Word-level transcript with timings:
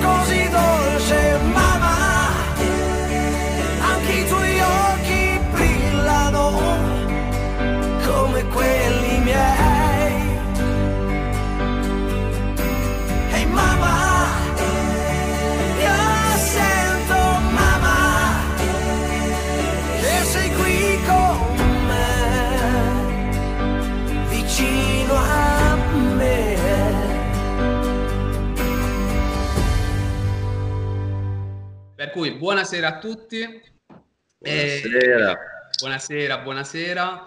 così 0.00 0.39
Per 32.10 32.18
cui 32.18 32.32
buonasera 32.32 32.88
a 32.88 32.98
tutti. 32.98 33.62
Buonasera. 34.38 35.38
buonasera, 35.78 36.38
buonasera. 36.38 37.24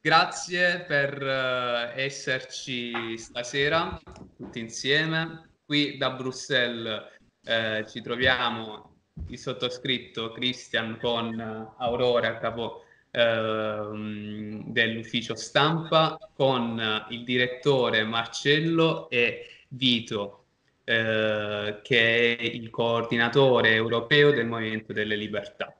Grazie 0.00 0.80
per 0.88 1.22
eh, 1.22 1.92
esserci 2.02 3.18
stasera 3.18 4.00
tutti 4.34 4.60
insieme. 4.60 5.50
Qui 5.66 5.98
da 5.98 6.12
Bruxelles 6.12 7.02
eh, 7.44 7.84
ci 7.86 8.00
troviamo 8.00 8.96
il 9.28 9.38
sottoscritto 9.38 10.32
Christian 10.32 10.96
con 10.98 11.38
eh, 11.38 11.74
Aurora, 11.84 12.38
capo 12.38 12.84
ehm, 13.10 14.72
dell'ufficio 14.72 15.34
stampa, 15.34 16.16
con 16.34 16.80
eh, 16.80 17.14
il 17.14 17.24
direttore 17.24 18.04
Marcello 18.04 19.10
e 19.10 19.66
Vito, 19.68 20.43
eh, 20.84 21.80
che 21.82 22.36
è 22.36 22.42
il 22.42 22.70
coordinatore 22.70 23.72
europeo 23.74 24.30
del 24.30 24.46
Movimento 24.46 24.92
delle 24.92 25.16
Libertà. 25.16 25.74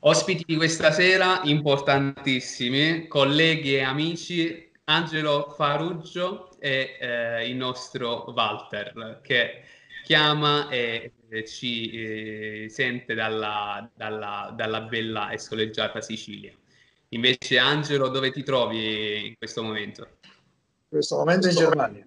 Ospiti 0.00 0.44
di 0.46 0.56
questa 0.56 0.90
sera 0.90 1.42
importantissimi, 1.44 3.06
colleghi 3.06 3.76
e 3.76 3.82
amici, 3.82 4.70
Angelo 4.84 5.54
Faruggio 5.56 6.50
e 6.58 6.96
eh, 7.00 7.48
il 7.48 7.56
nostro 7.56 8.24
Walter 8.34 9.20
che 9.22 9.62
chiama 10.04 10.68
e 10.68 11.12
ci 11.46 11.90
eh, 11.90 12.68
sente 12.68 13.14
dalla, 13.14 13.88
dalla- 13.94 14.52
dalla 14.56 14.80
bella 14.80 15.30
e 15.30 15.38
soleggiata 15.38 16.00
Sicilia. 16.00 16.52
Invece 17.10 17.58
Angelo, 17.58 18.08
dove 18.08 18.32
ti 18.32 18.42
trovi 18.42 19.26
in 19.28 19.36
questo 19.36 19.62
momento? 19.62 20.08
In 20.22 20.88
questo 20.88 21.16
momento 21.16 21.48
in 21.48 21.54
Germania. 21.54 22.06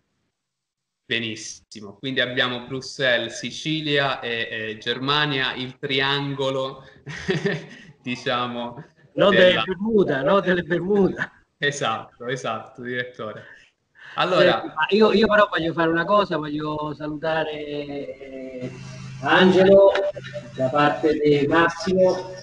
Benissimo, 1.07 1.97
quindi 1.99 2.19
abbiamo 2.19 2.65
Bruxelles, 2.65 3.37
Sicilia 3.37 4.19
e, 4.21 4.47
e 4.49 4.77
Germania, 4.79 5.53
il 5.53 5.77
triangolo, 5.77 6.83
diciamo. 8.01 8.83
No 9.13 9.29
della- 9.29 9.45
delle 9.45 9.63
Bermuda, 9.65 10.21
no 10.23 10.39
delle 10.39 10.63
Bermuda. 10.63 11.31
Esatto, 11.59 12.25
esatto, 12.25 12.81
direttore. 12.81 13.43
Allora, 14.15 14.61
Senti, 14.61 14.95
io, 14.95 15.11
io 15.13 15.27
però 15.27 15.47
voglio 15.47 15.73
fare 15.73 15.89
una 15.91 16.05
cosa, 16.05 16.37
voglio 16.37 16.91
salutare 16.95 17.51
eh, 17.51 18.71
Angelo 19.21 19.91
da 20.55 20.69
parte 20.69 21.13
di 21.19 21.45
Massimo 21.45 22.33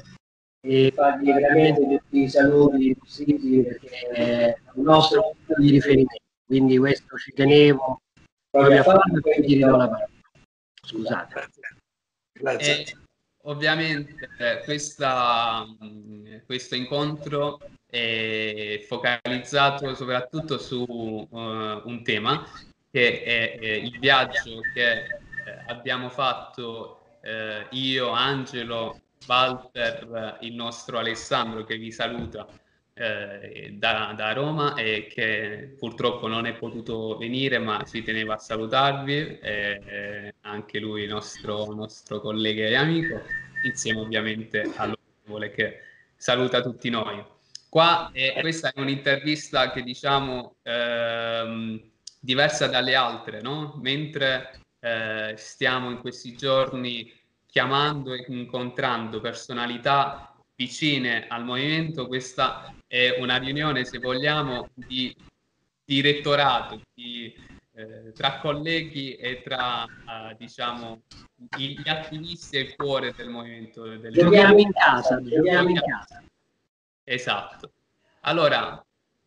e 0.64 0.92
fargli 0.94 1.32
veramente 1.32 1.80
tutti 1.80 2.22
i 2.22 2.28
saluti 2.28 2.94
possibili 2.96 3.62
perché 3.64 3.88
è 4.12 4.56
un 4.74 4.84
nostro 4.84 5.34
punto 5.46 5.60
di 5.60 5.70
riferimento, 5.70 6.14
quindi 6.46 6.78
questo 6.78 7.16
ci 7.16 7.32
tenevo 7.32 8.00
proprio 8.52 8.80
a 8.80 8.82
farlo 8.82 9.16
e 9.16 9.20
poi 9.20 9.46
ti 9.46 9.54
ridò 9.54 9.76
la 9.76 9.88
parola. 9.88 10.08
Scusate. 10.84 11.48
Grazie. 12.32 12.82
E 12.82 12.96
ovviamente 13.44 14.28
eh, 14.38 14.60
questa, 14.64 15.64
mh, 15.64 16.44
questo 16.44 16.74
incontro 16.74 17.60
è 17.86 18.84
focalizzato 18.86 19.94
soprattutto 19.94 20.58
su 20.58 20.84
eh, 21.30 21.80
un 21.84 22.02
tema 22.04 22.46
che 22.90 23.22
è, 23.22 23.56
eh, 23.58 23.76
il 23.78 23.98
viaggio 23.98 24.60
che 24.74 24.92
eh, 24.92 25.08
abbiamo 25.68 26.10
fatto 26.10 27.18
eh, 27.22 27.66
io, 27.70 28.10
Angelo, 28.10 29.00
Walter, 29.26 30.38
il 30.40 30.54
nostro 30.54 30.98
Alessandro 30.98 31.64
che 31.64 31.76
vi 31.76 31.92
saluta 31.92 32.46
eh, 32.94 33.74
da, 33.78 34.12
da 34.16 34.32
Roma 34.32 34.74
e 34.74 35.06
che 35.08 35.74
purtroppo 35.78 36.26
non 36.28 36.46
è 36.46 36.54
potuto 36.54 37.16
venire 37.16 37.58
ma 37.58 37.82
ci 37.84 38.02
teneva 38.02 38.34
a 38.34 38.38
salutarvi, 38.38 39.38
eh, 39.40 40.34
anche 40.42 40.78
lui 40.78 41.06
nostro, 41.06 41.72
nostro 41.72 42.20
collega 42.20 42.66
e 42.66 42.74
amico, 42.74 43.20
insieme 43.64 44.00
ovviamente 44.00 44.70
all'onorevole 44.76 45.50
che 45.50 45.80
saluta 46.16 46.60
tutti 46.60 46.90
noi. 46.90 47.24
Qua 47.68 48.10
eh, 48.12 48.36
questa 48.40 48.70
è 48.70 48.80
un'intervista 48.80 49.70
che 49.70 49.82
diciamo 49.82 50.56
ehm, 50.62 51.80
diversa 52.20 52.66
dalle 52.66 52.94
altre, 52.94 53.40
no? 53.40 53.78
Mentre 53.80 54.60
eh, 54.78 55.34
stiamo 55.36 55.90
in 55.90 55.98
questi 55.98 56.36
giorni 56.36 57.10
chiamando 57.46 58.12
e 58.12 58.24
incontrando 58.28 59.20
personalità 59.20 60.34
vicine 60.54 61.26
al 61.28 61.44
movimento, 61.44 62.06
questa 62.06 62.74
è 62.92 63.16
una 63.18 63.38
riunione, 63.38 63.86
se 63.86 63.98
vogliamo, 63.98 64.68
di 64.74 65.16
direttorato, 65.82 66.82
di, 66.92 67.34
eh, 67.72 68.12
tra 68.12 68.38
colleghi 68.38 69.14
e 69.16 69.40
tra, 69.40 69.84
eh, 69.84 70.36
diciamo, 70.36 71.00
gli 71.56 71.88
attivisti 71.88 72.58
e 72.58 72.60
il 72.60 72.76
cuore 72.76 73.14
del 73.16 73.30
movimento. 73.30 73.84
Del 73.96 74.12
Giochiamo 74.12 74.58
in 74.58 74.72
casa, 74.72 75.22
giochiamo 75.22 75.70
in 75.70 75.80
casa. 75.80 76.22
Esatto. 77.02 77.72
Allora, 78.20 78.84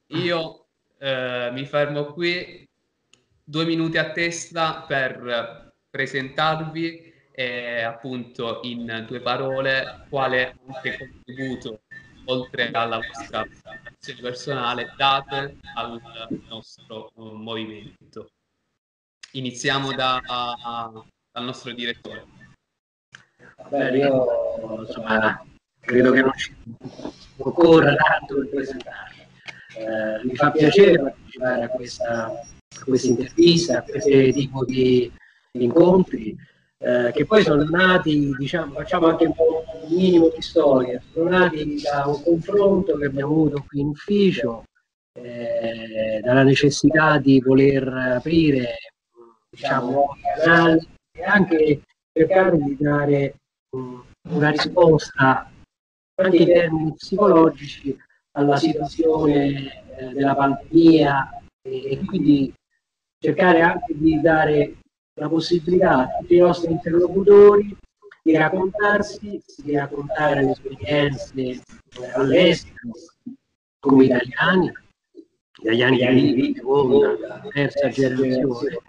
io 0.09 0.67
eh, 0.99 1.49
mi 1.51 1.65
fermo 1.65 2.13
qui, 2.13 2.69
due 3.43 3.65
minuti 3.65 3.97
a 3.97 4.11
testa 4.11 4.83
per 4.87 5.73
presentarvi 5.89 7.13
e 7.31 7.81
appunto 7.81 8.59
in 8.61 9.05
due 9.07 9.21
parole 9.21 10.05
quale 10.07 10.55
anche 10.67 10.97
contributo, 10.99 11.81
oltre 12.25 12.71
alla 12.71 12.97
vostra 12.97 13.45
azione 13.83 14.21
personale, 14.21 14.93
date 14.97 15.57
al 15.75 16.01
nostro 16.47 17.09
eh, 17.09 17.11
movimento. 17.17 18.29
Iniziamo 19.31 19.91
da- 19.93 20.21
dal 21.31 21.43
nostro 21.43 21.73
direttore. 21.73 22.25
Vabbè, 23.57 23.91
io 23.91 24.85
insomma, 24.85 25.43
credo 25.79 26.11
che 26.11 26.21
non 26.21 26.33
ci 26.35 26.55
occorra 27.37 27.95
tanto 27.95 28.35
per 28.35 28.49
presentarmi. 28.49 29.27
Eh, 29.77 30.23
mi 30.23 30.35
fa 30.35 30.51
piacere 30.51 30.99
partecipare 30.99 31.63
a 31.63 31.67
questa, 31.69 32.25
a 32.27 32.83
questa 32.85 33.07
intervista, 33.07 33.79
a 33.79 33.81
questo 33.81 34.09
tipo 34.09 34.63
di 34.63 35.11
incontri, 35.51 36.35
eh, 36.77 37.11
che 37.13 37.25
poi 37.25 37.43
sono 37.43 37.63
nati, 37.63 38.33
diciamo, 38.37 38.75
facciamo 38.75 39.07
anche 39.07 39.25
un, 39.25 39.33
po' 39.33 39.63
un 39.87 39.95
minimo 39.95 40.29
di 40.29 40.41
storia, 40.41 41.01
sono 41.11 41.29
da 41.29 42.05
un 42.05 42.23
confronto 42.23 42.97
che 42.97 43.05
abbiamo 43.05 43.31
avuto 43.31 43.65
qui 43.67 43.81
in 43.81 43.87
ufficio, 43.87 44.63
eh, 45.17 46.19
dalla 46.23 46.43
necessità 46.43 47.17
di 47.19 47.39
voler 47.39 47.87
aprire 47.87 48.75
diciamo, 49.49 50.17
canali 50.35 50.87
e 51.17 51.23
anche 51.23 51.81
cercare 52.11 52.57
di 52.57 52.75
dare 52.77 53.35
mh, 53.69 53.99
una 54.29 54.49
risposta 54.49 55.49
anche 56.15 56.37
in 56.37 56.45
termini 56.45 56.93
psicologici 56.93 57.97
alla 58.37 58.57
situazione 58.57 59.85
eh, 59.97 60.09
della 60.13 60.35
pandemia 60.35 61.41
e, 61.61 61.91
e 61.91 62.05
quindi 62.05 62.53
cercare 63.17 63.61
anche 63.61 63.97
di 63.97 64.19
dare 64.19 64.75
la 65.19 65.29
possibilità 65.29 65.99
a 65.99 66.17
tutti 66.19 66.35
i 66.35 66.39
nostri 66.39 66.71
interlocutori 66.71 67.77
di 68.25 68.35
raccontarsi, 68.35 69.39
di 69.57 69.75
raccontare 69.75 70.43
le 70.43 70.51
esperienze 70.51 71.61
all'estero 72.15 72.89
come 73.79 74.05
italiani, 74.05 74.71
italiani 75.61 76.33
di 76.33 76.33
di 76.33 76.53
seconda, 76.55 77.41
terza 77.53 77.87
generazione, 77.89 78.79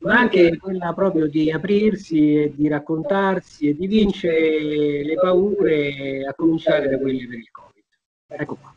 ma 0.00 0.18
anche 0.18 0.56
quella 0.56 0.92
proprio 0.92 1.28
di 1.28 1.52
aprirsi 1.52 2.34
e 2.34 2.52
di 2.52 2.66
raccontarsi 2.66 3.68
e 3.68 3.76
di 3.76 3.86
vincere 3.86 5.04
le 5.04 5.14
paure 5.14 6.26
a 6.26 6.34
cominciare 6.34 6.88
da 6.88 6.98
quelle 6.98 7.24
per 7.28 7.38
il 7.38 7.50
Covid. 7.52 7.84
Ecco 8.26 8.56
qua. 8.56 8.74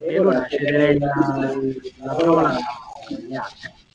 E 0.00 0.18
allora 0.18 0.46
cederei 0.46 0.98
la, 0.98 1.08
la 2.04 2.14
parola 2.14 2.58
agli 3.08 3.34
altri. 3.34 3.86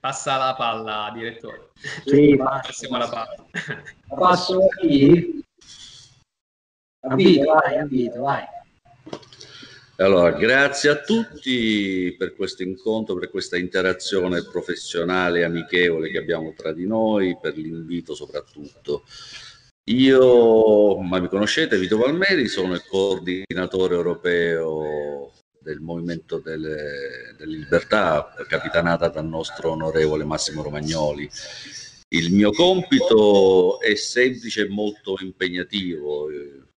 Passa 0.00 0.38
la 0.38 0.54
palla, 0.54 1.10
direttore. 1.12 1.72
Sì, 2.06 2.34
passo. 2.34 2.68
Passiamo 2.68 2.96
la 2.96 3.08
palla. 3.08 3.46
La 4.08 4.16
passo 4.16 4.64
a 4.64 4.68
chi? 4.80 5.44
A 7.06 7.14
Vito, 7.14 7.52
vai, 7.52 7.76
a 7.76 7.84
Vito, 7.84 8.20
vai. 8.20 8.44
Allora, 9.96 10.30
grazie 10.30 10.88
a 10.88 11.00
tutti 11.02 12.14
per 12.16 12.34
questo 12.34 12.62
incontro, 12.62 13.16
per 13.16 13.28
questa 13.28 13.58
interazione 13.58 14.42
professionale 14.42 15.40
e 15.40 15.44
amichevole 15.44 16.10
che 16.10 16.16
abbiamo 16.16 16.54
tra 16.56 16.72
di 16.72 16.86
noi, 16.86 17.36
per 17.38 17.58
l'invito 17.58 18.14
soprattutto. 18.14 19.04
Io, 19.90 20.98
ma 20.98 21.20
mi 21.20 21.28
conoscete, 21.28 21.76
Vito 21.76 21.98
Palmeri, 21.98 22.48
sono 22.48 22.72
il 22.72 22.86
coordinatore 22.86 23.94
europeo 23.94 25.32
del 25.60 25.80
Movimento 25.80 26.38
delle, 26.38 27.34
delle 27.36 27.56
Libertà, 27.58 28.34
capitanata 28.48 29.08
dal 29.08 29.26
nostro 29.26 29.70
onorevole 29.70 30.24
Massimo 30.24 30.62
Romagnoli. 30.62 31.28
Il 32.08 32.32
mio 32.32 32.50
compito 32.50 33.80
è 33.80 33.94
semplice 33.94 34.62
e 34.62 34.68
molto 34.68 35.16
impegnativo, 35.20 36.28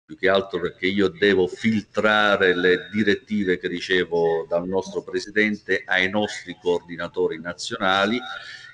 più 0.06 0.18
che 0.18 0.30
altro 0.30 0.59
perché 0.59 0.88
io 0.88 1.07
devo 1.07 1.47
filtrare 1.47 2.56
le 2.56 2.89
direttive 2.91 3.57
che 3.57 3.68
ricevo 3.68 4.45
dal 4.47 4.68
nostro 4.68 5.01
presidente 5.01 5.83
ai 5.86 6.09
nostri 6.09 6.56
coordinatori 6.62 7.39
nazionali 7.39 8.19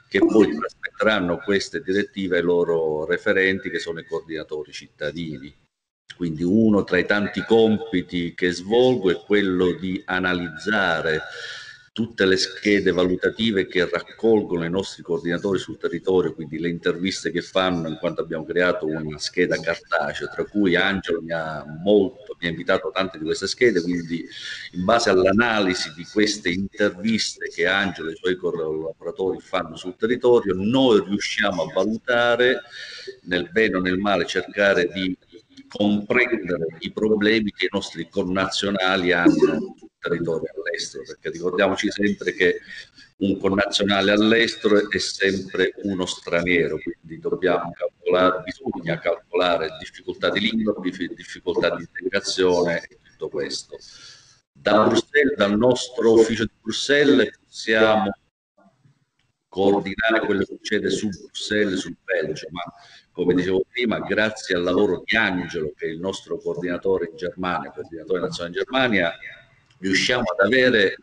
che 0.10 0.20
poi 0.20 0.58
trasmetteranno 0.58 1.38
queste 1.38 1.82
direttive 1.82 2.38
ai 2.38 2.44
loro 2.44 3.06
referenti 3.06 3.70
che 3.70 3.78
sono 3.78 4.00
i 4.00 4.06
coordinatori 4.06 4.72
cittadini. 4.72 5.56
Quindi 6.16 6.44
uno 6.44 6.84
tra 6.84 6.98
i 6.98 7.06
tanti 7.06 7.44
compiti 7.46 8.34
che 8.36 8.52
svolgo 8.52 9.10
è 9.10 9.22
quello 9.26 9.72
di 9.74 10.02
analizzare 10.06 11.22
tutte 12.00 12.26
le 12.26 12.38
schede 12.38 12.92
valutative 12.92 13.68
che 13.68 13.90
raccolgono 13.90 14.64
i 14.64 14.70
nostri 14.70 15.04
coordinatori 15.04 15.60
sul 15.60 15.78
territorio, 15.78 16.34
quindi 16.34 16.58
le 16.58 16.70
interviste 16.70 17.30
che 17.30 17.42
fanno, 17.42 17.90
in 17.90 17.98
quanto 17.98 18.22
abbiamo 18.22 18.46
creato 18.46 18.86
una 18.86 19.18
scheda 19.18 19.60
cartacea, 19.60 20.28
tra 20.28 20.46
cui 20.46 20.78
Angelo 20.78 21.22
mi 21.22 21.34
ha 21.34 21.66
molto, 21.84 22.38
mi 22.40 22.48
ha 22.48 22.52
invitato 22.52 22.90
tante 22.94 23.18
di 23.18 23.26
queste 23.26 23.48
schede, 23.48 23.82
quindi 23.82 24.26
in 24.74 24.86
base 24.86 25.10
all'analisi 25.10 25.92
di 25.94 26.06
queste 26.06 26.50
interviste 26.50 27.50
che 27.50 27.68
Angelo 27.68 28.08
e 28.08 28.14
i 28.14 28.16
suoi 28.16 28.38
collaboratori 28.38 29.40
fanno 29.42 29.76
sul 29.76 29.98
territorio, 29.98 30.54
noi 30.56 31.04
riusciamo 31.06 31.64
a 31.64 31.74
valutare 31.74 32.62
nel 33.24 33.50
bene 33.52 33.76
o 33.76 33.82
nel 33.82 33.98
male, 33.98 34.26
cercare 34.26 34.88
di 34.88 35.18
comprendere 35.70 36.66
i 36.80 36.92
problemi 36.92 37.52
che 37.52 37.66
i 37.66 37.70
nostri 37.72 38.10
connazionali 38.10 39.12
hanno 39.12 39.76
territorio 40.00 40.52
all'estero, 40.56 41.04
perché 41.06 41.30
ricordiamoci 41.30 41.92
sempre 41.92 42.34
che 42.34 42.60
un 43.18 43.38
connazionale 43.38 44.12
all'estero 44.12 44.90
è 44.90 44.98
sempre 44.98 45.74
uno 45.84 46.06
straniero, 46.06 46.80
quindi 46.80 47.20
dobbiamo 47.20 47.72
calcolare, 47.72 48.44
bisogna 48.44 48.98
calcolare 49.00 49.78
difficoltà 49.80 50.30
di 50.30 50.40
lingua, 50.40 50.76
difficoltà 50.82 51.76
di 51.76 51.84
integrazione 51.84 52.82
e 52.88 52.98
tutto 53.04 53.30
questo. 53.30 53.78
Da 54.52 54.86
Bruxelles, 54.86 55.36
dal 55.36 55.58
nostro 55.58 56.14
ufficio 56.14 56.46
di 56.46 56.52
Bruxelles 56.62 57.40
possiamo 57.46 58.12
coordinare 59.50 60.26
quello 60.26 60.40
che 60.40 60.56
succede 60.56 60.90
su 60.90 61.10
Bruxelles, 61.10 61.80
sul 61.80 61.98
Belgio, 62.04 62.48
ma 62.52 62.64
come 63.20 63.34
dicevo 63.34 63.66
prima, 63.70 64.00
grazie 64.00 64.56
al 64.56 64.64
lavoro 64.64 65.04
di 65.06 65.16
Angelo, 65.18 65.74
che 65.76 65.88
è 65.88 65.90
il 65.90 66.00
nostro 66.00 66.38
coordinatore 66.38 67.10
in 67.12 67.18
Germania, 67.18 67.72
coordinatore 67.72 68.22
nazionale 68.22 68.56
in 68.56 68.64
Germania, 68.64 69.14
riusciamo 69.80 70.24
ad 70.24 70.46
avere 70.46 70.96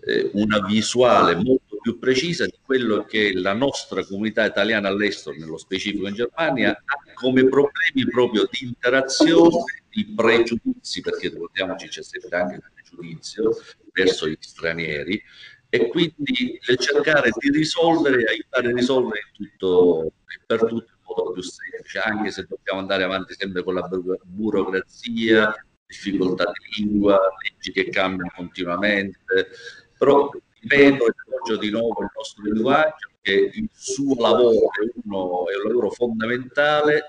eh, 0.00 0.30
una 0.34 0.60
visuale 0.60 1.34
molto 1.34 1.76
più 1.80 1.98
precisa 1.98 2.44
di 2.44 2.58
quello 2.62 3.04
che 3.04 3.32
la 3.34 3.52
nostra 3.52 4.04
comunità 4.04 4.44
italiana 4.44 4.88
all'estero, 4.88 5.36
nello 5.36 5.58
specifico 5.58 6.06
in 6.06 6.14
Germania, 6.14 6.70
ha 6.70 7.12
come 7.14 7.48
problemi 7.48 8.06
proprio 8.10 8.46
di 8.50 8.66
interazione, 8.66 9.64
di 9.90 10.12
pregiudizi, 10.14 11.00
perché 11.00 11.28
ricordiamoci 11.28 11.88
c'è 11.88 12.02
sempre 12.02 12.36
anche 12.38 12.54
il 12.56 12.62
pregiudizio 12.74 13.56
verso 13.92 14.28
gli 14.28 14.36
stranieri, 14.38 15.22
e 15.70 15.88
quindi 15.88 16.58
cercare 16.78 17.30
di 17.38 17.50
risolvere, 17.50 18.24
aiutare 18.24 18.68
a 18.68 18.72
risolvere 18.72 19.20
tutto 19.32 20.12
per 20.46 20.64
tutto 20.64 20.97
più 21.32 21.42
semplice, 21.42 21.98
anche 21.98 22.30
se 22.30 22.46
dobbiamo 22.48 22.80
andare 22.80 23.04
avanti 23.04 23.34
sempre 23.34 23.62
con 23.62 23.74
la 23.74 23.88
burocrazia, 24.24 25.54
difficoltà 25.86 26.44
di 26.44 26.82
lingua, 26.82 27.18
leggi 27.42 27.72
che 27.72 27.88
cambiano 27.90 28.30
continuamente, 28.34 29.48
però 29.96 30.30
ripeto 30.60 31.06
e 31.06 31.14
appoggio 31.16 31.56
di 31.56 31.70
nuovo 31.70 32.02
il 32.02 32.10
nostro 32.14 32.42
linguaggio 32.44 33.10
che 33.20 33.50
il 33.52 33.68
suo 33.72 34.14
lavoro 34.20 34.70
è, 34.70 34.90
uno, 35.04 35.48
è 35.48 35.56
un 35.56 35.62
lavoro 35.68 35.90
fondamentale 35.90 37.04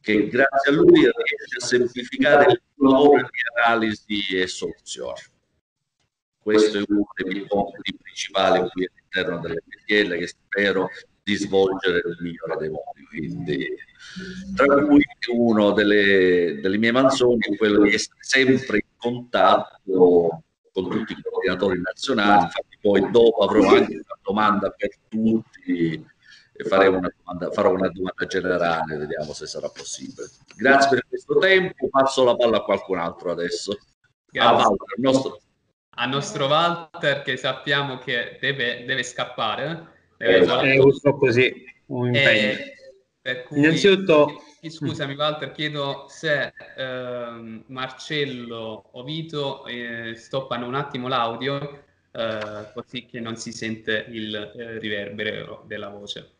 che 0.00 0.28
grazie 0.28 0.72
a 0.72 0.74
lui 0.74 1.00
riesce 1.00 1.56
a 1.58 1.64
semplificare 1.64 2.52
il 2.52 2.62
lavoro 2.76 3.16
di 3.16 3.38
analisi 3.64 4.36
e 4.36 4.46
soluzioni. 4.46 5.20
Questo 6.38 6.78
è 6.78 6.84
uno 6.88 7.06
dei 7.14 7.32
miei 7.32 7.46
compiti 7.46 7.96
principali 8.00 8.66
qui 8.70 8.88
all'interno 8.88 9.40
delle 9.40 9.62
PTL 9.66 10.18
che 10.18 10.26
spero 10.26 10.88
di 11.30 11.36
svolgere 11.36 12.02
nel 12.04 12.16
migliore 12.20 12.56
dei 12.58 12.68
modi. 12.68 13.06
Quindi, 13.06 13.68
tra 14.54 14.82
cui 14.84 15.04
uno 15.32 15.72
delle, 15.72 16.58
delle 16.60 16.78
mie 16.78 16.92
mansioni 16.92 17.38
è 17.40 17.56
quello 17.56 17.82
di 17.82 17.94
essere 17.94 18.18
sempre 18.20 18.76
in 18.78 18.88
contatto 18.96 20.42
con 20.72 20.88
tutti 20.88 21.12
i 21.12 21.22
coordinatori 21.22 21.80
nazionali, 21.80 22.44
infatti 22.44 22.78
poi 22.80 23.10
dopo 23.10 23.44
avrò 23.44 23.68
anche 23.68 23.94
una 23.94 24.18
domanda 24.22 24.70
per 24.70 24.90
tutti 25.08 26.06
e 26.52 26.64
faremo 26.64 26.98
una 26.98 27.12
domanda, 27.16 27.50
farò 27.52 27.72
una 27.72 27.88
domanda 27.88 28.26
generale, 28.26 28.96
vediamo 28.96 29.32
se 29.32 29.46
sarà 29.46 29.68
possibile. 29.68 30.28
Grazie 30.56 30.90
per 30.90 31.06
questo 31.08 31.38
tempo, 31.38 31.88
passo 31.88 32.24
la 32.24 32.36
palla 32.36 32.58
a 32.58 32.62
qualcun 32.62 32.98
altro 32.98 33.30
adesso. 33.30 33.78
A 34.38 34.52
Walter, 34.52 34.98
nostro... 34.98 35.40
a 35.96 36.06
nostro 36.06 36.46
Walter 36.46 37.22
che 37.22 37.36
sappiamo 37.36 37.98
che 37.98 38.38
deve, 38.40 38.84
deve 38.84 39.02
scappare. 39.02 39.98
Deve 40.20 40.62
eh, 40.62 40.74
eh, 40.74 40.78
purtroppo 40.78 41.30
sì, 41.30 41.64
un 41.86 42.08
impegno. 42.08 42.52
Eh, 42.52 42.74
per 43.22 43.42
cui, 43.44 43.58
Innanzitutto... 43.58 44.42
Scusami 44.62 45.14
Walter, 45.14 45.52
chiedo 45.52 46.04
se 46.08 46.52
eh, 46.76 47.62
Marcello 47.66 48.90
o 48.92 49.02
Vito 49.02 49.64
eh, 49.64 50.14
stoppano 50.16 50.66
un 50.66 50.74
attimo 50.74 51.08
l'audio 51.08 51.84
eh, 52.12 52.70
così 52.74 53.06
che 53.06 53.20
non 53.20 53.36
si 53.36 53.52
sente 53.52 54.04
il 54.10 54.34
eh, 54.34 54.78
riverbero 54.78 55.64
della 55.66 55.88
voce. 55.88 56.30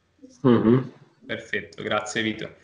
Mm-hmm. 0.46 0.78
Perfetto, 1.24 1.82
grazie 1.82 2.22
Vito. 2.22 2.54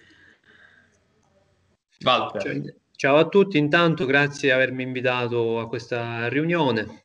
Walter. 2.00 2.74
Ciao 2.94 3.16
a 3.16 3.26
tutti, 3.26 3.56
intanto 3.56 4.04
grazie 4.04 4.48
di 4.48 4.54
avermi 4.54 4.82
invitato 4.82 5.60
a 5.60 5.68
questa 5.68 6.28
riunione. 6.28 7.04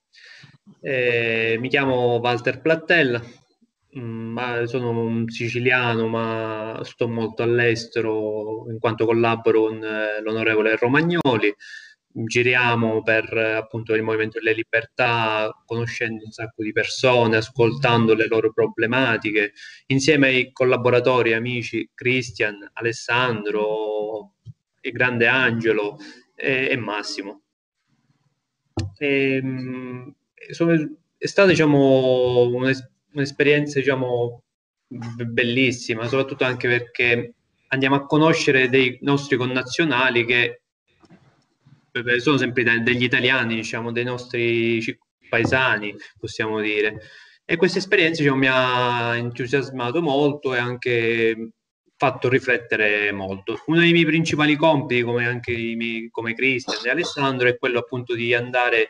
Eh, 0.82 1.56
mi 1.58 1.70
chiamo 1.70 2.18
Walter 2.18 2.60
Plattella, 2.60 3.22
ma 3.94 4.66
sono 4.66 4.92
un 4.92 5.28
siciliano, 5.30 6.08
ma 6.08 6.80
sto 6.84 7.08
molto 7.08 7.44
all'estero 7.44 8.66
in 8.70 8.80
quanto 8.80 9.06
collaboro 9.06 9.68
con 9.68 9.84
eh, 9.84 10.22
l'onorevole 10.22 10.76
Romagnoli. 10.78 11.54
Giriamo 12.14 13.04
per 13.04 13.34
appunto 13.38 13.94
il 13.94 14.04
Movimento 14.04 14.40
delle 14.40 14.54
Libertà, 14.54 15.50
conoscendo 15.66 16.26
un 16.26 16.32
sacco 16.32 16.64
di 16.64 16.74
persone, 16.74 17.38
ascoltando 17.38 18.14
le 18.14 18.28
loro 18.28 18.52
problematiche, 18.52 19.54
insieme 19.88 20.28
ai 20.28 20.52
collaboratori, 20.52 21.34
amici 21.34 21.90
Cristian, 21.94 22.70
Alessandro, 22.74 24.34
il 24.82 24.92
grande 24.92 25.28
Angelo 25.28 25.98
e, 26.36 26.68
e 26.72 26.76
Massimo. 26.78 27.44
E, 28.98 29.36
ehm, 29.36 30.14
sono, 30.52 30.74
è 31.18 31.28
stata 31.28 31.48
diciamo 31.50 32.48
un'esperienza 32.48 32.90
un'esperienza, 33.14 33.80
diciamo, 33.80 34.44
bellissima, 34.88 36.08
soprattutto 36.08 36.44
anche 36.44 36.68
perché 36.68 37.34
andiamo 37.68 37.96
a 37.96 38.06
conoscere 38.06 38.70
dei 38.70 38.98
nostri 39.02 39.38
connazionali 39.38 40.26
che 40.26 40.62
eh, 41.92 42.20
sono 42.20 42.38
sempre 42.38 42.64
degli 42.82 43.04
italiani, 43.04 43.56
diciamo, 43.56 43.92
dei 43.92 44.04
nostri 44.04 44.98
paesani, 45.30 45.96
possiamo 46.20 46.60
dire. 46.60 47.02
E 47.46 47.56
questa 47.56 47.80
esperienza 47.80 48.22
diciamo, 48.22 48.40
mi 48.40 48.48
ha 48.50 49.16
entusiasmato 49.16 50.02
molto 50.02 50.54
e 50.54 50.58
anche 50.58 51.52
fatto 51.98 52.30
riflettere 52.30 53.12
molto. 53.12 53.62
Uno 53.68 53.80
dei 53.80 53.92
miei 53.92 54.06
principali 54.06 54.56
compiti, 54.56 55.04
come 55.04 55.28
anche 55.28 55.52
i 55.52 55.76
miei, 55.76 56.10
come 56.10 56.34
Cristian 56.34 56.86
e 56.86 56.90
Alessandro, 56.90 57.48
è 57.48 57.58
quello 57.58 57.80
appunto 57.80 58.16
di 58.16 58.34
andare 58.34 58.88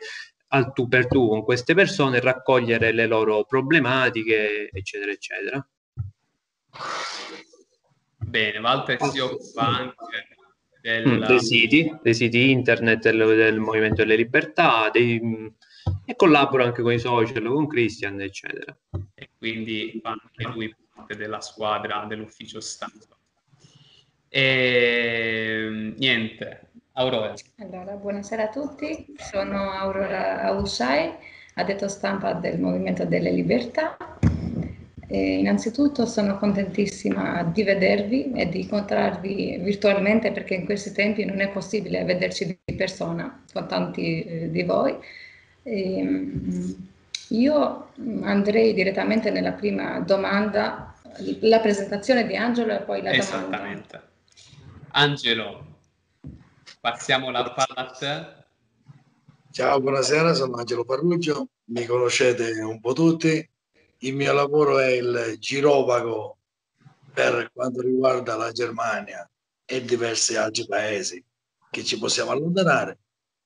al 0.54 0.72
tu 0.72 0.86
per 0.86 1.06
tu 1.06 1.28
con 1.28 1.42
queste 1.44 1.74
persone, 1.74 2.20
raccogliere 2.20 2.92
le 2.92 3.06
loro 3.06 3.44
problematiche, 3.44 4.70
eccetera, 4.70 5.10
eccetera. 5.10 5.68
Bene, 8.18 8.58
Walter 8.58 9.02
si 9.02 9.18
occupa 9.18 9.66
anche 9.66 9.96
del... 10.80 11.06
Mm, 11.06 11.24
dei, 11.24 11.40
siti, 11.40 11.98
dei 12.02 12.14
siti 12.14 12.50
internet 12.50 13.10
del, 13.10 13.36
del 13.36 13.58
Movimento 13.58 13.96
delle 13.96 14.16
Libertà 14.16 14.90
dei, 14.90 15.20
e 16.04 16.16
collabora 16.16 16.64
anche 16.64 16.82
con 16.82 16.92
i 16.92 16.98
social, 16.98 17.42
con 17.44 17.66
Christian, 17.66 18.20
eccetera. 18.20 18.76
E 19.14 19.30
quindi 19.38 20.00
fa 20.02 20.10
anche 20.10 20.54
lui 20.54 20.74
parte 20.94 21.16
della 21.16 21.40
squadra 21.40 22.04
dell'ufficio 22.06 22.60
stampa. 22.60 23.16
E 24.28 25.94
niente, 25.96 26.71
Aurora. 26.94 27.32
Allora, 27.58 27.94
buonasera 27.94 28.44
a 28.44 28.48
tutti, 28.48 29.14
sono 29.16 29.70
Aurora 29.70 30.42
Ausai, 30.42 31.10
addetto 31.54 31.88
stampa 31.88 32.34
del 32.34 32.60
Movimento 32.60 33.06
delle 33.06 33.30
Libertà. 33.30 33.96
E 35.06 35.38
innanzitutto 35.38 36.04
sono 36.04 36.36
contentissima 36.36 37.44
di 37.44 37.62
vedervi 37.62 38.32
e 38.32 38.48
di 38.48 38.62
incontrarvi 38.62 39.58
virtualmente 39.62 40.32
perché 40.32 40.54
in 40.54 40.66
questi 40.66 40.92
tempi 40.92 41.24
non 41.24 41.40
è 41.40 41.48
possibile 41.48 42.04
vederci 42.04 42.58
di 42.62 42.74
persona 42.74 43.42
con 43.52 43.66
tanti 43.68 44.22
eh, 44.22 44.50
di 44.50 44.62
voi. 44.62 44.94
E, 45.62 46.02
mm, 46.02 46.70
io 47.28 47.88
andrei 48.22 48.74
direttamente 48.74 49.30
nella 49.30 49.52
prima 49.52 50.00
domanda, 50.00 50.94
la 51.40 51.60
presentazione 51.60 52.26
di 52.26 52.36
Angelo 52.36 52.72
e 52.72 52.80
poi 52.80 53.00
la 53.00 53.12
domanda. 53.12 53.36
Esattamente. 53.36 54.00
Angelo, 54.90 55.71
passiamo 56.82 57.30
la 57.30 57.44
palla 57.44 57.88
a 57.88 57.90
te. 57.92 58.44
Ciao, 59.52 59.80
buonasera, 59.80 60.34
sono 60.34 60.56
Angelo 60.56 60.84
Parruggio, 60.84 61.50
mi 61.66 61.86
conoscete 61.86 62.60
un 62.60 62.80
po' 62.80 62.92
tutti. 62.92 63.48
Il 63.98 64.16
mio 64.16 64.32
lavoro 64.32 64.80
è 64.80 64.88
il 64.88 65.36
girovago 65.38 66.38
per 67.14 67.52
quanto 67.52 67.82
riguarda 67.82 68.34
la 68.34 68.50
Germania 68.50 69.30
e 69.64 69.84
diversi 69.84 70.34
altri 70.34 70.66
paesi 70.66 71.24
che 71.70 71.84
ci 71.84 72.00
possiamo 72.00 72.32
allontanare. 72.32 72.98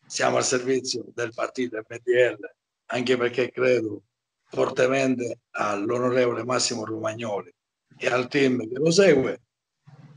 Siamo 0.07 0.39
al 0.39 0.45
servizio 0.45 1.05
del 1.13 1.35
partito 1.35 1.77
MDL, 1.77 2.39
anche 2.87 3.19
perché 3.19 3.51
credo 3.51 4.05
fortemente 4.45 5.41
all'onorevole 5.51 6.43
Massimo 6.43 6.87
Romagnoli 6.87 7.53
e 7.99 8.07
al 8.07 8.29
team 8.29 8.67
che 8.67 8.79
lo 8.79 8.91
segue 8.91 9.43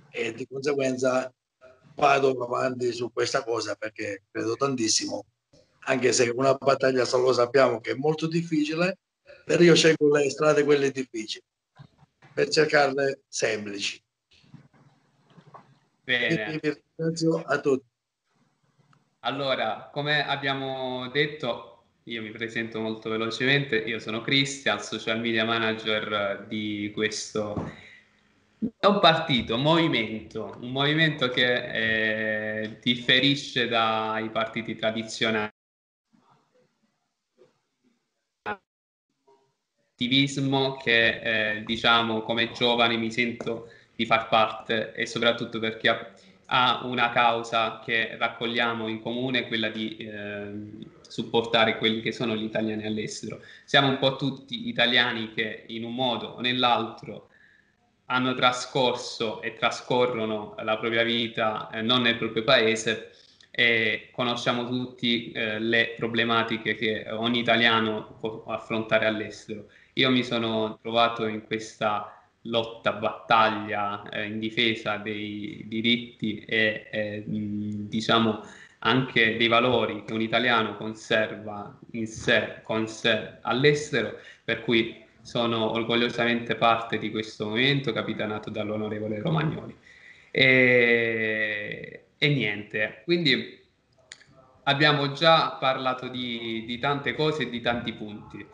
e 0.09 0.33
di 0.33 0.47
conseguenza 0.47 1.29
vado 1.99 2.31
avanti 2.43 2.91
su 2.93 3.11
questa 3.11 3.43
cosa 3.43 3.75
perché 3.75 4.23
credo 4.31 4.55
tantissimo 4.55 5.25
anche 5.81 6.13
se 6.13 6.31
una 6.33 6.53
battaglia 6.53 7.05
lo 7.11 7.33
sappiamo 7.33 7.79
che 7.81 7.91
è 7.91 7.95
molto 7.95 8.27
difficile 8.27 8.97
però 9.45 9.61
io 9.61 9.75
scelgo 9.75 10.15
le 10.15 10.29
strade 10.29 10.63
quelle 10.63 10.91
difficili 10.91 11.43
per 12.33 12.49
cercarle 12.49 13.21
semplici 13.27 14.01
Bene. 16.03 16.59
vi 16.61 16.71
ringrazio 16.95 17.43
a 17.43 17.59
tutti 17.59 17.87
Allora, 19.23 19.89
come 19.91 20.25
abbiamo 20.25 21.09
detto, 21.09 21.83
io 22.05 22.21
mi 22.21 22.31
presento 22.31 22.79
molto 22.79 23.09
velocemente, 23.09 23.75
io 23.75 23.99
sono 23.99 24.21
Cristian, 24.21 24.79
social 24.79 25.19
media 25.19 25.43
manager 25.43 26.45
di 26.47 26.89
questo 26.93 27.53
è 28.77 28.85
un 28.85 28.99
partito, 28.99 29.55
un 29.55 29.61
movimento, 29.61 30.57
un 30.61 30.71
movimento 30.71 31.29
che 31.29 32.63
eh, 32.63 32.79
differisce 32.81 33.67
dai 33.67 34.29
partiti 34.29 34.75
tradizionali. 34.75 35.51
Attivismo 39.93 40.75
che 40.77 41.57
eh, 41.57 41.63
diciamo 41.63 42.21
come 42.21 42.51
giovane 42.51 42.97
mi 42.97 43.11
sento 43.11 43.69
di 43.95 44.05
far 44.05 44.27
parte 44.27 44.93
e 44.93 45.05
soprattutto 45.05 45.59
perché 45.59 46.13
ha, 46.45 46.81
una 46.85 47.09
causa 47.11 47.79
che 47.83 48.17
raccogliamo 48.17 48.87
in 48.87 49.01
comune, 49.01 49.47
quella 49.47 49.69
di 49.69 49.97
eh, 49.97 50.51
supportare 51.01 51.77
quelli 51.77 52.01
che 52.01 52.11
sono 52.11 52.35
gli 52.35 52.43
italiani 52.43 52.85
all'estero. 52.85 53.41
Siamo 53.65 53.87
un 53.87 53.97
po' 53.97 54.15
tutti 54.15 54.67
italiani 54.67 55.33
che 55.33 55.65
in 55.67 55.83
un 55.83 55.93
modo 55.93 56.27
o 56.27 56.41
nell'altro 56.41 57.28
hanno 58.11 58.33
trascorso 58.33 59.41
e 59.41 59.53
trascorrono 59.53 60.55
la 60.63 60.77
propria 60.77 61.03
vita 61.03 61.69
eh, 61.71 61.81
non 61.81 62.01
nel 62.01 62.17
proprio 62.17 62.43
paese 62.43 63.11
e 63.51 64.09
conosciamo 64.11 64.67
tutti 64.67 65.31
eh, 65.31 65.59
le 65.59 65.93
problematiche 65.95 66.75
che 66.75 67.05
ogni 67.11 67.39
italiano 67.39 68.17
può 68.19 68.43
affrontare 68.47 69.05
all'estero. 69.05 69.67
Io 69.93 70.09
mi 70.09 70.23
sono 70.23 70.79
trovato 70.81 71.27
in 71.27 71.45
questa 71.45 72.13
lotta, 72.43 72.93
battaglia 72.93 74.01
eh, 74.09 74.25
in 74.25 74.39
difesa 74.39 74.97
dei 74.97 75.65
diritti 75.67 76.39
e 76.39 77.23
diciamo 77.25 78.41
anche 78.79 79.35
dei 79.37 79.47
valori 79.47 80.03
che 80.05 80.13
un 80.13 80.21
italiano 80.21 80.77
conserva 80.77 81.77
in 81.91 82.07
sé, 82.07 82.61
con 82.63 82.87
sé 82.87 83.39
all'estero, 83.41 84.17
per 84.43 84.61
cui 84.61 85.05
sono 85.21 85.71
orgogliosamente 85.71 86.55
parte 86.55 86.97
di 86.97 87.11
questo 87.11 87.47
movimento 87.49 87.91
capitanato 87.91 88.49
dall'onorevole 88.49 89.19
Romagnoli. 89.19 89.75
E, 90.31 92.05
e 92.17 92.27
niente, 92.29 93.01
quindi 93.03 93.59
abbiamo 94.63 95.11
già 95.11 95.57
parlato 95.59 96.07
di, 96.07 96.63
di 96.65 96.77
tante 96.77 97.13
cose 97.13 97.43
e 97.43 97.49
di 97.49 97.61
tanti 97.61 97.93
punti. 97.93 98.45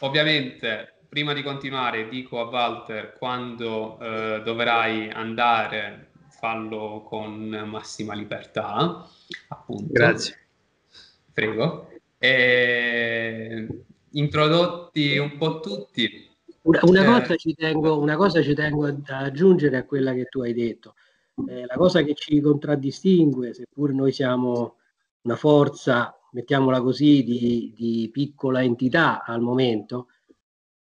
Ovviamente 0.00 0.96
prima 1.08 1.32
di 1.32 1.42
continuare 1.42 2.08
dico 2.08 2.40
a 2.40 2.44
Walter 2.44 3.12
quando 3.12 3.98
eh, 4.00 4.42
dovrai 4.42 5.08
andare 5.08 6.10
fallo 6.28 7.04
con 7.08 7.48
massima 7.66 8.12
libertà 8.12 9.08
appunto 9.48 9.92
Grazie. 9.92 10.46
prego 11.32 11.88
e, 12.18 13.66
introdotti 14.16 15.18
un 15.18 15.36
po' 15.36 15.60
tutti 15.60 16.24
Una, 16.62 16.80
una 16.82 17.02
Eh. 17.02 17.20
cosa 17.20 17.36
ci 17.36 17.54
tengo, 17.54 17.98
una 17.98 18.16
cosa 18.16 18.42
ci 18.42 18.54
tengo 18.54 18.86
ad 18.86 19.04
aggiungere 19.08 19.76
a 19.76 19.84
quella 19.84 20.12
che 20.14 20.24
tu 20.24 20.40
hai 20.40 20.52
detto. 20.52 20.94
Eh, 21.48 21.64
la 21.64 21.76
cosa 21.76 22.02
che 22.02 22.14
ci 22.14 22.40
contraddistingue, 22.40 23.54
seppur 23.54 23.92
noi 23.92 24.10
siamo 24.10 24.76
una 25.22 25.36
forza, 25.36 26.18
mettiamola 26.32 26.80
così, 26.80 27.22
di, 27.22 27.72
di 27.76 28.08
piccola 28.12 28.62
entità 28.64 29.22
al 29.22 29.40
momento, 29.40 30.08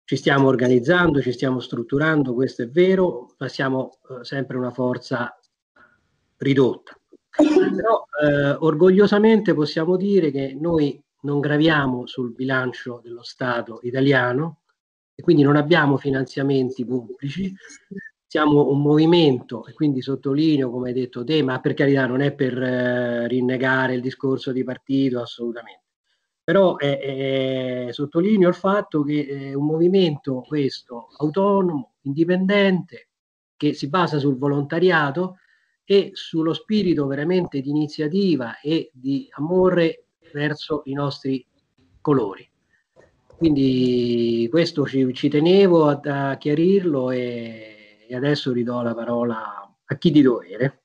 ci 0.06 0.16
stiamo 0.16 0.48
organizzando, 0.48 1.22
ci 1.22 1.32
stiamo 1.32 1.60
strutturando, 1.60 2.34
questo 2.34 2.64
è 2.64 2.68
vero, 2.70 3.36
ma 3.38 3.48
siamo 3.48 4.00
eh, 4.10 4.24
sempre 4.24 4.58
una 4.58 4.72
forza 4.72 5.38
ridotta. 6.38 6.98
Però 7.30 8.06
eh, 8.24 8.52
orgogliosamente 8.60 9.54
possiamo 9.54 9.98
dire 9.98 10.32
che 10.32 10.58
noi 10.60 11.00
non 11.22 11.40
graviamo 11.40 12.06
sul 12.08 12.34
bilancio 12.34 13.00
dello 13.04 13.24
Stato 13.24 13.80
italiano 13.84 14.62
e 15.16 15.22
quindi 15.22 15.44
non 15.44 15.56
abbiamo 15.58 15.98
finanziamenti 15.98 16.86
pubblici, 16.86 17.54
siamo 18.26 18.70
un 18.70 18.82
movimento 18.82 19.66
e 19.66 19.74
quindi 19.74 20.02
sottolineo, 20.02 20.70
come 20.70 20.90
hai 20.90 20.94
detto 20.94 21.24
te, 21.24 21.42
ma 21.42 21.60
per 21.60 21.74
carità 21.74 22.06
non 22.06 22.22
è 22.22 22.32
per 22.32 22.62
eh, 22.62 23.28
rinnegare 23.28 23.96
il 23.96 24.02
discorso 24.02 24.52
di 24.52 24.64
partito 24.64 25.20
assolutamente, 25.20 25.86
però 26.44 26.78
eh, 26.78 27.88
eh, 27.88 27.94
sottolineo 27.94 28.48
il 28.48 28.56
fatto 28.56 29.04
che 29.04 29.26
è 29.26 29.54
un 29.54 29.66
movimento 29.66 30.44
questo 30.48 31.08
autonomo, 31.18 31.96
indipendente, 32.02 33.10
che 33.58 33.74
si 33.74 33.90
basa 33.90 34.20
sul 34.20 34.38
volontariato 34.38 35.38
e 35.84 36.12
sullo 36.14 36.54
spirito 36.54 37.08
veramente 37.08 37.62
di 37.62 37.70
iniziativa 37.70 38.60
e 38.60 38.90
di 38.94 39.28
amore 39.32 40.09
verso 40.34 40.82
i 40.86 40.94
nostri 40.94 41.46
colori. 42.02 42.48
Quindi 43.38 44.48
questo 44.50 44.86
ci, 44.86 45.14
ci 45.14 45.30
tenevo 45.30 45.88
a, 45.88 46.30
a 46.32 46.38
chiarirlo 46.38 47.12
e, 47.12 48.06
e 48.08 48.16
adesso 48.16 48.52
ridò 48.52 48.82
la 48.82 48.94
parola 48.94 49.74
a 49.86 49.98
chi 49.98 50.12
di 50.12 50.22
dovere. 50.22 50.82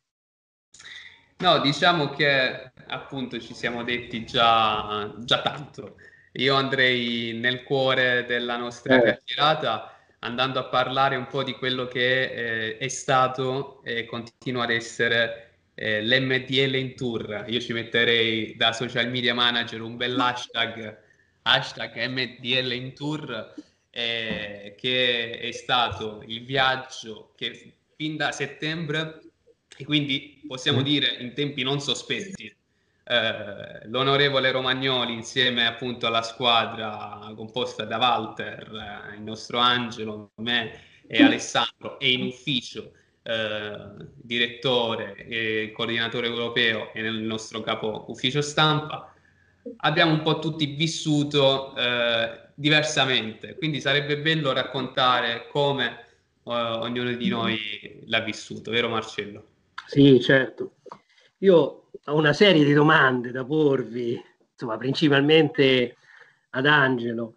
No, 1.38 1.58
diciamo 1.58 2.10
che 2.10 2.72
appunto 2.86 3.40
ci 3.40 3.54
siamo 3.54 3.82
detti 3.82 4.24
già, 4.24 5.12
già 5.18 5.42
tanto. 5.42 5.96
Io 6.34 6.54
andrei 6.54 7.32
nel 7.34 7.62
cuore 7.64 8.24
della 8.26 8.56
nostra 8.56 8.96
Eh. 8.96 9.02
chiacchierata 9.02 9.94
andando 10.20 10.58
a 10.58 10.64
parlare 10.64 11.16
un 11.16 11.26
po' 11.26 11.42
di 11.42 11.52
quello 11.52 11.86
che 11.86 12.22
eh, 12.22 12.78
è 12.78 12.88
stato 12.88 13.82
e 13.84 14.06
continua 14.06 14.64
ad 14.64 14.70
essere 14.70 15.53
eh, 15.74 16.02
l'MDL 16.02 16.74
in 16.76 16.94
tour. 16.94 17.44
Io 17.48 17.60
ci 17.60 17.72
metterei 17.72 18.56
da 18.56 18.72
social 18.72 19.08
media 19.08 19.34
manager 19.34 19.80
un 19.82 19.96
bel 19.96 20.18
hashtag, 20.18 20.98
hashtag 21.42 22.06
MDL 22.06 22.72
in 22.72 22.94
tour, 22.94 23.54
eh, 23.90 24.74
che 24.78 25.38
è 25.38 25.52
stato 25.52 26.22
il 26.26 26.44
viaggio 26.44 27.32
che 27.36 27.74
fin 27.96 28.16
da 28.16 28.32
settembre 28.32 29.20
e 29.76 29.84
quindi 29.84 30.40
possiamo 30.46 30.82
dire 30.82 31.16
in 31.18 31.32
tempi 31.32 31.62
non 31.62 31.80
sospetti 31.80 32.54
eh, 33.06 33.86
l'onorevole 33.88 34.50
Romagnoli 34.50 35.12
insieme 35.12 35.66
appunto 35.66 36.06
alla 36.06 36.22
squadra 36.22 37.32
composta 37.36 37.84
da 37.84 37.98
Walter, 37.98 39.10
eh, 39.12 39.16
il 39.16 39.22
nostro 39.22 39.58
Angelo, 39.58 40.30
me 40.36 40.80
e 41.06 41.22
Alessandro 41.22 41.98
e 41.98 42.12
in 42.12 42.24
ufficio 42.24 42.92
eh, 43.24 43.76
direttore 44.14 45.14
e 45.26 45.72
coordinatore 45.74 46.26
europeo 46.26 46.92
e 46.92 47.02
nel 47.02 47.16
nostro 47.16 47.60
capo 47.62 48.04
ufficio 48.08 48.40
stampa 48.40 49.12
abbiamo 49.78 50.12
un 50.12 50.22
po' 50.22 50.38
tutti 50.38 50.66
vissuto 50.66 51.74
eh, 51.76 52.40
diversamente 52.54 53.56
quindi 53.56 53.80
sarebbe 53.80 54.18
bello 54.18 54.52
raccontare 54.52 55.48
come 55.48 56.04
eh, 56.44 56.52
ognuno 56.52 57.12
di 57.12 57.28
noi 57.28 58.02
l'ha 58.06 58.20
vissuto 58.20 58.70
vero 58.70 58.88
Marcello? 58.88 59.46
Sì, 59.86 60.20
certo. 60.20 60.76
Io 61.38 61.88
ho 62.04 62.14
una 62.14 62.32
serie 62.32 62.64
di 62.64 62.72
domande 62.72 63.30
da 63.30 63.44
porvi, 63.44 64.20
insomma, 64.52 64.76
principalmente 64.76 65.96
ad 66.50 66.66
Angelo. 66.66 67.34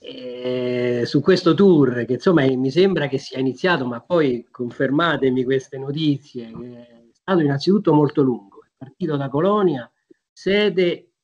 Eh, 0.00 1.02
su 1.06 1.20
questo 1.20 1.54
tour 1.54 2.04
che 2.04 2.14
insomma 2.14 2.46
mi 2.46 2.70
sembra 2.70 3.08
che 3.08 3.18
sia 3.18 3.38
iniziato, 3.38 3.84
ma 3.84 4.00
poi 4.00 4.46
confermatemi 4.50 5.42
queste 5.44 5.76
notizie, 5.78 6.46
è 6.48 7.08
stato 7.12 7.40
innanzitutto 7.40 7.92
molto 7.92 8.22
lungo, 8.22 8.62
è 8.64 8.68
partito 8.76 9.16
da 9.16 9.28
Colonia, 9.28 9.90
sede 10.32 11.14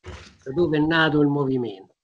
dove 0.53 0.77
è 0.77 0.81
nato 0.81 1.21
il 1.21 1.27
movimento 1.27 1.95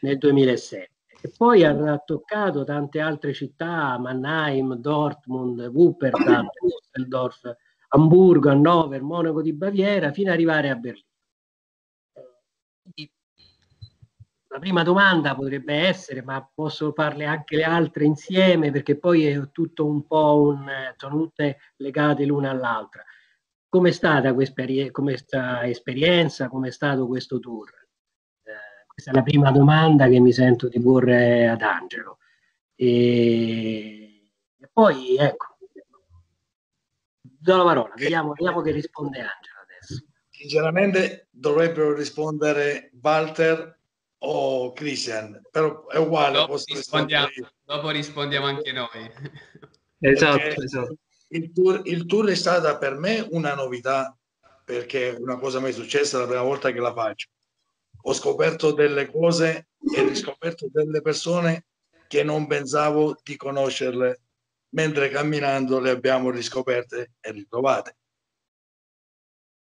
nel 0.00 0.18
2007 0.18 0.90
e 1.24 1.32
poi 1.34 1.64
ha 1.64 1.98
toccato 2.04 2.64
tante 2.64 3.00
altre 3.00 3.32
città, 3.32 3.98
Mannheim, 3.98 4.74
Dortmund, 4.74 5.58
Wuppertal, 5.72 6.48
Düsseldorf, 6.60 7.56
Hamburgo, 7.88 8.50
Hannover, 8.50 9.00
Monaco 9.02 9.40
di 9.40 9.54
Baviera, 9.54 10.12
fino 10.12 10.28
ad 10.28 10.34
arrivare 10.34 10.68
a 10.68 10.74
Berlino. 10.74 11.12
La 14.54 14.60
prima 14.60 14.84
domanda 14.84 15.34
potrebbe 15.34 15.74
essere, 15.74 16.22
ma 16.22 16.48
posso 16.54 16.92
farle 16.92 17.24
anche 17.24 17.56
le 17.56 17.64
altre 17.64 18.04
insieme, 18.04 18.70
perché 18.70 18.96
poi 18.96 19.26
è 19.26 19.50
tutto 19.50 19.84
un 19.84 20.06
po' 20.06 20.42
un, 20.42 20.70
sono 20.96 21.16
tutte 21.16 21.58
legate 21.78 22.24
l'una 22.24 22.50
all'altra. 22.50 23.02
Com'è 23.68 23.90
stata 23.90 24.32
questa 24.32 25.66
esperienza? 25.66 26.48
Com'è 26.48 26.70
stato 26.70 27.08
questo 27.08 27.40
tour? 27.40 27.68
Questa 28.86 29.10
è 29.10 29.14
la 29.14 29.22
prima 29.24 29.50
domanda 29.50 30.06
che 30.06 30.20
mi 30.20 30.32
sento 30.32 30.68
di 30.68 30.80
porre 30.80 31.48
ad 31.48 31.60
Angelo. 31.60 32.18
E, 32.76 34.30
e 34.56 34.70
poi, 34.72 35.16
ecco, 35.16 35.58
do 37.20 37.56
la 37.56 37.64
parola, 37.64 37.92
vediamo, 37.96 38.34
vediamo 38.34 38.60
che 38.60 38.70
risponde 38.70 39.18
Angelo 39.18 39.62
adesso. 39.64 40.04
Sinceramente 40.30 41.26
dovrebbero 41.32 41.92
rispondere 41.92 42.92
Walter 43.02 43.82
o 44.26 44.72
Christian, 44.72 45.40
però 45.50 45.86
è 45.86 45.98
uguale. 45.98 46.38
Dopo 46.38 46.56
rispondiamo, 46.64 47.28
dopo 47.64 47.90
rispondiamo 47.90 48.46
anche 48.46 48.72
noi. 48.72 48.88
Esatto, 50.04 50.60
esatto. 50.60 50.96
Il 51.28 51.50
tour, 51.54 51.80
il 51.84 52.04
tour 52.04 52.28
è 52.28 52.34
stata 52.34 52.76
per 52.76 52.94
me 52.98 53.26
una 53.30 53.54
novità 53.54 54.14
perché 54.62 55.16
una 55.18 55.38
cosa 55.38 55.60
mai 55.60 55.72
successa 55.72 56.18
la 56.18 56.26
prima 56.26 56.42
volta 56.42 56.70
che 56.72 56.78
la 56.78 56.92
faccio 56.92 57.28
ho 58.06 58.12
scoperto 58.12 58.72
delle 58.72 59.10
cose 59.10 59.68
e 59.94 60.02
riscoperto 60.02 60.68
delle 60.70 61.00
persone 61.00 61.66
che 62.06 62.22
non 62.22 62.46
pensavo 62.46 63.16
di 63.22 63.36
conoscerle, 63.36 64.20
mentre 64.70 65.08
camminando 65.08 65.80
le 65.80 65.90
abbiamo 65.90 66.30
riscoperte 66.30 67.12
e 67.20 67.30
ritrovate. 67.32 67.96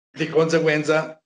Di 0.09 0.27
conseguenza 0.27 1.20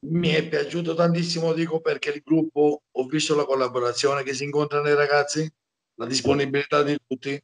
mi 0.00 0.28
è 0.28 0.48
piaciuto 0.48 0.94
tantissimo, 0.94 1.52
dico 1.52 1.80
perché 1.80 2.10
il 2.10 2.22
gruppo, 2.24 2.82
ho 2.90 3.06
visto 3.06 3.34
la 3.34 3.44
collaborazione 3.44 4.22
che 4.22 4.34
si 4.34 4.44
incontra 4.44 4.80
nei 4.80 4.94
ragazzi, 4.94 5.50
la 5.94 6.06
disponibilità 6.06 6.82
di 6.82 6.96
tutti 7.06 7.40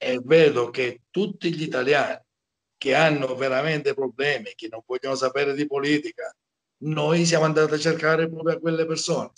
e 0.00 0.20
vedo 0.22 0.70
che 0.70 1.02
tutti 1.10 1.54
gli 1.54 1.62
italiani 1.62 2.20
che 2.78 2.94
hanno 2.94 3.34
veramente 3.34 3.92
problemi, 3.92 4.52
che 4.54 4.68
non 4.70 4.82
vogliono 4.86 5.16
sapere 5.16 5.54
di 5.54 5.66
politica, 5.66 6.34
noi 6.84 7.26
siamo 7.26 7.44
andati 7.44 7.74
a 7.74 7.78
cercare 7.78 8.28
proprio 8.28 8.60
quelle 8.60 8.86
persone, 8.86 9.32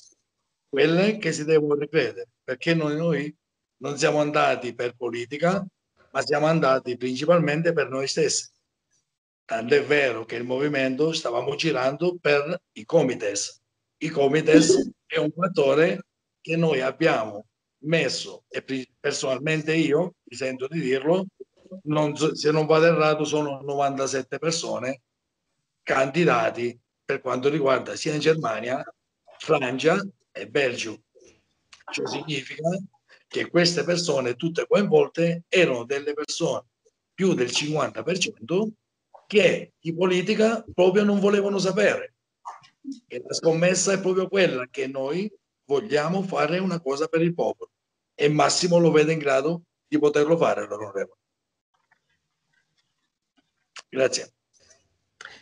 quelle 0.68 1.16
che 1.16 1.32
si 1.32 1.44
devono 1.44 1.74
ricredere, 1.74 2.28
perché 2.44 2.74
noi, 2.74 2.96
noi 2.96 3.34
non 3.78 3.96
siamo 3.96 4.20
andati 4.20 4.74
per 4.74 4.94
politica, 4.94 5.66
ma 6.12 6.20
siamo 6.22 6.46
andati 6.46 6.96
principalmente 6.98 7.72
per 7.72 7.88
noi 7.88 8.06
stessi. 8.06 8.46
Tanto 9.50 9.74
è 9.74 9.82
vero 9.82 10.24
che 10.24 10.36
il 10.36 10.44
movimento 10.44 11.12
stavamo 11.12 11.56
girando 11.56 12.16
per 12.20 12.62
i 12.74 12.84
comites. 12.84 13.60
I 13.96 14.08
comites 14.08 14.92
è 15.04 15.18
un 15.18 15.32
fattore 15.32 16.06
che 16.40 16.54
noi 16.54 16.80
abbiamo 16.80 17.46
messo, 17.78 18.44
e 18.48 18.64
personalmente 19.00 19.74
io, 19.74 20.14
mi 20.22 20.36
sento 20.36 20.68
di 20.68 20.78
dirlo, 20.78 21.26
non, 21.86 22.14
se 22.16 22.52
non 22.52 22.64
vado 22.64 22.86
errato 22.86 23.24
sono 23.24 23.60
97 23.62 24.38
persone 24.38 25.00
candidati 25.82 26.78
per 27.04 27.20
quanto 27.20 27.48
riguarda 27.48 27.96
sia 27.96 28.14
in 28.14 28.20
Germania, 28.20 28.84
Francia 29.36 30.00
e 30.30 30.46
Belgio. 30.46 31.02
Ciò 31.90 32.06
significa 32.06 32.68
che 33.26 33.50
queste 33.50 33.82
persone 33.82 34.36
tutte 34.36 34.64
coinvolte 34.68 35.42
erano 35.48 35.84
delle 35.84 36.12
persone, 36.12 36.68
più 37.12 37.34
del 37.34 37.48
50%, 37.48 38.68
che 39.30 39.74
di 39.78 39.94
politica 39.94 40.64
proprio 40.74 41.04
non 41.04 41.20
volevano 41.20 41.58
sapere. 41.58 42.14
E 43.06 43.22
la 43.24 43.32
scommessa 43.32 43.92
è 43.92 44.00
proprio 44.00 44.26
quella 44.26 44.66
che 44.68 44.88
noi 44.88 45.32
vogliamo 45.66 46.22
fare 46.22 46.58
una 46.58 46.80
cosa 46.80 47.06
per 47.06 47.22
il 47.22 47.32
popolo 47.32 47.70
e 48.12 48.28
Massimo 48.28 48.78
lo 48.78 48.90
vede 48.90 49.12
in 49.12 49.20
grado 49.20 49.62
di 49.86 50.00
poterlo 50.00 50.36
fare, 50.36 50.66
l'onorevole. 50.66 51.18
Grazie. 53.88 54.32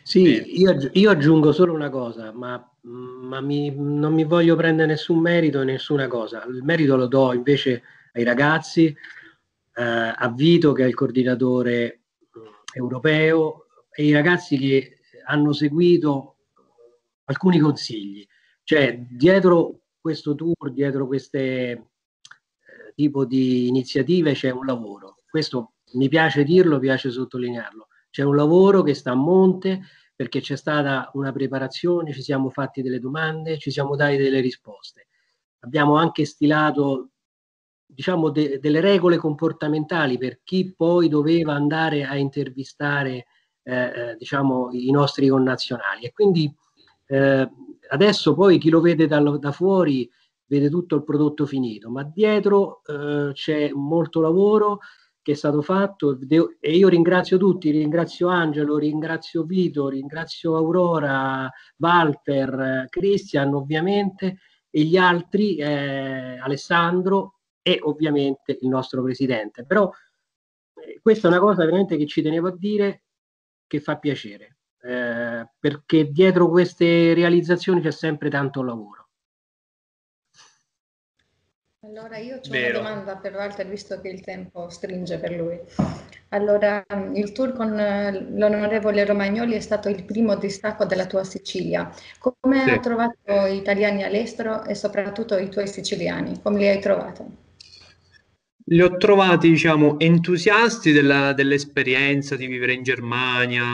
Sì, 0.03 0.59
io, 0.59 0.91
io, 0.93 1.09
aggiungo 1.09 1.51
solo 1.51 1.73
una 1.73 1.89
cosa, 1.89 2.31
ma, 2.31 2.63
ma 2.81 3.41
mi, 3.41 3.73
non 3.75 4.13
mi 4.13 4.23
voglio 4.23 4.55
prendere 4.55 4.89
nessun 4.89 5.17
merito, 5.17 5.63
nessuna 5.63 6.07
cosa. 6.07 6.45
Il 6.45 6.61
merito 6.63 6.95
lo 6.95 7.07
do 7.07 7.33
invece 7.33 7.81
ai 8.13 8.23
ragazzi, 8.23 8.85
eh, 8.85 9.83
a 10.15 10.31
Vito 10.35 10.73
che 10.73 10.83
è 10.83 10.87
il 10.87 10.93
coordinatore 10.93 12.01
mm, 12.37 12.45
europeo 12.73 13.63
e 13.99 14.05
i 14.05 14.13
ragazzi 14.13 14.57
che 14.57 14.99
hanno 15.25 15.51
seguito 15.51 16.37
alcuni 17.25 17.59
consigli. 17.59 18.25
Cioè, 18.63 18.97
dietro 18.97 19.81
questo 19.99 20.35
tour, 20.35 20.71
dietro 20.71 21.05
queste 21.05 21.41
eh, 21.41 21.83
tipo 22.95 23.25
di 23.25 23.67
iniziative 23.67 24.31
c'è 24.31 24.51
un 24.51 24.65
lavoro. 24.65 25.17
Questo 25.29 25.73
mi 25.95 26.07
piace 26.07 26.45
dirlo, 26.45 26.79
piace 26.79 27.11
sottolinearlo. 27.11 27.87
C'è 28.09 28.23
un 28.23 28.37
lavoro 28.37 28.83
che 28.83 28.93
sta 28.93 29.11
a 29.11 29.15
monte 29.15 29.81
perché 30.15 30.39
c'è 30.39 30.55
stata 30.55 31.11
una 31.15 31.33
preparazione, 31.33 32.13
ci 32.13 32.21
siamo 32.21 32.49
fatti 32.49 32.81
delle 32.81 32.99
domande, 32.99 33.57
ci 33.57 33.69
siamo 33.69 33.97
dati 33.97 34.15
delle 34.15 34.39
risposte. 34.39 35.07
Abbiamo 35.59 35.97
anche 35.97 36.23
stilato 36.23 37.09
diciamo, 37.85 38.29
de- 38.29 38.59
delle 38.59 38.79
regole 38.79 39.17
comportamentali 39.17 40.17
per 40.17 40.39
chi 40.45 40.73
poi 40.73 41.09
doveva 41.09 41.53
andare 41.53 42.05
a 42.05 42.15
intervistare 42.15 43.25
eh, 43.63 43.73
eh, 43.73 44.15
diciamo, 44.17 44.69
i 44.71 44.91
nostri 44.91 45.27
connazionali. 45.27 46.05
E 46.05 46.11
quindi 46.11 46.51
eh, 47.07 47.49
adesso 47.89 48.33
poi 48.33 48.57
chi 48.57 48.69
lo 48.69 48.81
vede 48.81 49.07
da, 49.07 49.19
da, 49.19 49.51
fuori 49.51 50.09
vede 50.45 50.69
tutto 50.69 50.95
il 50.95 51.03
prodotto 51.03 51.45
finito, 51.45 51.89
ma 51.89 52.03
dietro 52.03 52.81
eh, 52.85 53.31
c'è 53.33 53.69
molto 53.73 54.21
lavoro 54.21 54.79
che 55.21 55.33
è 55.33 55.35
stato 55.35 55.61
fatto 55.61 56.17
e 56.59 56.75
io 56.75 56.87
ringrazio 56.87 57.37
tutti, 57.37 57.69
ringrazio 57.71 58.29
Angelo, 58.29 58.77
ringrazio 58.77 59.43
Vito, 59.43 59.89
ringrazio 59.89 60.55
Aurora, 60.55 61.51
Walter, 61.77 62.87
Cristian 62.89 63.53
ovviamente 63.53 64.39
e 64.69 64.83
gli 64.83 64.97
altri, 64.97 65.57
eh, 65.57 66.37
Alessandro 66.39 67.39
e 67.61 67.79
ovviamente 67.81 68.57
il 68.61 68.69
nostro 68.69 69.03
presidente. 69.03 69.65
Però 69.65 69.91
eh, 70.73 70.99
questa 71.01 71.27
è 71.27 71.31
una 71.31 71.39
cosa 71.39 71.65
veramente 71.65 71.97
che 71.97 72.07
ci 72.07 72.21
tenevo 72.21 72.47
a 72.47 72.55
dire 72.57 73.03
che 73.69 73.79
fa 73.79 73.97
piacere, 73.97 74.57
eh, 74.81 75.47
perché 75.59 76.09
dietro 76.09 76.49
queste 76.49 77.13
realizzazioni 77.13 77.81
c'è 77.81 77.91
sempre 77.91 78.29
tanto 78.29 78.63
lavoro. 78.63 79.07
Allora 81.81 82.17
io 82.17 82.37
ho 82.37 82.49
una 82.49 82.71
domanda 82.71 83.15
per 83.15 83.35
Walter, 83.35 83.65
visto 83.67 84.01
che 84.01 84.09
il 84.09 84.19
tempo 84.19 84.69
stringe 84.69 85.17
per 85.17 85.31
lui. 85.31 85.57
Allora, 86.29 86.83
il 87.13 87.31
tour 87.31 87.53
con 87.53 87.79
eh, 87.79 88.11
l'onorevole 88.31 89.05
Romagnoli 89.05 89.53
è 89.53 89.61
stato 89.61 89.87
il 89.87 90.03
primo 90.03 90.35
distacco 90.35 90.85
della 90.85 91.05
tua 91.05 91.23
Sicilia. 91.23 91.89
Come 92.17 92.63
sì. 92.63 92.69
hai 92.71 92.79
trovato 92.81 93.47
gli 93.47 93.55
italiani 93.55 94.03
all'estero 94.03 94.65
e 94.65 94.75
soprattutto 94.75 95.37
i 95.37 95.47
tuoi 95.49 95.67
siciliani? 95.67 96.41
Come 96.41 96.57
li 96.57 96.67
hai 96.67 96.79
trovati? 96.79 97.47
Li 98.71 98.81
ho 98.81 98.97
trovati, 98.97 99.49
diciamo, 99.49 99.99
entusiasti 99.99 100.91
della, 100.91 101.33
dell'esperienza 101.33 102.35
di 102.35 102.45
vivere 102.45 102.73
in 102.73 102.83
Germania, 102.83 103.65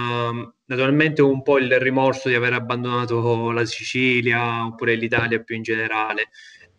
naturalmente 0.66 1.22
un 1.22 1.42
po' 1.42 1.58
il 1.58 1.80
rimorso 1.80 2.30
di 2.30 2.36
aver 2.36 2.54
abbandonato 2.54 3.52
la 3.52 3.66
Sicilia 3.66 4.66
oppure 4.66 4.96
l'Italia 4.96 5.42
più 5.42 5.56
in 5.56 5.64
generale 5.64 6.30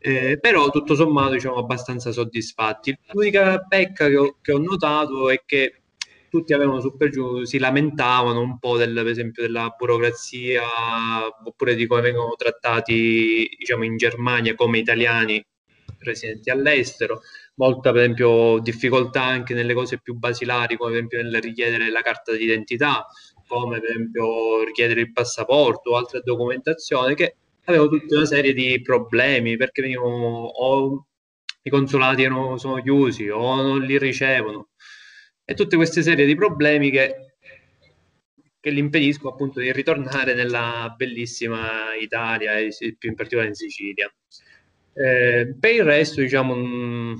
eh, 0.06 0.38
però 0.40 0.70
tutto 0.70 0.94
sommato 0.94 1.32
diciamo 1.32 1.56
abbastanza 1.56 2.12
soddisfatti. 2.12 2.96
L'unica 3.12 3.58
pecca 3.58 4.06
che 4.06 4.16
ho, 4.16 4.36
che 4.40 4.52
ho 4.52 4.58
notato 4.58 5.30
è 5.30 5.42
che 5.44 5.80
tutti 6.28 6.52
avevano 6.52 6.80
su 6.80 6.96
per 6.96 7.10
giù, 7.10 7.42
si 7.44 7.58
lamentavano 7.58 8.40
un 8.40 8.58
po' 8.60 8.76
del, 8.76 8.94
per 8.94 9.08
esempio 9.08 9.42
della 9.42 9.74
burocrazia 9.76 10.62
oppure 11.44 11.74
di 11.74 11.86
come 11.86 12.02
vengono 12.02 12.34
trattati 12.36 13.48
diciamo 13.58 13.84
in 13.84 13.96
Germania 13.96 14.54
come 14.54 14.78
italiani 14.78 15.44
residenti 15.98 16.50
all'estero, 16.50 17.22
molta 17.56 17.90
per 17.92 18.02
esempio 18.02 18.58
difficoltà 18.60 19.22
anche 19.22 19.54
nelle 19.54 19.74
cose 19.74 20.00
più 20.00 20.14
basilari 20.14 20.76
come 20.76 20.90
per 20.90 20.98
esempio 20.98 21.22
nel 21.22 21.40
richiedere 21.40 21.90
la 21.90 22.02
carta 22.02 22.32
d'identità 22.32 23.06
come 23.46 23.80
per 23.80 23.90
esempio 23.90 24.64
richiedere 24.64 25.00
il 25.02 25.12
passaporto 25.12 25.90
o 25.90 25.96
altre 25.96 26.20
documentazioni, 26.24 27.14
che 27.14 27.36
avevano 27.64 27.90
tutta 27.90 28.16
una 28.16 28.26
serie 28.26 28.52
di 28.52 28.80
problemi 28.82 29.56
perché 29.56 29.82
venivano 29.82 30.46
o 30.46 31.06
i 31.62 31.70
consolati 31.70 32.22
erano, 32.22 32.58
sono 32.58 32.80
chiusi 32.82 33.28
o 33.28 33.54
non 33.60 33.80
li 33.80 33.98
ricevono 33.98 34.68
e 35.44 35.54
tutte 35.54 35.76
queste 35.76 36.02
serie 36.02 36.26
di 36.26 36.34
problemi 36.34 36.90
che, 36.90 37.36
che 38.60 38.72
gli 38.72 38.78
impediscono 38.78 39.32
appunto 39.32 39.60
di 39.60 39.72
ritornare 39.72 40.34
nella 40.34 40.92
bellissima 40.96 41.94
Italia 42.00 42.58
e 42.58 42.72
più 42.98 43.10
in 43.10 43.14
particolare 43.14 43.48
in 43.48 43.54
Sicilia. 43.54 44.12
Eh, 44.92 45.54
per 45.58 45.74
il 45.74 45.84
resto, 45.84 46.20
diciamo, 46.20 46.54
mh, 46.54 47.16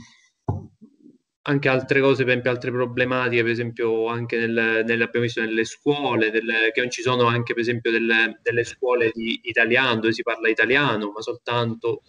anche 1.49 1.69
altre 1.69 2.01
cose, 2.01 2.25
per 2.25 2.33
esempio 2.33 2.51
altre 2.51 2.71
problematiche, 2.71 3.43
per 3.43 3.51
esempio 3.51 4.07
anche 4.07 4.37
nel, 4.39 4.85
nelle, 4.85 5.05
abbiamo 5.05 5.25
visto 5.27 5.41
nelle 5.41 5.65
scuole, 5.65 6.31
delle, 6.31 6.71
che 6.73 6.81
non 6.81 6.91
ci 6.91 7.03
sono 7.03 7.25
anche 7.27 7.53
per 7.53 7.63
esempio 7.63 7.91
delle, 7.91 8.39
delle, 8.43 8.65
scuole 8.65 9.11
di 9.15 9.41
italiano 9.45 10.01
dove 10.01 10.13
si 10.13 10.23
parla 10.23 10.49
italiano, 10.49 11.13
ma 11.13 11.21
soltanto 11.21 12.03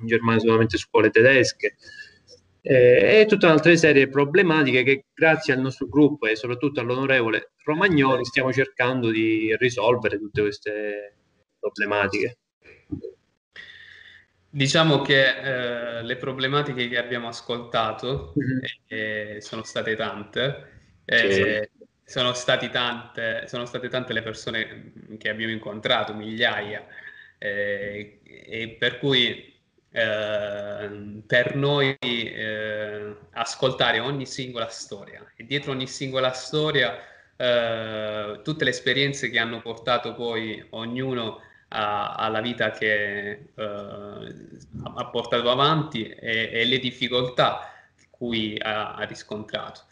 in 0.00 0.06
Germania 0.06 0.40
solamente 0.40 0.78
scuole 0.78 1.10
tedesche. 1.10 1.76
Eh, 2.60 3.20
e 3.20 3.26
tutta 3.26 3.46
un'altra 3.46 3.74
serie 3.76 4.04
di 4.04 4.10
problematiche 4.10 4.82
che 4.82 5.06
grazie 5.14 5.54
al 5.54 5.60
nostro 5.60 5.86
gruppo 5.88 6.26
e 6.26 6.36
soprattutto 6.36 6.80
all'onorevole 6.80 7.52
Romagnoli 7.64 8.24
stiamo 8.24 8.52
cercando 8.52 9.10
di 9.10 9.54
risolvere 9.58 10.18
tutte 10.18 10.42
queste 10.42 11.16
problematiche. 11.58 12.38
Diciamo 14.50 15.02
che 15.02 15.98
eh, 15.98 16.02
le 16.02 16.16
problematiche 16.16 16.88
che 16.88 16.96
abbiamo 16.96 17.28
ascoltato 17.28 18.32
mm-hmm. 18.38 18.58
eh, 18.86 19.36
sono 19.40 19.62
state 19.62 19.94
tante. 19.94 20.66
Eh, 21.04 21.32
sì. 21.32 21.76
Sono, 22.04 22.32
tante, 22.72 23.44
sono 23.46 23.66
state 23.66 23.88
tante 23.88 24.14
le 24.14 24.22
persone 24.22 24.92
che 25.18 25.28
abbiamo 25.28 25.52
incontrato, 25.52 26.14
migliaia, 26.14 26.86
eh, 27.36 28.20
e 28.24 28.76
per 28.78 28.98
cui 28.98 29.54
eh, 29.90 31.22
per 31.26 31.54
noi 31.54 31.96
eh, 32.00 33.16
ascoltare 33.32 34.00
ogni 34.00 34.24
singola 34.24 34.68
storia 34.68 35.32
e 35.36 35.44
dietro 35.44 35.72
ogni 35.72 35.86
singola 35.86 36.32
storia 36.32 36.98
tutte 37.38 38.64
le 38.64 38.70
esperienze 38.70 39.30
che 39.30 39.38
hanno 39.38 39.60
portato 39.60 40.12
poi 40.12 40.66
ognuno 40.70 41.40
a, 41.68 42.14
alla 42.14 42.40
vita 42.40 42.70
che 42.70 43.50
uh, 43.54 43.62
ha 43.62 45.06
portato 45.10 45.50
avanti 45.50 46.08
e, 46.08 46.50
e, 46.52 46.64
le 46.64 46.78
difficoltà 46.78 47.72
cui 48.10 48.58
ha, 48.58 48.94
ha 48.94 49.04
riscontrato. 49.04 49.82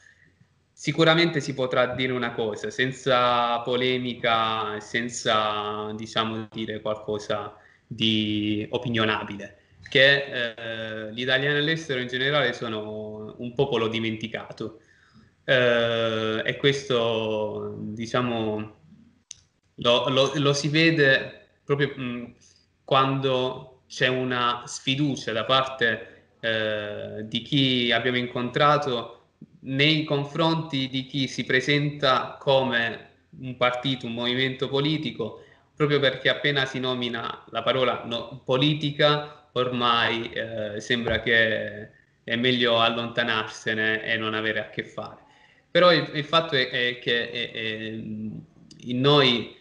Sicuramente 0.73 1.41
si 1.41 1.55
potrà 1.55 1.87
dire 1.95 2.13
una 2.13 2.33
cosa, 2.33 2.71
senza 2.71 3.61
polemica, 3.61 4.79
senza 4.81 5.91
diciamo 5.95 6.49
dire 6.53 6.81
qualcosa 6.81 7.57
di 7.87 8.67
opinionabile, 8.71 9.59
che 9.89 10.25
eh, 10.25 11.13
gli 11.13 11.23
italiani 11.23 11.59
all'estero 11.59 12.01
in 12.01 12.09
generale 12.09 12.53
sono 12.53 13.35
un 13.39 13.55
popolo 13.55 13.89
dimenticato 13.89 14.81
eh, 15.45 16.43
e 16.45 16.57
questo 16.57 17.77
diciamo 17.79 18.75
lo, 19.77 20.09
lo, 20.09 20.33
lo 20.35 20.53
si 20.53 20.69
vede 20.69 21.36
proprio 21.67 21.93
mh, 21.95 22.35
quando 22.85 23.83
c'è 23.89 24.07
una 24.07 24.63
sfiducia 24.65 25.33
da 25.33 25.45
parte 25.45 26.15
eh, 26.41 27.25
di 27.27 27.43
chi 27.43 27.93
abbiamo 27.93 28.17
incontrato 28.17 29.13
nei 29.61 30.05
confronti 30.05 30.89
di 30.89 31.07
chi 31.07 31.27
si 31.27 31.45
presenta 31.45 32.39
come 32.41 33.11
un 33.41 33.57
partito, 33.57 34.07
un 34.07 34.15
movimento 34.15 34.69
politico, 34.69 35.43
proprio 35.75 35.99
perché 35.99 36.29
appena 36.29 36.65
si 36.65 36.79
nomina 36.79 37.45
la 37.51 37.63
parola 37.63 38.03
no, 38.05 38.41
politica, 38.45 39.49
ormai 39.53 40.31
eh, 40.31 40.81
sembra 40.81 41.21
che 41.21 41.91
è 42.23 42.37
meglio 42.37 42.79
allontanarsene 42.81 44.05
e 44.05 44.17
non 44.17 44.35
avere 44.35 44.61
a 44.61 44.71
che 44.71 44.85
fare. 44.85 45.25
Però 45.71 45.93
il, 45.93 46.11
il 46.15 46.25
fatto 46.25 46.55
è, 46.55 46.71
è 46.71 46.99
che 46.99 47.31
è, 47.31 47.51
è, 47.51 47.63
in 47.91 49.01
noi 49.01 49.57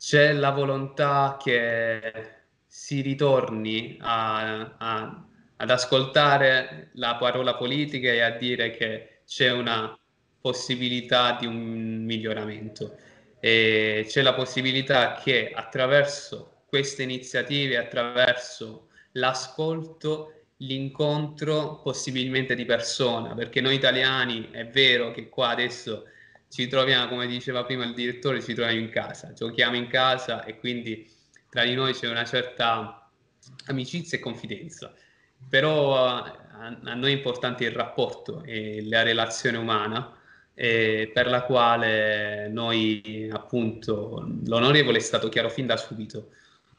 c'è 0.00 0.32
la 0.32 0.50
volontà 0.50 1.36
che 1.38 2.38
si 2.66 3.02
ritorni 3.02 3.98
a, 4.00 4.74
a, 4.78 5.24
ad 5.56 5.70
ascoltare 5.70 6.88
la 6.94 7.16
parola 7.16 7.54
politica 7.54 8.08
e 8.10 8.20
a 8.22 8.30
dire 8.30 8.70
che 8.70 9.20
c'è 9.26 9.50
una 9.52 9.94
possibilità 10.40 11.36
di 11.38 11.44
un 11.44 12.02
miglioramento. 12.02 12.96
E 13.40 14.06
c'è 14.08 14.22
la 14.22 14.32
possibilità 14.32 15.20
che 15.22 15.52
attraverso 15.54 16.62
queste 16.66 17.02
iniziative, 17.02 17.76
attraverso 17.76 18.88
l'ascolto, 19.12 20.44
l'incontro 20.58 21.82
possibilmente 21.82 22.54
di 22.54 22.64
persona, 22.64 23.34
perché 23.34 23.60
noi 23.60 23.74
italiani 23.74 24.48
è 24.50 24.66
vero 24.66 25.10
che 25.10 25.28
qua 25.28 25.48
adesso 25.50 26.06
ci 26.50 26.66
troviamo, 26.66 27.08
come 27.08 27.26
diceva 27.28 27.64
prima 27.64 27.84
il 27.84 27.94
direttore, 27.94 28.42
ci 28.42 28.54
troviamo 28.54 28.80
in 28.80 28.90
casa, 28.90 29.32
giochiamo 29.32 29.76
in 29.76 29.86
casa 29.86 30.44
e 30.44 30.58
quindi 30.58 31.08
tra 31.48 31.64
di 31.64 31.74
noi 31.74 31.92
c'è 31.92 32.08
una 32.08 32.24
certa 32.24 33.08
amicizia 33.66 34.18
e 34.18 34.20
confidenza. 34.20 34.92
Però 35.48 35.96
a, 35.96 36.38
a 36.84 36.94
noi 36.94 37.12
è 37.12 37.16
importante 37.16 37.64
il 37.64 37.70
rapporto 37.70 38.42
e 38.42 38.84
la 38.88 39.02
relazione 39.02 39.58
umana 39.58 40.16
eh, 40.54 41.10
per 41.14 41.28
la 41.28 41.42
quale 41.44 42.48
noi 42.48 43.30
appunto 43.32 44.28
l'onorevole 44.44 44.98
è 44.98 45.00
stato 45.00 45.28
chiaro 45.28 45.48
fin 45.48 45.66
da 45.66 45.76
subito. 45.76 46.30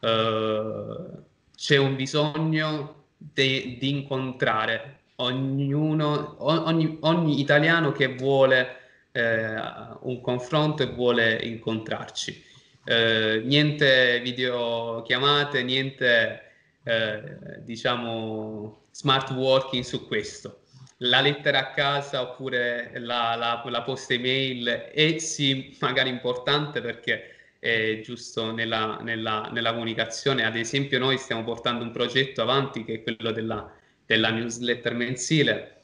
Uh, 0.02 1.24
c'è 1.56 1.78
un 1.78 1.96
bisogno 1.96 3.06
di 3.18 3.78
incontrare 3.80 5.00
ognuno, 5.18 6.36
ogni, 6.40 6.98
ogni 7.02 7.40
italiano 7.40 7.92
che 7.92 8.16
vuole 8.16 8.81
eh, 9.12 9.56
un 10.02 10.22
confronto 10.22 10.84
e 10.84 10.88
vuole 10.88 11.40
incontrarci. 11.44 12.44
Eh, 12.84 13.42
niente 13.46 14.20
videochiamate, 14.22 15.64
niente 15.64 16.42
eh, 16.84 17.38
diciamo 17.60 18.88
smart 18.92 19.32
working 19.32 19.84
su 19.84 20.08
questo. 20.08 20.62
La 21.04 21.22
lettera 21.22 21.60
a 21.60 21.72
casa 21.72 22.22
oppure 22.22 22.92
la, 22.96 23.36
la, 23.36 23.64
la 23.66 23.82
posta 23.82 24.14
email 24.14 24.68
è 24.68 25.18
sì 25.18 25.76
magari 25.80 26.10
importante 26.10 26.80
perché 26.80 27.56
è 27.60 28.00
giusto 28.04 28.52
nella, 28.52 29.00
nella, 29.02 29.50
nella, 29.52 29.72
comunicazione. 29.74 30.46
Ad 30.46 30.56
esempio 30.56 31.00
noi 31.00 31.18
stiamo 31.18 31.44
portando 31.44 31.84
un 31.84 31.92
progetto 31.92 32.42
avanti 32.42 32.84
che 32.84 32.96
è 32.96 33.04
quello 33.04 33.32
della, 33.32 33.72
della 34.06 34.30
newsletter 34.30 34.94
mensile 34.94 35.81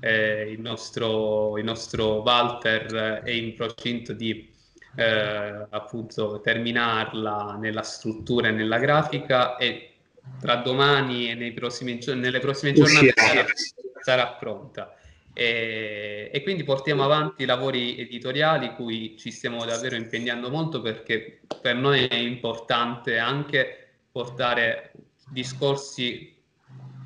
eh, 0.00 0.50
il, 0.50 0.60
nostro, 0.60 1.58
il, 1.58 1.64
nostro, 1.64 2.22
Walter 2.22 3.22
è 3.22 3.30
in 3.30 3.54
procinto 3.54 4.12
di 4.12 4.50
eh, 4.96 5.66
appunto 5.70 6.40
terminarla 6.40 7.56
nella 7.60 7.82
struttura 7.82 8.48
e 8.48 8.52
nella 8.52 8.78
grafica 8.78 9.56
e 9.56 9.90
tra 10.40 10.56
domani 10.56 11.30
e 11.30 11.52
prossimi, 11.52 11.98
nelle 12.14 12.40
prossime 12.40 12.72
giornate 12.72 13.12
sarà, 13.14 13.44
sarà, 14.02 14.26
pronta. 14.32 14.94
E, 15.32 16.30
e, 16.32 16.42
quindi 16.42 16.64
portiamo 16.64 17.04
avanti 17.04 17.42
i 17.42 17.46
lavori 17.46 17.98
editoriali 17.98 18.74
cui 18.74 19.16
ci 19.16 19.30
stiamo 19.30 19.64
davvero 19.64 19.94
impegnando 19.94 20.50
molto 20.50 20.80
perché 20.80 21.40
per 21.60 21.76
noi 21.76 22.06
è 22.06 22.16
importante 22.16 23.18
anche 23.18 23.90
portare 24.10 24.92
discorsi 25.30 26.36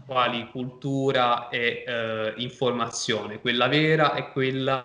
quali 0.07 0.49
cultura 0.51 1.49
e 1.49 1.85
eh, 1.87 2.35
informazione, 2.37 3.41
quella 3.41 3.69
vera 3.69 4.15
e 4.15 4.31
quella 4.33 4.85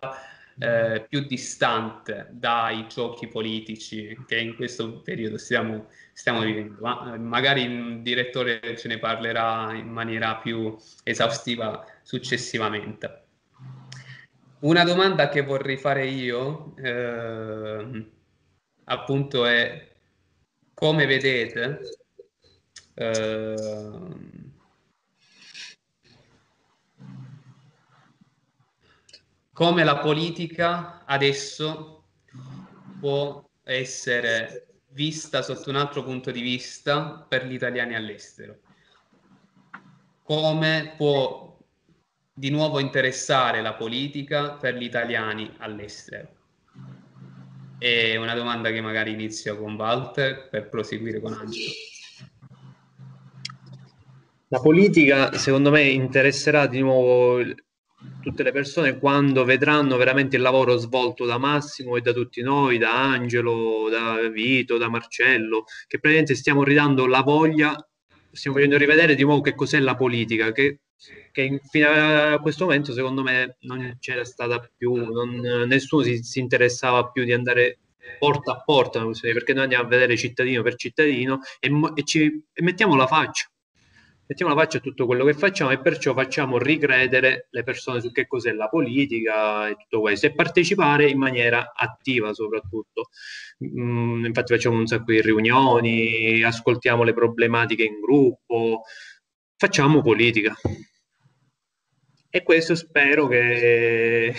eh, 0.58 1.06
più 1.08 1.26
distante 1.26 2.28
dai 2.32 2.86
giochi 2.88 3.28
politici 3.28 4.18
che 4.28 4.40
in 4.40 4.56
questo 4.56 5.00
periodo 5.02 5.38
stiamo, 5.38 5.88
stiamo 6.14 6.42
vivendo. 6.42 6.78
Ma, 6.82 7.14
eh, 7.14 7.18
magari 7.18 7.64
il 7.64 8.02
direttore 8.02 8.78
ce 8.78 8.88
ne 8.88 9.00
parlerà 9.00 9.74
in 9.74 9.88
maniera 9.88 10.36
più 10.36 10.76
esaustiva 11.04 11.86
successivamente. 12.02 13.24
Una 14.60 14.84
domanda 14.84 15.30
che 15.30 15.42
vorrei 15.42 15.78
fare 15.78 16.06
io, 16.08 16.74
eh, 16.76 18.06
appunto, 18.84 19.46
è 19.46 19.88
come 20.74 21.06
vedete 21.06 21.80
eh, 22.96 23.56
come 29.60 29.84
la 29.84 29.98
politica 29.98 31.04
adesso 31.04 32.06
può 32.98 33.44
essere 33.62 34.68
vista 34.92 35.42
sotto 35.42 35.70
un 35.70 35.76
altro 35.76 36.02
punto 36.02 36.32
di 36.32 36.40
vista 36.40 37.26
per 37.28 37.46
gli 37.46 37.56
italiani 37.56 37.94
all'estero. 37.94 38.60
Come 40.24 40.94
può 40.96 41.58
di 42.34 42.50
nuovo 42.52 42.80
interessare 42.80 43.62
la 43.62 43.74
politica 43.74 44.52
per 44.54 44.76
gli 44.76 44.84
italiani 44.84 45.54
all'estero. 45.58 46.30
E 47.80 48.16
una 48.16 48.36
domanda 48.36 48.72
che 48.72 48.80
magari 48.80 49.12
inizio 49.12 49.58
con 49.58 49.76
Walter 49.76 50.48
per 50.48 50.70
proseguire 50.70 51.20
con 51.20 51.34
Angelo. 51.34 51.72
La 54.48 54.60
politica, 54.62 55.34
secondo 55.34 55.70
me, 55.70 55.82
interesserà 55.82 56.66
di 56.66 56.80
nuovo 56.80 57.44
tutte 58.22 58.44
le 58.44 58.52
persone 58.52 58.98
quando 58.98 59.44
vedranno 59.44 59.98
veramente 59.98 60.36
il 60.36 60.42
lavoro 60.42 60.78
svolto 60.78 61.26
da 61.26 61.38
Massimo 61.38 61.98
e 61.98 62.02
da 62.02 62.14
tutti 62.14 62.42
noi, 62.42 62.78
da 62.78 62.94
Angelo, 62.94 63.90
da 63.90 64.28
Vito, 64.30 64.78
da 64.78 64.90
Marcello, 64.90 65.66
che 65.88 66.00
praticamente 66.00 66.36
stiamo 66.36 66.64
ridando 66.64 67.06
la 67.08 67.22
voglia, 67.22 67.76
stiamo 68.32 68.58
facendo 68.58 68.78
rivedere 68.78 69.16
di 69.16 69.24
nuovo 69.24 69.42
che 69.42 69.56
cos'è 69.56 69.80
la 69.80 69.96
politica, 69.96 70.52
che, 70.52 70.80
che 71.32 71.62
fino 71.70 71.90
a 71.90 72.40
questo 72.40 72.66
momento 72.66 72.94
secondo 72.94 73.22
me 73.22 73.58
non 73.62 73.98
c'era 74.00 74.24
stata 74.24 74.70
più, 74.76 74.94
non, 74.94 75.66
nessuno 75.68 76.04
si, 76.04 76.24
si, 76.24 76.40
interessava 76.40 77.10
più 77.10 77.24
di 77.24 77.34
andare 77.34 77.80
porta 78.18 78.54
a 78.54 78.64
porta, 78.64 79.06
perché 79.22 79.54
noi 79.54 79.64
andiamo 79.64 79.86
a 79.86 79.88
vedere 79.88 80.18
cittadino 80.18 80.62
per 80.64 80.76
cittadino 80.76 81.42
e, 81.60 81.70
e 81.96 82.04
ci 82.04 82.44
e 82.54 82.64
mettiamo 82.64 82.96
la 82.96 83.08
faccia 83.08 83.50
mettiamo 84.30 84.54
la 84.54 84.62
faccia 84.62 84.78
a 84.78 84.82
tutto 84.82 85.08
quello 85.08 85.26
che 85.26 85.34
facciamo 85.34 85.72
e 85.72 85.82
perciò 85.82 86.14
facciamo 86.14 86.60
ricredere 86.60 87.48
le 87.50 87.64
persone 87.64 88.00
su 88.00 88.12
che 88.12 88.28
cos'è 88.28 88.52
la 88.52 88.70
politica 88.70 89.68
e 89.68 89.76
tutto 89.76 90.02
questo 90.02 90.28
e 90.28 90.36
partecipare 90.36 91.10
in 91.10 91.18
maniera 91.18 91.74
attiva 91.76 92.32
soprattutto. 92.32 93.10
Mm, 93.66 94.26
infatti 94.26 94.54
facciamo 94.54 94.78
un 94.78 94.86
sacco 94.86 95.12
di 95.12 95.22
riunioni, 95.22 96.44
ascoltiamo 96.44 97.02
le 97.04 97.14
problematiche 97.14 97.84
in 97.84 98.00
gruppo, 98.00 98.84
facciamo 99.58 100.02
politica. 100.04 100.56
E 102.32 102.44
questo 102.44 102.76
spero 102.76 103.28
che, 103.28 104.36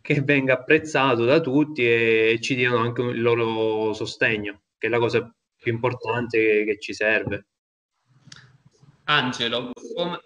che 0.00 0.20
venga 0.22 0.54
apprezzato 0.54 1.24
da 1.24 1.40
tutti 1.40 1.82
e 1.84 2.38
ci 2.40 2.54
diano 2.54 2.76
anche 2.78 3.02
il 3.02 3.20
loro 3.20 3.92
sostegno, 3.92 4.62
che 4.78 4.86
è 4.86 4.90
la 4.90 4.98
cosa 4.98 5.28
più 5.56 5.72
importante 5.72 6.38
che, 6.38 6.64
che 6.64 6.78
ci 6.78 6.94
serve. 6.94 7.46
Angelo, 9.08 9.72
come, 9.94 10.20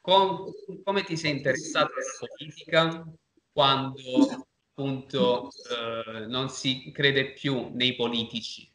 com, 0.00 0.52
come, 0.82 1.04
ti 1.04 1.16
sei 1.16 1.30
interessato 1.30 1.92
alla 1.92 2.28
politica 2.28 3.06
quando 3.52 4.46
appunto 4.70 5.50
eh, 5.70 6.26
non 6.26 6.50
si 6.50 6.90
crede 6.92 7.32
più 7.34 7.70
nei 7.72 7.94
politici? 7.94 8.68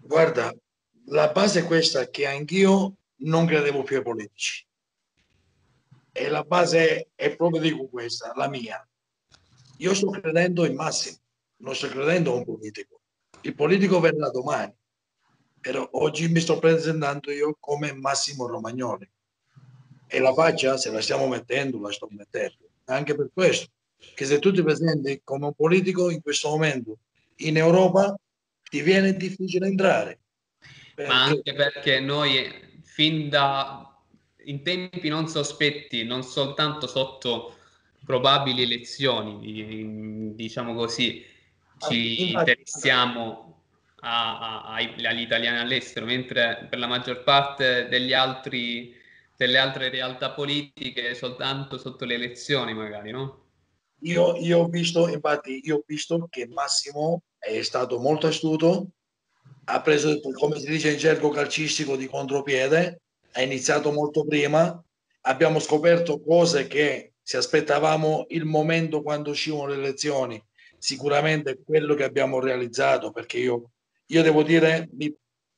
Guarda, 0.00 0.54
la 1.06 1.30
base 1.32 1.60
è 1.60 1.64
questa 1.66 2.08
che 2.08 2.26
anch'io 2.26 2.96
non 3.16 3.44
credevo 3.44 3.82
più 3.82 3.96
ai 3.98 4.02
politici. 4.02 4.66
E 6.12 6.28
la 6.28 6.44
base 6.44 7.10
è 7.14 7.36
proprio 7.36 7.60
dico 7.60 7.88
questa, 7.88 8.32
la 8.36 8.48
mia. 8.48 8.86
Io 9.78 9.94
sto 9.94 10.08
credendo 10.08 10.64
in 10.64 10.76
Massimo, 10.76 11.18
non 11.56 11.74
sto 11.74 11.88
credendo 11.88 12.32
a 12.32 12.36
un 12.36 12.44
politico. 12.44 13.00
Il 13.42 13.54
politico 13.54 14.00
verrà 14.00 14.30
domani 14.30 14.74
però 15.64 15.88
oggi 15.92 16.28
mi 16.28 16.40
sto 16.40 16.58
presentando 16.58 17.30
io 17.30 17.56
come 17.58 17.94
Massimo 17.94 18.46
Romagnoli 18.46 19.10
e 20.06 20.18
la 20.18 20.34
faccia 20.34 20.76
se 20.76 20.90
la 20.90 21.00
stiamo 21.00 21.26
mettendo, 21.26 21.80
la 21.80 21.90
sto 21.90 22.06
mettendo. 22.10 22.68
Anche 22.84 23.14
per 23.14 23.30
questo, 23.32 23.70
che 24.14 24.26
se 24.26 24.40
tu 24.40 24.52
ti 24.52 24.62
presenti 24.62 25.22
come 25.24 25.46
un 25.46 25.54
politico 25.54 26.10
in 26.10 26.20
questo 26.20 26.50
momento 26.50 26.98
in 27.36 27.56
Europa, 27.56 28.14
ti 28.68 28.82
viene 28.82 29.16
difficile 29.16 29.66
entrare. 29.66 30.20
Perché... 30.94 31.10
Ma 31.10 31.24
anche 31.24 31.54
perché 31.54 31.98
noi 31.98 32.82
fin 32.82 33.30
da 33.30 33.90
in 34.44 34.62
tempi 34.62 35.08
non 35.08 35.28
sospetti, 35.28 36.04
non 36.04 36.22
soltanto 36.22 36.86
sotto 36.86 37.56
probabili 38.04 38.64
elezioni, 38.64 40.34
diciamo 40.34 40.74
così, 40.74 41.24
ci 41.78 42.32
interessiamo 42.32 43.53
a, 44.04 44.64
a, 44.64 44.74
agli 44.74 45.20
italiani 45.20 45.58
all'estero, 45.58 46.04
mentre 46.04 46.66
per 46.68 46.78
la 46.78 46.86
maggior 46.86 47.22
parte 47.22 47.88
degli 47.88 48.12
altri, 48.12 48.94
delle 49.36 49.58
altre 49.58 49.88
realtà 49.88 50.32
politiche 50.32 51.14
soltanto 51.14 51.78
sotto 51.78 52.04
le 52.04 52.14
elezioni 52.14 52.74
magari, 52.74 53.10
no? 53.10 53.42
Io, 54.00 54.36
io 54.36 54.58
ho 54.58 54.68
visto, 54.68 55.08
infatti, 55.08 55.62
io 55.64 55.76
ho 55.76 55.84
visto 55.86 56.26
che 56.28 56.46
Massimo 56.46 57.22
è 57.38 57.62
stato 57.62 57.98
molto 57.98 58.26
astuto, 58.26 58.88
ha 59.64 59.80
preso, 59.80 60.20
come 60.20 60.58
si 60.58 60.66
dice 60.66 60.90
in 60.90 60.98
gergo 60.98 61.30
calcistico, 61.30 61.96
di 61.96 62.06
contropiede, 62.06 63.00
ha 63.32 63.40
iniziato 63.40 63.90
molto 63.92 64.26
prima, 64.26 64.82
abbiamo 65.22 65.58
scoperto 65.58 66.20
cose 66.20 66.66
che 66.66 67.14
se 67.22 67.38
aspettavamo 67.38 68.26
il 68.28 68.44
momento 68.44 69.00
quando 69.00 69.30
uscivano 69.30 69.68
le 69.68 69.76
elezioni, 69.76 70.42
sicuramente 70.76 71.62
quello 71.64 71.94
che 71.94 72.04
abbiamo 72.04 72.40
realizzato, 72.40 73.10
perché 73.10 73.38
io 73.38 73.70
io 74.06 74.22
devo 74.22 74.42
dire, 74.42 74.88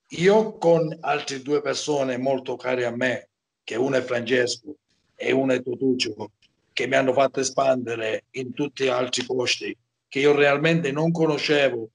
io 0.09 0.59
con 0.59 0.97
altre 1.01 1.43
due 1.43 1.61
persone 1.61 2.17
molto 2.17 2.57
care 2.57 2.85
a 2.85 2.95
me, 2.95 3.29
che 3.65 3.77
uno 3.77 3.97
è 3.97 4.03
Francesco 4.03 4.77
e 5.15 5.33
uno 5.33 5.53
è 5.53 5.63
Totuccio, 5.63 6.31
che 6.73 6.87
mi 6.87 6.95
hanno 6.95 7.13
fatto 7.13 7.41
espandere 7.41 8.25
in 8.33 8.53
tutti 8.53 8.85
gli 8.85 8.89
altri 8.89 9.25
posti 9.25 9.77
che 10.09 10.21
io 10.21 10.35
realmente 10.35 10.93
non 10.93 11.11
conoscevo 11.11 11.91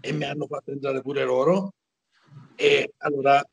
e 0.00 0.12
mi 0.12 0.24
hanno 0.24 0.46
fatto 0.46 0.70
entrare 0.70 1.02
pure 1.02 1.24
loro. 1.24 1.74
E 2.54 2.92
allora, 2.98 3.44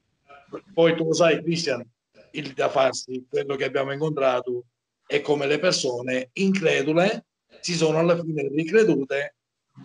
poi 0.73 0.95
tu 0.95 1.06
lo 1.06 1.13
sai, 1.13 1.41
Cristian, 1.41 1.84
il 2.32 2.54
da 2.54 2.69
farsi, 2.69 3.26
quello 3.30 3.56
che 3.56 3.65
abbiamo 3.65 3.91
incontrato 3.91 4.65
è 5.06 5.21
come 5.21 5.47
le 5.47 5.60
persone 5.60 6.30
incredule 6.34 7.26
si 7.60 7.76
sono 7.76 7.99
alla 7.99 8.19
fine 8.21 8.47
ricredute 8.49 9.36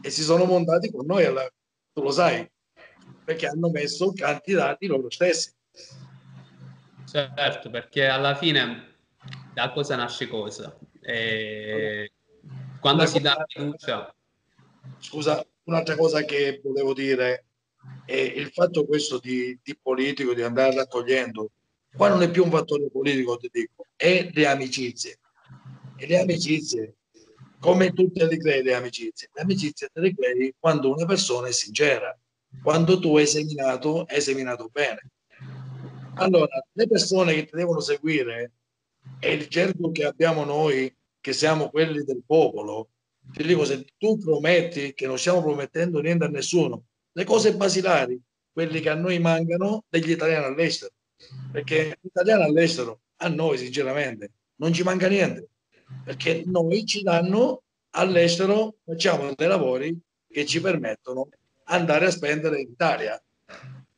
e 0.01 0.11
si 0.11 0.23
sono 0.23 0.45
montati 0.45 0.91
con 0.91 1.07
noi 1.07 1.25
alla, 1.25 1.49
tu 1.99 2.05
lo 2.05 2.11
sai, 2.13 2.49
perché 3.25 3.49
hanno 3.49 3.71
messo 3.71 4.13
candidati 4.13 4.87
loro 4.87 5.11
stessi. 5.11 5.53
Certo, 7.11 7.71
perché 7.71 8.07
alla 8.07 8.37
fine 8.37 8.99
da 9.53 9.73
cosa 9.73 9.97
nasce 9.97 10.29
cosa. 10.29 10.79
E 11.01 12.13
quando 12.81 13.03
Una 13.03 13.11
si 13.11 13.21
dà 13.21 13.45
fiducia... 13.49 14.15
Scusa, 15.01 15.45
un'altra 15.65 15.97
cosa 15.97 16.23
che 16.23 16.61
volevo 16.63 16.95
dire 16.95 17.45
è 18.05 18.15
il 18.15 18.51
fatto 18.53 18.87
questo 18.87 19.19
di, 19.19 19.59
di 19.63 19.77
politico, 19.77 20.35
di 20.35 20.43
andare 20.43 20.75
raccogliendo, 20.75 21.51
qua 21.95 22.09
non 22.09 22.23
è 22.23 22.31
più 22.31 22.45
un 22.45 22.51
fattore 22.51 22.89
politico, 22.91 23.37
ti 23.37 23.49
dico, 23.51 23.87
è 23.97 24.31
le 24.33 24.47
amicizie. 24.47 25.19
E 25.97 26.07
le 26.07 26.21
amicizie 26.21 26.95
come 27.59 27.93
tutte 27.93 28.27
le 28.27 28.37
credi 28.37 28.73
amicizie. 28.73 29.31
Le 29.33 29.43
amicizie 29.43 29.89
te 29.93 30.01
le 30.01 30.15
credi 30.15 30.55
quando 30.59 30.93
una 30.93 31.05
persona 31.05 31.49
è 31.49 31.53
sincera, 31.53 32.17
quando 32.63 32.99
tu 32.99 33.17
hai 33.17 33.27
seminato, 33.27 34.05
hai 34.05 34.21
seminato 34.21 34.69
bene. 34.73 35.11
Allora, 36.15 36.65
le 36.73 36.87
persone 36.89 37.35
che 37.35 37.45
ti 37.45 37.57
devono 37.57 37.81
seguire 37.81 38.53
e 39.21 39.33
il 39.33 39.47
gergo 39.49 39.91
che 39.93 40.05
abbiamo 40.05 40.45
noi, 40.45 40.95
che 41.21 41.33
siamo 41.33 41.71
quelli 41.71 42.05
del 42.05 42.23
popolo, 42.27 42.91
ti 43.33 43.45
dico, 43.45 43.65
se 43.65 43.85
tu 43.97 44.19
prometti 44.19 44.95
che 44.95 45.07
non 45.07 45.19
stiamo 45.19 45.43
promettendo 45.43 46.01
niente 46.01 46.25
a 46.25 46.29
nessuno, 46.29 46.85
le 47.13 47.25
cose 47.25 47.55
basilari, 47.55 48.21
quelli 48.53 48.81
che 48.81 48.89
a 48.89 48.95
noi 48.95 49.19
mancano 49.19 49.85
degli 49.89 50.11
italiani 50.11 50.47
all'estero, 50.47 50.93
perché 51.53 51.99
l'italiano 52.01 52.45
all'estero, 52.45 53.03
a 53.17 53.29
noi 53.29 53.59
sinceramente, 53.59 54.33
non 54.57 54.73
ci 54.73 54.83
manca 54.83 55.09
niente 55.09 55.49
perché 56.05 56.43
noi 56.47 56.85
ci 56.85 57.03
danno 57.03 57.63
all'estero, 57.91 58.77
facciamo 58.85 59.33
dei 59.35 59.49
lavori 59.49 59.99
che 60.29 60.45
ci 60.45 60.61
permettono 60.61 61.29
andare 61.65 62.07
a 62.07 62.11
spendere 62.11 62.61
in 62.61 62.69
Italia, 62.71 63.21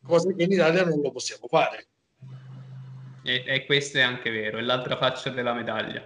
cosa 0.05 0.33
che 0.33 0.43
in 0.43 0.53
Italia 0.53 0.85
non 0.85 1.01
lo 1.01 1.11
possiamo 1.11 1.47
fare. 1.49 1.87
E, 3.23 3.45
e 3.47 3.67
questo 3.67 3.99
è 3.99 4.03
anche 4.03 4.31
vero, 4.31 4.59
è 4.59 4.63
l'altra 4.63 4.97
faccia 4.97 5.31
della 5.31 5.53
medaglia. 5.53 6.03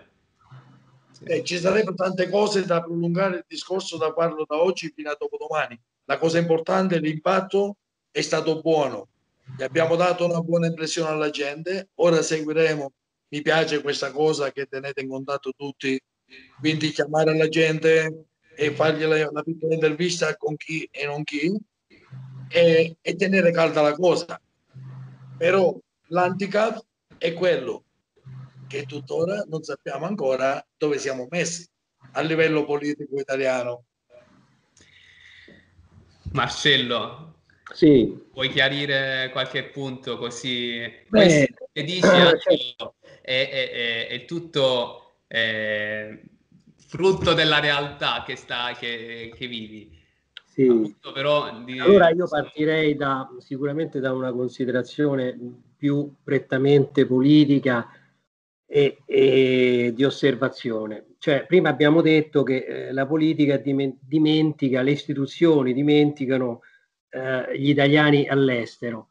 Sì. 1.12 1.24
Eh, 1.24 1.44
ci 1.44 1.58
sarebbero 1.58 1.94
tante 1.94 2.28
cose 2.28 2.64
da 2.64 2.82
prolungare 2.82 3.36
il 3.36 3.44
discorso 3.46 3.96
da 3.96 4.12
farlo 4.12 4.44
da 4.46 4.60
oggi 4.60 4.92
fino 4.94 5.10
a 5.10 5.16
dopodomani. 5.18 5.80
La 6.06 6.18
cosa 6.18 6.38
importante, 6.38 6.98
l'impatto 6.98 7.76
è 8.10 8.20
stato 8.20 8.60
buono. 8.60 9.08
Gli 9.56 9.62
abbiamo 9.62 9.94
dato 9.94 10.24
una 10.24 10.40
buona 10.40 10.66
impressione 10.66 11.10
alla 11.10 11.30
gente, 11.30 11.90
ora 11.96 12.20
seguiremo 12.20 12.92
mi 13.34 13.42
piace 13.42 13.82
questa 13.82 14.12
cosa 14.12 14.52
che 14.52 14.66
tenete 14.66 15.00
in 15.00 15.08
contatto 15.08 15.52
tutti, 15.56 16.00
quindi 16.60 16.90
chiamare 16.90 17.36
la 17.36 17.48
gente 17.48 18.26
e 18.54 18.70
fargli 18.70 19.02
la, 19.02 19.28
la 19.32 19.42
piccola 19.42 19.74
intervista 19.74 20.36
con 20.36 20.54
chi 20.56 20.88
e 20.88 21.04
non 21.04 21.24
chi 21.24 21.52
e, 22.48 22.96
e 23.00 23.16
tenere 23.16 23.50
calda 23.50 23.82
la 23.82 23.92
cosa. 23.94 24.40
Però 25.36 25.76
l'handicap 26.10 26.80
è 27.18 27.32
quello 27.32 27.82
che 28.68 28.84
tuttora 28.84 29.44
non 29.48 29.64
sappiamo 29.64 30.06
ancora 30.06 30.64
dove 30.76 30.98
siamo 30.98 31.26
messi 31.28 31.68
a 32.12 32.20
livello 32.20 32.64
politico 32.64 33.18
italiano. 33.18 33.86
Marcello, 36.30 37.34
sì. 37.72 38.16
puoi 38.32 38.48
chiarire 38.48 39.30
qualche 39.32 39.64
punto 39.64 40.18
così? 40.18 40.80
Beh, 41.08 41.48
dici, 41.72 42.06
Angelo, 42.06 42.94
è, 43.24 43.48
è, 43.48 44.08
è 44.08 44.24
tutto 44.26 45.20
eh, 45.26 46.22
frutto 46.76 47.32
della 47.32 47.58
realtà 47.58 48.22
che, 48.26 48.36
sta, 48.36 48.76
che, 48.78 49.32
che 49.34 49.46
vivi. 49.46 49.90
Sì. 50.44 50.66
Appunto, 50.66 51.12
però, 51.12 51.62
di... 51.64 51.80
Allora 51.80 52.10
io 52.10 52.28
partirei 52.28 52.94
da, 52.94 53.28
sicuramente 53.38 53.98
da 53.98 54.12
una 54.12 54.30
considerazione 54.30 55.36
più 55.76 56.14
prettamente 56.22 57.06
politica 57.06 57.90
e, 58.66 58.98
e 59.06 59.92
di 59.94 60.04
osservazione. 60.04 61.06
Cioè, 61.18 61.46
prima 61.46 61.70
abbiamo 61.70 62.02
detto 62.02 62.42
che 62.42 62.64
eh, 62.64 62.92
la 62.92 63.06
politica 63.06 63.56
dimentica, 63.56 64.82
le 64.82 64.90
istituzioni 64.90 65.72
dimenticano 65.72 66.60
eh, 67.08 67.58
gli 67.58 67.70
italiani 67.70 68.28
all'estero. 68.28 69.08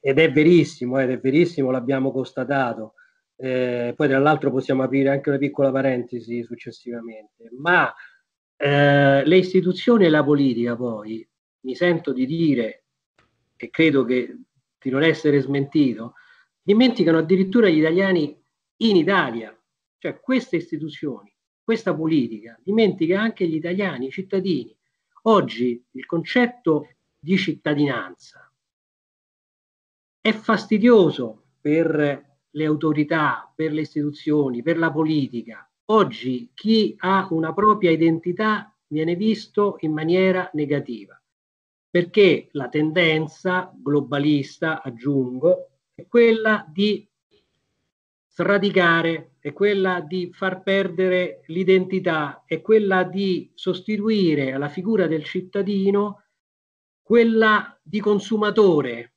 Ed 0.00 0.18
è 0.18 0.30
verissimo, 0.30 0.98
ed 0.98 1.10
è 1.10 1.18
verissimo, 1.18 1.70
l'abbiamo 1.70 2.12
constatato. 2.12 2.94
Eh, 3.38 3.92
poi 3.94 4.08
tra 4.08 4.18
l'altro 4.18 4.50
possiamo 4.50 4.82
aprire 4.82 5.10
anche 5.10 5.28
una 5.28 5.38
piccola 5.38 5.70
parentesi 5.70 6.42
successivamente. 6.42 7.50
Ma 7.58 7.92
eh, 8.56 9.24
le 9.24 9.36
istituzioni 9.36 10.06
e 10.06 10.08
la 10.08 10.24
politica 10.24 10.74
poi, 10.74 11.26
mi 11.60 11.74
sento 11.74 12.12
di 12.12 12.26
dire, 12.26 12.84
e 13.56 13.70
credo 13.70 14.04
che 14.04 14.36
di 14.78 14.90
non 14.90 15.02
essere 15.02 15.40
smentito, 15.40 16.14
dimenticano 16.62 17.18
addirittura 17.18 17.68
gli 17.68 17.78
italiani 17.78 18.40
in 18.78 18.96
Italia. 18.96 19.56
Cioè 19.98 20.20
queste 20.20 20.56
istituzioni, 20.56 21.34
questa 21.62 21.94
politica 21.94 22.58
dimentica 22.62 23.20
anche 23.20 23.46
gli 23.46 23.54
italiani, 23.54 24.06
i 24.06 24.10
cittadini. 24.10 24.74
Oggi 25.22 25.84
il 25.92 26.06
concetto 26.06 26.88
di 27.18 27.36
cittadinanza 27.36 28.48
è 30.20 30.32
fastidioso 30.32 31.46
per 31.60 32.35
le 32.50 32.64
autorità, 32.64 33.52
per 33.54 33.72
le 33.72 33.82
istituzioni, 33.82 34.62
per 34.62 34.78
la 34.78 34.90
politica. 34.90 35.68
Oggi 35.86 36.50
chi 36.54 36.94
ha 36.98 37.28
una 37.30 37.52
propria 37.52 37.90
identità 37.90 38.74
viene 38.88 39.14
visto 39.14 39.76
in 39.80 39.92
maniera 39.92 40.50
negativa, 40.54 41.20
perché 41.90 42.48
la 42.52 42.68
tendenza 42.68 43.72
globalista, 43.74 44.82
aggiungo, 44.82 45.70
è 45.94 46.06
quella 46.06 46.64
di 46.68 47.08
sradicare, 48.28 49.36
è 49.38 49.52
quella 49.52 50.00
di 50.00 50.30
far 50.32 50.62
perdere 50.62 51.42
l'identità, 51.46 52.42
è 52.44 52.60
quella 52.60 53.02
di 53.02 53.50
sostituire 53.54 54.52
alla 54.52 54.68
figura 54.68 55.06
del 55.06 55.24
cittadino 55.24 56.24
quella 57.00 57.78
di 57.82 58.00
consumatore, 58.00 59.15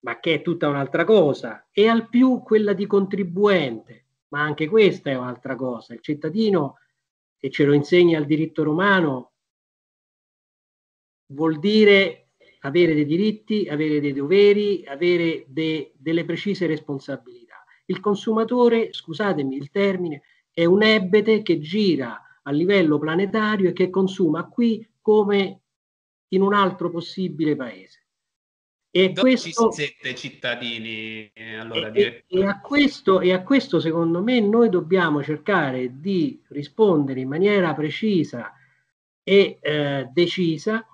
ma 0.00 0.18
che 0.20 0.34
è 0.34 0.42
tutta 0.42 0.68
un'altra 0.68 1.04
cosa, 1.04 1.68
e 1.70 1.88
al 1.88 2.08
più 2.08 2.42
quella 2.42 2.72
di 2.72 2.86
contribuente, 2.86 4.06
ma 4.28 4.40
anche 4.40 4.68
questa 4.68 5.10
è 5.10 5.16
un'altra 5.16 5.56
cosa. 5.56 5.94
Il 5.94 6.00
cittadino, 6.00 6.78
e 7.38 7.50
ce 7.50 7.64
lo 7.64 7.72
insegna 7.72 8.18
il 8.18 8.26
diritto 8.26 8.62
romano, 8.62 9.32
vuol 11.32 11.58
dire 11.58 12.30
avere 12.60 12.94
dei 12.94 13.06
diritti, 13.06 13.68
avere 13.68 14.00
dei 14.00 14.12
doveri, 14.12 14.84
avere 14.86 15.44
de, 15.48 15.92
delle 15.96 16.24
precise 16.24 16.66
responsabilità. 16.66 17.64
Il 17.86 18.00
consumatore, 18.00 18.92
scusatemi 18.92 19.56
il 19.56 19.70
termine, 19.70 20.22
è 20.52 20.64
un 20.64 20.82
ebete 20.82 21.42
che 21.42 21.58
gira 21.58 22.20
a 22.42 22.50
livello 22.50 22.98
planetario 22.98 23.70
e 23.70 23.72
che 23.72 23.90
consuma 23.90 24.48
qui 24.48 24.86
come 25.00 25.62
in 26.28 26.42
un 26.42 26.52
altro 26.54 26.90
possibile 26.90 27.56
paese. 27.56 27.99
E 28.92 29.12
questo, 29.12 29.70
cittadini 30.16 31.30
eh, 31.32 31.54
allora, 31.54 31.92
e, 31.92 32.24
e, 32.26 32.44
a 32.44 32.60
questo, 32.60 33.20
e 33.20 33.32
a 33.32 33.44
questo 33.44 33.78
secondo 33.78 34.20
me 34.20 34.40
noi 34.40 34.68
dobbiamo 34.68 35.22
cercare 35.22 36.00
di 36.00 36.42
rispondere 36.48 37.20
in 37.20 37.28
maniera 37.28 37.72
precisa 37.72 38.52
e 39.22 39.58
eh, 39.60 40.08
decisa 40.12 40.84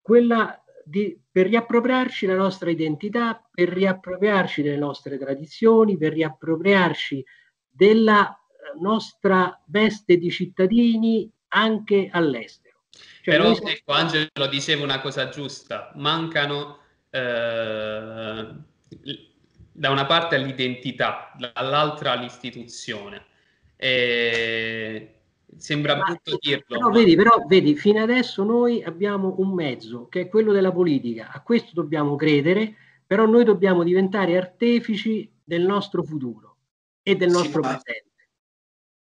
quella 0.00 0.62
di, 0.84 1.18
per 1.28 1.48
riappropriarci 1.48 2.26
la 2.26 2.36
nostra 2.36 2.70
identità, 2.70 3.44
per 3.50 3.68
riappropriarci 3.68 4.62
delle 4.62 4.76
nostre 4.76 5.18
tradizioni, 5.18 5.96
per 5.96 6.12
riappropriarci 6.12 7.24
della 7.68 8.30
eh, 8.30 8.78
nostra 8.80 9.60
veste 9.66 10.18
di 10.18 10.30
cittadini 10.30 11.28
anche 11.48 12.08
all'estero. 12.12 12.82
Cioè 13.22 13.36
Però 13.36 13.54
siamo... 13.54 13.70
ecco, 13.70 13.92
Angelo 13.92 14.46
diceva 14.48 14.84
una 14.84 15.00
cosa 15.00 15.28
giusta, 15.30 15.90
mancano 15.96 16.82
eh, 17.14 18.54
da 19.72 19.90
una 19.90 20.06
parte 20.06 20.38
l'identità, 20.38 21.32
dall'altra 21.36 22.14
l'istituzione. 22.14 23.24
E 23.76 25.14
Sembra 25.56 25.96
ma, 25.96 26.04
brutto 26.04 26.36
dirlo. 26.40 26.64
Però, 26.66 26.88
ma... 26.88 26.94
vedi, 26.94 27.16
però 27.16 27.44
vedi, 27.46 27.76
fino 27.76 28.02
adesso 28.02 28.42
noi 28.44 28.82
abbiamo 28.82 29.36
un 29.38 29.52
mezzo 29.52 30.08
che 30.08 30.22
è 30.22 30.28
quello 30.28 30.52
della 30.52 30.72
politica. 30.72 31.30
A 31.30 31.42
questo 31.42 31.70
dobbiamo 31.74 32.16
credere, 32.16 32.74
però 33.06 33.26
noi 33.26 33.44
dobbiamo 33.44 33.82
diventare 33.82 34.36
artefici 34.36 35.30
del 35.42 35.62
nostro 35.62 36.02
futuro 36.02 36.56
e 37.02 37.16
del 37.16 37.30
nostro 37.30 37.62
sì, 37.62 37.68
presente. 37.68 38.12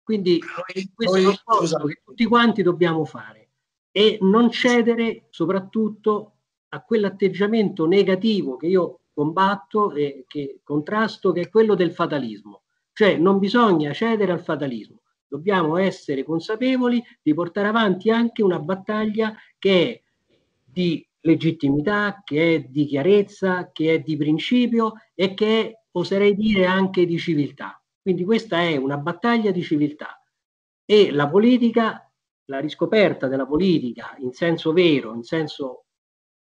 Quindi 0.04 0.40
noi, 0.40 0.92
questo 0.94 1.16
noi, 1.16 1.24
è 1.24 1.28
un 1.28 1.36
scusa, 1.36 1.84
che 1.86 2.02
tutti 2.04 2.26
quanti 2.26 2.64
dobbiamo 2.64 3.06
fare 3.06 3.50
e 3.92 4.18
non 4.22 4.50
cedere 4.50 5.28
soprattutto 5.30 6.38
a 6.74 6.82
quell'atteggiamento 6.82 7.86
negativo 7.86 8.58
che 8.58 8.68
io 8.68 9.00
combatto 9.14 9.94
e 9.94 10.26
che 10.28 10.60
contrasto, 10.64 11.32
che 11.32 11.42
è 11.42 11.50
quello 11.50 11.76
del 11.76 11.92
fatalismo. 11.92 12.62
Cioè 12.94 13.18
non 13.18 13.40
bisogna 13.40 13.94
cedere 13.94 14.32
al 14.32 14.42
fatalismo 14.42 15.02
dobbiamo 15.32 15.78
essere 15.78 16.26
consapevoli 16.26 17.02
di 17.22 17.34
portare 17.34 17.70
avanti 17.70 18.12
anche 18.12 18.44
una 18.44 18.60
battaglia 18.60 19.34
che 19.58 19.90
è 19.90 20.02
di 20.62 21.08
legittimità, 21.22 22.22
che 22.26 22.56
è 22.56 22.60
di 22.64 22.86
chiarezza, 22.86 23.72
che 23.72 23.94
è 23.94 24.00
di 24.00 24.18
principio 24.18 24.96
e 25.16 25.34
che 25.34 25.62
è, 25.62 25.80
oserei 25.92 26.36
dire, 26.36 26.66
anche 26.66 27.06
di 27.06 27.18
civiltà. 27.18 27.82
Quindi 28.02 28.26
questa 28.26 28.60
è 28.60 28.76
una 28.76 28.98
battaglia 28.98 29.52
di 29.52 29.62
civiltà 29.62 30.22
e 30.84 31.12
la 31.12 31.30
politica, 31.30 32.12
la 32.46 32.60
riscoperta 32.60 33.28
della 33.30 33.46
politica 33.46 34.14
in 34.18 34.34
senso 34.34 34.74
vero, 34.74 35.14
in 35.14 35.24
senso 35.24 35.86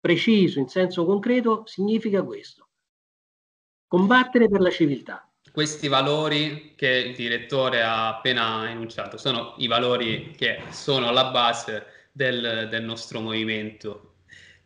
preciso, 0.05 0.59
in 0.59 0.67
senso 0.67 1.03
concreto, 1.03 1.63
significa 1.65 2.21
questo. 2.21 2.67
Combattere 3.87 4.47
per 4.47 4.61
la 4.61 4.69
civiltà 4.69 5.27
questi 5.51 5.87
valori 5.87 6.73
che 6.75 6.89
il 6.89 7.15
direttore 7.15 7.81
ha 7.81 8.09
appena 8.09 8.69
enunciato 8.69 9.15
sono 9.15 9.53
i 9.59 9.67
valori 9.67 10.33
che 10.35 10.63
sono 10.71 11.07
alla 11.07 11.31
base 11.31 12.09
del, 12.11 12.67
del 12.69 12.83
nostro 12.83 13.21
movimento. 13.21 14.15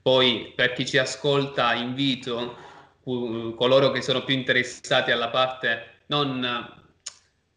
Poi 0.02 0.52
per 0.56 0.74
chi 0.74 0.88
ci 0.88 0.98
ascolta 0.98 1.76
invito 1.76 2.56
uh, 3.04 3.54
coloro 3.54 3.92
che 3.92 4.02
sono 4.02 4.24
più 4.24 4.34
interessati 4.34 5.12
alla 5.12 5.30
parte 5.30 6.00
non 6.08 6.44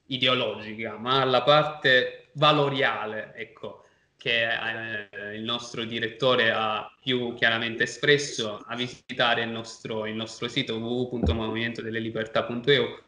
ideologica, 0.09 0.99
ma 0.99 1.23
alla 1.23 1.43
parte 1.43 2.29
valoriale, 2.35 3.33
ecco, 3.35 3.82
che 4.23 5.09
eh, 5.11 5.35
il 5.35 5.43
nostro 5.43 5.83
direttore 5.83 6.53
ha 6.53 6.95
più 7.01 7.35
chiaramente 7.35 7.83
espresso, 7.83 8.63
a 8.65 8.77
visitare 8.77 9.43
il 9.43 9.49
nostro, 9.49 10.07
il 10.07 10.15
nostro 10.15 10.47
sito 10.47 10.77
www.movimentodellelibertà.eu 10.77 13.03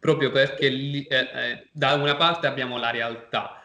proprio 0.00 0.32
perché 0.32 0.68
li, 0.68 1.04
eh, 1.04 1.18
eh, 1.18 1.68
da 1.70 1.94
una 1.94 2.16
parte 2.16 2.48
abbiamo 2.48 2.78
la 2.78 2.90
realtà, 2.90 3.62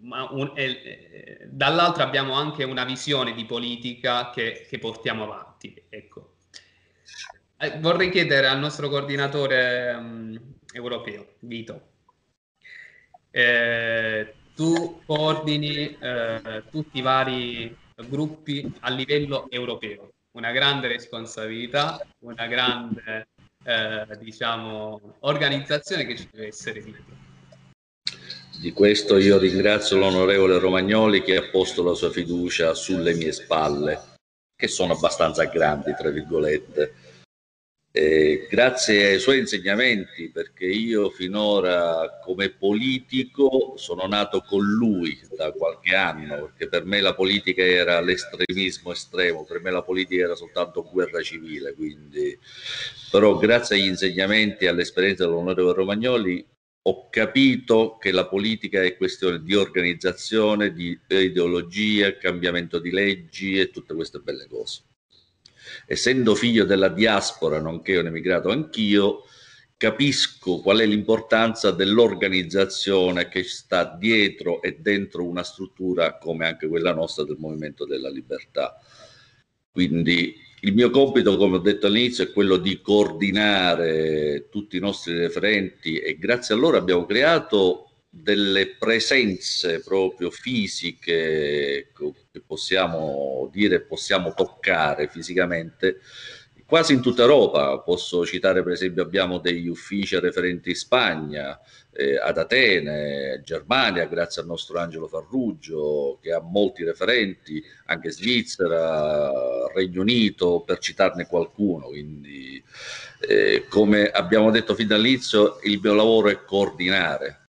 ma 0.00 0.28
un, 0.28 0.50
eh, 0.56 1.46
dall'altra 1.46 2.02
abbiamo 2.02 2.32
anche 2.32 2.64
una 2.64 2.84
visione 2.84 3.32
di 3.32 3.44
politica 3.44 4.30
che, 4.30 4.66
che 4.68 4.78
portiamo 4.80 5.22
avanti. 5.22 5.80
Ecco. 5.88 6.34
Eh, 7.58 7.78
vorrei 7.78 8.10
chiedere 8.10 8.48
al 8.48 8.58
nostro 8.58 8.88
coordinatore 8.88 9.94
um, 9.94 10.36
europeo, 10.72 11.34
Vito. 11.38 11.90
Tu 14.54 15.00
coordini 15.04 15.96
eh, 15.98 16.62
tutti 16.70 16.98
i 16.98 17.02
vari 17.02 17.76
gruppi 18.08 18.72
a 18.80 18.90
livello 18.90 19.50
europeo, 19.50 20.10
una 20.36 20.52
grande 20.52 20.86
responsabilità, 20.88 22.00
una 22.20 22.46
grande 22.46 23.26
eh, 23.64 24.06
diciamo, 24.20 25.16
organizzazione 25.20 26.06
che 26.06 26.16
ci 26.16 26.28
deve 26.30 26.46
essere 26.48 26.82
dietro. 26.82 27.22
Di 28.60 28.72
questo 28.72 29.18
io 29.18 29.38
ringrazio 29.38 29.96
l'onorevole 29.96 30.58
Romagnoli 30.58 31.22
che 31.22 31.36
ha 31.36 31.50
posto 31.50 31.82
la 31.82 31.94
sua 31.94 32.10
fiducia 32.10 32.74
sulle 32.74 33.14
mie 33.14 33.32
spalle, 33.32 34.00
che 34.54 34.68
sono 34.68 34.92
abbastanza 34.92 35.44
grandi, 35.46 35.94
tra 35.96 36.10
virgolette. 36.10 36.94
Eh, 37.96 38.48
grazie 38.50 39.06
ai 39.06 39.20
suoi 39.20 39.38
insegnamenti, 39.38 40.28
perché 40.28 40.64
io 40.64 41.10
finora 41.10 42.18
come 42.24 42.50
politico 42.50 43.74
sono 43.76 44.08
nato 44.08 44.40
con 44.40 44.64
lui 44.64 45.16
da 45.36 45.52
qualche 45.52 45.94
anno, 45.94 46.46
perché 46.46 46.66
per 46.68 46.84
me 46.84 47.00
la 47.00 47.14
politica 47.14 47.62
era 47.62 48.00
l'estremismo 48.00 48.90
estremo, 48.90 49.44
per 49.44 49.60
me 49.60 49.70
la 49.70 49.82
politica 49.82 50.24
era 50.24 50.34
soltanto 50.34 50.82
guerra 50.90 51.22
civile, 51.22 51.72
quindi 51.74 52.36
però 53.12 53.36
grazie 53.36 53.76
agli 53.76 53.86
insegnamenti 53.86 54.64
e 54.64 54.68
all'esperienza 54.68 55.24
dell'onorevole 55.24 55.74
Romagnoli 55.74 56.44
ho 56.86 57.08
capito 57.10 57.96
che 58.00 58.10
la 58.10 58.26
politica 58.26 58.82
è 58.82 58.96
questione 58.96 59.40
di 59.40 59.54
organizzazione, 59.54 60.72
di 60.72 60.98
ideologia, 61.06 62.16
cambiamento 62.16 62.80
di 62.80 62.90
leggi 62.90 63.56
e 63.56 63.70
tutte 63.70 63.94
queste 63.94 64.18
belle 64.18 64.48
cose. 64.48 64.82
Essendo 65.86 66.34
figlio 66.34 66.64
della 66.64 66.88
diaspora, 66.88 67.60
nonché 67.60 67.96
un 67.96 68.06
emigrato 68.06 68.50
anch'io, 68.50 69.24
capisco 69.76 70.60
qual 70.60 70.78
è 70.78 70.86
l'importanza 70.86 71.70
dell'organizzazione 71.70 73.28
che 73.28 73.42
sta 73.42 73.84
dietro 73.84 74.62
e 74.62 74.78
dentro 74.80 75.24
una 75.24 75.42
struttura 75.42 76.16
come 76.18 76.46
anche 76.46 76.68
quella 76.68 76.94
nostra 76.94 77.24
del 77.24 77.36
Movimento 77.38 77.84
della 77.84 78.08
Libertà. 78.08 78.78
Quindi 79.70 80.34
il 80.60 80.72
mio 80.72 80.88
compito, 80.90 81.36
come 81.36 81.56
ho 81.56 81.60
detto 81.60 81.86
all'inizio, 81.86 82.24
è 82.24 82.32
quello 82.32 82.56
di 82.56 82.80
coordinare 82.80 84.48
tutti 84.50 84.76
i 84.76 84.80
nostri 84.80 85.14
referenti 85.18 85.98
e 85.98 86.16
grazie 86.16 86.54
a 86.54 86.58
loro 86.58 86.76
abbiamo 86.76 87.04
creato 87.04 87.90
delle 88.16 88.76
presenze 88.76 89.80
proprio 89.80 90.30
fisiche 90.30 91.88
che 91.92 92.42
possiamo 92.46 93.50
dire, 93.52 93.80
possiamo 93.80 94.32
toccare 94.34 95.08
fisicamente 95.08 95.98
quasi 96.64 96.92
in 96.92 97.02
tutta 97.02 97.22
Europa. 97.22 97.80
Posso 97.80 98.24
citare 98.24 98.62
per 98.62 98.72
esempio 98.72 99.02
abbiamo 99.02 99.38
degli 99.38 99.66
uffici 99.66 100.18
referenti 100.18 100.70
in 100.70 100.76
Spagna, 100.76 101.58
eh, 101.92 102.16
ad 102.16 102.38
Atene, 102.38 103.42
Germania, 103.44 104.06
grazie 104.06 104.42
al 104.42 104.48
nostro 104.48 104.78
Angelo 104.78 105.08
Farruggio 105.08 106.18
che 106.22 106.32
ha 106.32 106.40
molti 106.40 106.84
referenti, 106.84 107.62
anche 107.86 108.10
Svizzera, 108.10 109.30
Regno 109.74 110.00
Unito, 110.02 110.62
per 110.64 110.78
citarne 110.78 111.26
qualcuno. 111.26 111.86
Quindi, 111.88 112.62
eh, 113.28 113.66
come 113.68 114.08
abbiamo 114.08 114.50
detto 114.50 114.74
fin 114.74 114.86
dall'inizio, 114.86 115.58
il 115.64 115.80
mio 115.82 115.94
lavoro 115.94 116.28
è 116.28 116.44
coordinare. 116.44 117.43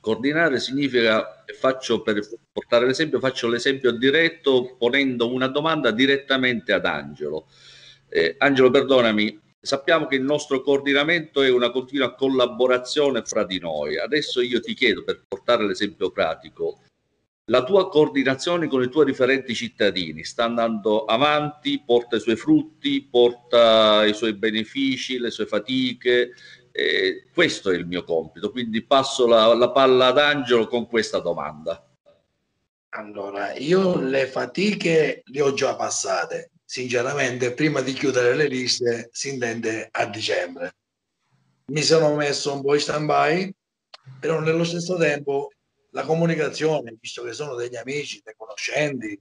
Coordinare 0.00 0.60
significa, 0.60 1.44
faccio 1.58 2.02
per 2.02 2.20
portare 2.50 2.86
l'esempio, 2.86 3.20
faccio 3.20 3.48
l'esempio 3.48 3.92
diretto 3.92 4.76
ponendo 4.78 5.32
una 5.32 5.48
domanda 5.48 5.90
direttamente 5.90 6.72
ad 6.72 6.86
Angelo 6.86 7.46
eh, 8.14 8.36
Angelo, 8.38 8.70
perdonami, 8.70 9.40
sappiamo 9.60 10.06
che 10.06 10.14
il 10.14 10.22
nostro 10.22 10.62
coordinamento 10.62 11.42
è 11.42 11.50
una 11.50 11.72
continua 11.72 12.14
collaborazione 12.14 13.22
fra 13.22 13.44
di 13.44 13.58
noi. 13.58 13.98
Adesso 13.98 14.40
io 14.40 14.60
ti 14.60 14.72
chiedo, 14.72 15.02
per 15.02 15.24
portare 15.26 15.66
l'esempio 15.66 16.12
pratico, 16.12 16.78
la 17.46 17.64
tua 17.64 17.88
coordinazione 17.88 18.68
con 18.68 18.84
i 18.84 18.88
tuoi 18.88 19.06
riferenti 19.06 19.52
cittadini 19.52 20.22
sta 20.22 20.44
andando 20.44 21.04
avanti, 21.06 21.82
porta 21.84 22.16
i 22.16 22.20
suoi 22.20 22.36
frutti, 22.36 23.02
porta 23.02 24.04
i 24.06 24.14
suoi 24.14 24.34
benefici, 24.34 25.18
le 25.18 25.32
sue 25.32 25.46
fatiche. 25.46 26.30
Eh, 26.76 27.28
questo 27.32 27.70
è 27.70 27.76
il 27.76 27.86
mio 27.86 28.02
compito, 28.02 28.50
quindi 28.50 28.82
passo 28.82 29.28
la, 29.28 29.54
la 29.54 29.70
palla 29.70 30.06
ad 30.06 30.18
Angelo 30.18 30.66
con 30.66 30.88
questa 30.88 31.20
domanda. 31.20 31.88
Allora, 32.96 33.54
io 33.54 33.96
le 33.96 34.26
fatiche 34.26 35.22
le 35.24 35.40
ho 35.40 35.54
già 35.54 35.76
passate, 35.76 36.50
sinceramente, 36.64 37.52
prima 37.52 37.80
di 37.80 37.92
chiudere 37.92 38.34
le 38.34 38.48
liste 38.48 39.08
si 39.12 39.28
intende 39.28 39.86
a 39.88 40.06
dicembre. 40.06 40.74
Mi 41.66 41.82
sono 41.82 42.12
messo 42.16 42.52
un 42.52 42.62
po' 42.62 42.74
in 42.74 42.80
stand-by, 42.80 43.54
però 44.18 44.40
nello 44.40 44.64
stesso 44.64 44.96
tempo 44.96 45.50
la 45.90 46.02
comunicazione, 46.02 46.96
visto 47.00 47.22
che 47.22 47.34
sono 47.34 47.54
degli 47.54 47.76
amici, 47.76 48.20
dei 48.24 48.34
conoscenti, 48.36 49.16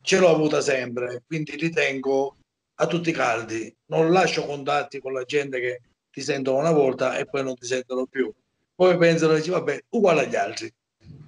ce 0.00 0.18
l'ho 0.20 0.28
avuta 0.28 0.60
sempre, 0.60 1.24
quindi 1.26 1.58
li 1.58 1.70
tengo 1.70 2.36
a 2.74 2.86
tutti 2.86 3.10
i 3.10 3.12
caldi. 3.12 3.74
Non 3.86 4.12
lascio 4.12 4.46
contatti 4.46 5.00
con 5.00 5.12
la 5.12 5.24
gente 5.24 5.58
che 5.58 5.80
ti 6.14 6.20
sentono 6.20 6.58
una 6.58 6.70
volta 6.70 7.16
e 7.16 7.26
poi 7.26 7.42
non 7.42 7.56
ti 7.56 7.66
sentono 7.66 8.06
più. 8.06 8.32
Poi 8.72 8.96
pensano, 8.96 9.34
dici, 9.34 9.50
vabbè, 9.50 9.84
uguale 9.90 10.22
agli 10.22 10.36
altri. 10.36 10.72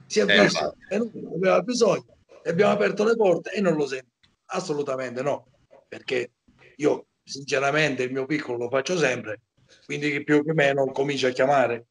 Si 0.06 0.20
è 0.20 0.24
eh, 0.24 0.42
visto 0.42 0.76
e 0.88 0.98
non 0.98 1.10
aveva 1.34 1.60
bisogno, 1.60 2.06
e 2.42 2.50
abbiamo 2.50 2.72
aperto 2.72 3.02
le 3.02 3.16
porte 3.16 3.50
e 3.50 3.60
non 3.60 3.74
lo 3.74 3.86
sento. 3.86 4.12
Assolutamente 4.46 5.22
no 5.22 5.48
perché 5.88 6.32
io 6.76 7.06
sinceramente 7.22 8.04
il 8.04 8.12
mio 8.12 8.26
piccolo 8.26 8.58
lo 8.58 8.68
faccio 8.68 8.96
sempre, 8.96 9.40
quindi 9.84 10.22
più 10.22 10.44
che 10.44 10.52
meno 10.52 10.86
comincio 10.92 11.26
a 11.26 11.30
chiamare. 11.30 11.86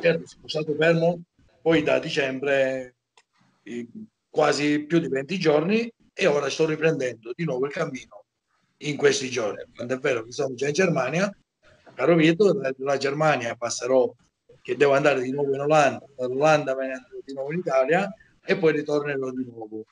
Certo, 0.00 0.26
sono 0.26 0.48
stato 0.48 0.74
fermo 0.74 1.22
poi 1.62 1.82
da 1.82 1.98
dicembre 1.98 2.96
quasi 4.28 4.80
più 4.80 4.98
di 4.98 5.08
20 5.08 5.38
giorni 5.38 5.92
e 6.12 6.26
ora 6.26 6.48
sto 6.50 6.66
riprendendo 6.66 7.32
di 7.34 7.44
nuovo 7.44 7.66
il 7.66 7.72
cammino 7.72 8.24
in 8.78 8.96
questi 8.96 9.30
giorni. 9.30 9.64
Quando 9.74 9.94
è 9.94 9.98
vero 9.98 10.22
che 10.22 10.32
sono 10.32 10.54
già 10.54 10.66
in 10.66 10.74
Germania, 10.74 11.30
caro 11.96 12.14
Vito, 12.14 12.52
dalla 12.52 12.96
Germania 12.98 13.56
passerò 13.56 14.12
che 14.60 14.76
devo 14.76 14.92
andare 14.92 15.22
di 15.22 15.30
nuovo 15.30 15.54
in 15.54 15.60
Olanda, 15.60 16.04
dall'Olanda 16.16 16.74
venendo 16.74 17.08
di 17.24 17.32
nuovo 17.32 17.52
in 17.52 17.60
Italia 17.60 18.12
e 18.44 18.56
poi 18.56 18.72
ritornerò 18.72 19.30
di 19.30 19.44
nuovo. 19.44 19.84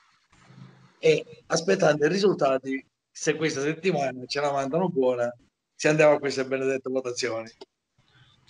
E 0.99 1.43
aspettando 1.47 2.05
i 2.05 2.09
risultati 2.09 2.85
se 3.11 3.37
questa 3.37 3.61
settimana 3.61 4.25
ce 4.27 4.41
la 4.41 4.53
mandano 4.53 4.89
buona 4.89 5.33
si 5.75 5.89
andiamo 5.89 6.15
a 6.15 6.19
queste 6.19 6.45
benedette 6.45 6.91
votazioni. 6.91 7.51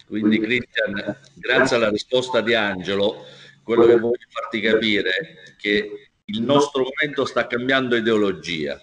Quindi 0.07 0.39
Cristian 0.41 1.17
grazie 1.35 1.77
alla 1.77 1.91
risposta 1.91 2.41
di 2.41 2.55
Angelo 2.55 3.25
quello 3.63 3.87
che 3.87 3.99
voglio 3.99 4.27
farti 4.29 4.61
capire 4.61 5.11
è 5.11 5.57
che 5.57 6.11
il 6.25 6.43
nostro 6.43 6.83
momento 6.83 7.25
sta 7.25 7.47
cambiando 7.47 7.97
ideologia 7.97 8.81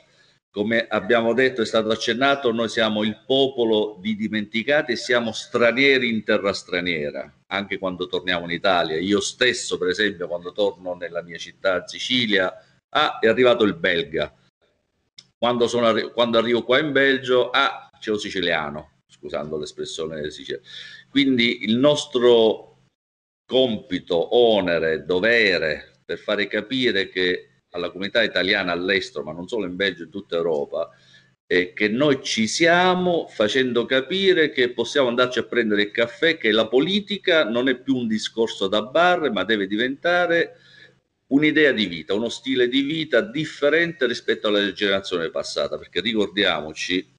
come 0.52 0.86
abbiamo 0.86 1.34
detto, 1.34 1.62
è 1.62 1.66
stato 1.66 1.90
accennato, 1.90 2.52
noi 2.52 2.68
siamo 2.68 3.04
il 3.04 3.24
popolo 3.26 3.98
di 4.02 4.18
dimenticati 4.18 4.92
e 4.92 4.98
siamo 4.98 5.32
stranieri 5.32 6.10
in 6.10 6.26
terra 6.26 6.52
straniera, 6.52 7.34
anche 7.48 7.78
quando 7.78 8.08
torniamo 8.08 8.44
in 8.44 8.52
Italia. 8.52 9.00
Io 9.00 9.22
stesso, 9.22 9.78
per 9.78 9.88
esempio, 9.88 10.28
quando 10.28 10.52
torno 10.52 10.94
nella 10.94 11.22
mia 11.22 11.38
città, 11.38 11.88
Sicilia, 11.88 12.54
ah, 12.90 13.20
è 13.20 13.28
arrivato 13.28 13.64
il 13.64 13.76
belga. 13.76 14.36
Quando, 15.38 15.68
sono, 15.70 16.12
quando 16.12 16.38
arrivo 16.38 16.64
qua 16.64 16.80
in 16.80 16.92
Belgio, 16.92 17.50
ah, 17.50 17.90
c'è 17.98 18.12
un 18.12 18.20
siciliano, 18.20 19.00
scusando 19.08 19.58
l'espressione 19.58 20.30
siciliana. 20.30 20.68
Quindi 21.10 21.64
il 21.64 21.78
nostro 21.78 22.84
compito, 23.46 24.36
onere, 24.36 25.06
dovere 25.06 26.00
per 26.04 26.18
fare 26.18 26.48
capire 26.48 27.08
che 27.08 27.51
alla 27.72 27.90
comunità 27.90 28.22
italiana 28.24 28.72
all'estero, 28.72 29.24
ma 29.24 29.34
non 29.34 29.48
solo 29.48 29.66
in 29.66 29.76
Belgio, 29.76 30.04
in 30.04 30.10
tutta 30.10 30.36
Europa, 30.36 30.90
è 31.46 31.74
che 31.74 31.90
noi 31.90 32.24
ci 32.24 32.48
siamo 32.48 33.28
facendo 33.28 33.86
capire 33.86 34.52
che 34.52 34.70
possiamo 34.72 35.10
andarci 35.10 35.40
a 35.40 35.44
prendere 35.44 35.84
il 35.84 35.92
caffè, 35.92 36.38
che 36.38 36.52
la 36.52 36.68
politica 36.68 37.44
non 37.44 37.68
è 37.68 37.76
più 37.76 37.96
un 37.96 38.08
discorso 38.08 38.68
da 38.68 38.84
bar, 38.84 39.32
ma 39.32 39.44
deve 39.44 39.68
diventare 39.68 40.58
un'idea 41.28 41.72
di 41.72 41.86
vita, 41.88 42.14
uno 42.14 42.30
stile 42.30 42.68
di 42.68 42.82
vita 42.82 43.22
differente 43.22 44.06
rispetto 44.06 44.48
alla 44.48 44.72
generazione 44.72 45.30
passata, 45.30 45.78
perché 45.78 46.02
ricordiamoci, 46.02 47.14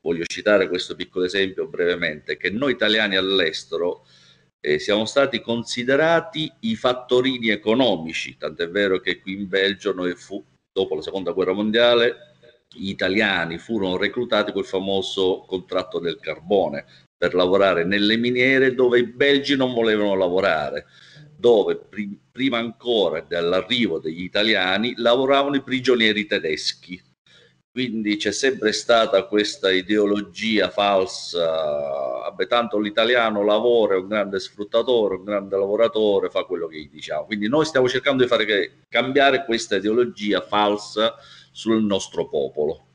voglio 0.00 0.24
citare 0.24 0.68
questo 0.68 0.94
piccolo 0.94 1.24
esempio 1.24 1.68
brevemente, 1.68 2.36
che 2.36 2.50
noi 2.50 2.72
italiani 2.72 3.16
all'estero 3.16 4.06
eh, 4.60 4.78
siamo 4.78 5.04
stati 5.04 5.40
considerati 5.40 6.50
i 6.60 6.74
fattorini 6.74 7.48
economici, 7.50 8.36
tant'è 8.36 8.68
vero 8.68 9.00
che 9.00 9.20
qui 9.20 9.32
in 9.32 9.48
Belgio 9.48 9.92
noi 9.92 10.14
fu, 10.14 10.42
dopo 10.72 10.94
la 10.94 11.02
seconda 11.02 11.32
guerra 11.32 11.52
mondiale 11.52 12.26
gli 12.70 12.90
italiani 12.90 13.58
furono 13.58 13.96
reclutati 13.96 14.52
col 14.52 14.66
famoso 14.66 15.44
contratto 15.46 15.98
del 15.98 16.18
carbone 16.20 16.84
per 17.16 17.34
lavorare 17.34 17.84
nelle 17.84 18.16
miniere 18.16 18.74
dove 18.74 18.98
i 18.98 19.06
belgi 19.06 19.56
non 19.56 19.72
volevano 19.72 20.14
lavorare 20.14 20.86
dove 21.38 21.76
pri- 21.76 22.18
prima 22.30 22.58
ancora 22.58 23.20
dell'arrivo 23.20 24.00
degli 24.00 24.22
italiani 24.22 24.94
lavoravano 24.96 25.54
i 25.54 25.62
prigionieri 25.62 26.26
tedeschi. 26.26 27.00
Quindi 27.70 28.16
c'è 28.16 28.32
sempre 28.32 28.72
stata 28.72 29.24
questa 29.24 29.70
ideologia 29.70 30.68
falsa, 30.68 31.46
vabbè 31.46 32.46
tanto 32.46 32.78
l'italiano 32.78 33.44
lavora, 33.44 33.94
è 33.94 33.98
un 33.98 34.08
grande 34.08 34.40
sfruttatore, 34.40 35.16
un 35.16 35.24
grande 35.24 35.56
lavoratore, 35.56 36.30
fa 36.30 36.44
quello 36.44 36.66
che 36.66 36.78
gli 36.78 36.88
diciamo. 36.88 37.26
Quindi 37.26 37.46
noi 37.48 37.66
stiamo 37.66 37.88
cercando 37.88 38.22
di 38.22 38.28
fare 38.28 38.44
che, 38.44 38.72
cambiare 38.88 39.44
questa 39.44 39.76
ideologia 39.76 40.40
falsa 40.40 41.14
sul 41.52 41.82
nostro 41.84 42.28
popolo. 42.28 42.86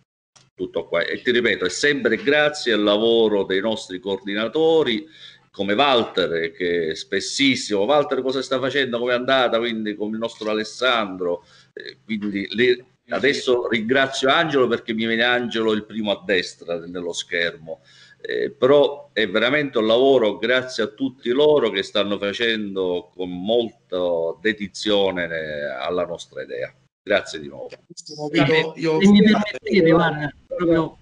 Tutto 0.55 0.86
qua. 0.86 1.01
E 1.03 1.21
ti 1.21 1.32
ripeto, 1.32 1.65
è 1.65 1.69
sempre 1.69 2.17
grazie 2.17 2.74
al 2.74 2.84
lavoro 2.84 3.43
dei 3.43 3.61
nostri 3.61 3.99
coordinatori, 3.99 5.07
come 5.49 5.74
Walter, 5.74 6.51
che 6.51 6.95
spessissimo, 6.95 7.84
Walter 7.84 8.21
cosa 8.21 8.41
sta 8.41 8.59
facendo, 8.59 8.97
come 8.97 9.11
è 9.11 9.15
andata, 9.15 9.59
quindi 9.59 9.95
come 9.95 10.13
il 10.13 10.19
nostro 10.19 10.49
Alessandro, 10.49 11.45
eh, 11.74 11.97
quindi 12.03 12.47
le, 12.55 12.92
adesso 13.09 13.67
ringrazio 13.67 14.29
Angelo 14.29 14.67
perché 14.67 14.93
mi 14.93 15.05
viene 15.05 15.23
Angelo 15.23 15.73
il 15.73 15.85
primo 15.85 16.11
a 16.11 16.23
destra 16.25 16.77
nello 16.79 17.13
schermo, 17.13 17.81
eh, 18.21 18.51
però 18.51 19.09
è 19.11 19.27
veramente 19.27 19.77
un 19.77 19.87
lavoro 19.87 20.37
grazie 20.37 20.83
a 20.83 20.87
tutti 20.87 21.29
loro 21.29 21.69
che 21.69 21.83
stanno 21.83 22.17
facendo 22.17 23.11
con 23.13 23.29
molta 23.29 23.97
dedizione 24.39 25.27
alla 25.77 26.05
nostra 26.05 26.41
idea. 26.41 26.73
Grazie 27.05 27.39
di 27.39 27.49
nuovo. 27.49 27.67
Io, 28.31 28.73
io... 28.75 29.01
Se 29.01 29.09
mi 29.09 29.21
permettete, 29.21 29.91
guarda, 29.91 30.33
proprio 30.47 30.97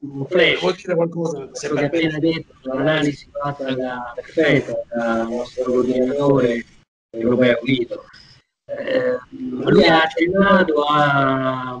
un 0.00 0.26
flash. 0.26 0.60
Vuol 0.60 0.74
dire 0.74 0.94
qualcosa? 0.94 1.48
Se 1.52 1.68
che 1.72 1.84
appena 1.84 2.18
detto, 2.18 2.54
un'analisi 2.62 3.28
fatta 3.32 3.74
da 3.74 4.12
perfetta 4.14 4.80
dal 4.88 5.28
nostro 5.28 5.64
coordinatore 5.64 6.64
europeo 7.10 7.58
Guido. 7.60 8.04
Eh, 8.68 9.18
lui 9.30 9.84
ha 9.84 10.02
accennato 10.02 10.82
a, 10.82 11.80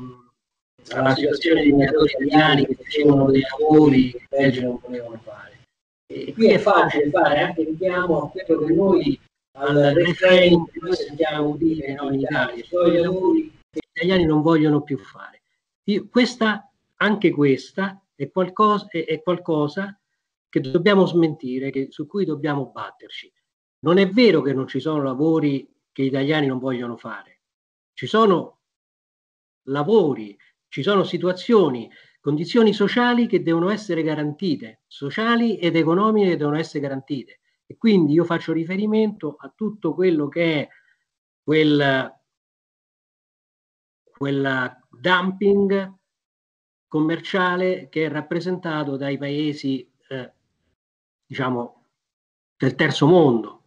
situazione 1.16 1.62
dei 1.62 1.72
minatori 1.72 2.12
italiani 2.12 2.64
che 2.64 2.76
facevano 2.76 3.30
dei 3.30 3.42
lavori 3.42 4.12
che 4.12 4.26
Belgio 4.28 4.62
non 4.62 4.80
potevano 4.80 5.20
fare. 5.24 5.60
E 6.06 6.32
qui 6.32 6.50
è 6.50 6.58
facile 6.58 7.10
fare 7.10 7.40
anche 7.40 7.64
richiamo 7.64 8.22
a 8.22 8.30
quello 8.30 8.64
che 8.64 8.72
noi 8.72 9.20
al 9.58 9.94
refrain 9.94 10.64
che 10.66 10.78
noi 10.80 10.94
sentiamo 10.94 11.56
dire 11.56 11.94
no, 11.94 12.12
in 12.12 12.20
Italia, 12.20 12.62
cioè 12.62 12.96
i 12.96 13.00
lavori 13.00 13.50
che 13.70 13.80
gli 13.80 13.90
italiani 13.92 14.24
non 14.24 14.42
vogliono 14.42 14.82
più 14.82 14.98
fare. 14.98 15.42
Io, 15.84 16.08
questa, 16.08 16.70
anche 16.96 17.30
questa 17.30 18.00
è 18.14 18.30
qualcosa, 18.30 18.86
è, 18.90 19.04
è 19.04 19.22
qualcosa 19.22 19.98
che 20.48 20.60
dobbiamo 20.60 21.06
smentire, 21.06 21.70
che, 21.70 21.88
su 21.90 22.06
cui 22.06 22.24
dobbiamo 22.24 22.66
batterci. 22.66 23.32
Non 23.80 23.98
è 23.98 24.08
vero 24.08 24.42
che 24.42 24.52
non 24.52 24.68
ci 24.68 24.78
sono 24.78 25.02
lavori 25.02 25.68
che 25.96 26.02
gli 26.02 26.08
italiani 26.08 26.46
non 26.46 26.58
vogliono 26.58 26.98
fare. 26.98 27.40
Ci 27.94 28.06
sono 28.06 28.58
lavori, 29.68 30.36
ci 30.68 30.82
sono 30.82 31.04
situazioni, 31.04 31.90
condizioni 32.20 32.74
sociali 32.74 33.26
che 33.26 33.42
devono 33.42 33.70
essere 33.70 34.02
garantite, 34.02 34.82
sociali 34.86 35.56
ed 35.56 35.74
economiche 35.74 36.28
che 36.28 36.36
devono 36.36 36.58
essere 36.58 36.80
garantite. 36.80 37.40
E 37.64 37.78
quindi 37.78 38.12
io 38.12 38.24
faccio 38.24 38.52
riferimento 38.52 39.36
a 39.38 39.50
tutto 39.56 39.94
quello 39.94 40.28
che 40.28 40.60
è 40.60 40.68
quel, 41.42 42.14
quel 44.04 44.82
dumping 44.90 45.94
commerciale 46.86 47.88
che 47.88 48.04
è 48.04 48.10
rappresentato 48.10 48.98
dai 48.98 49.16
paesi, 49.16 49.90
eh, 50.08 50.32
diciamo, 51.24 51.84
del 52.54 52.74
terzo 52.74 53.06
mondo, 53.06 53.62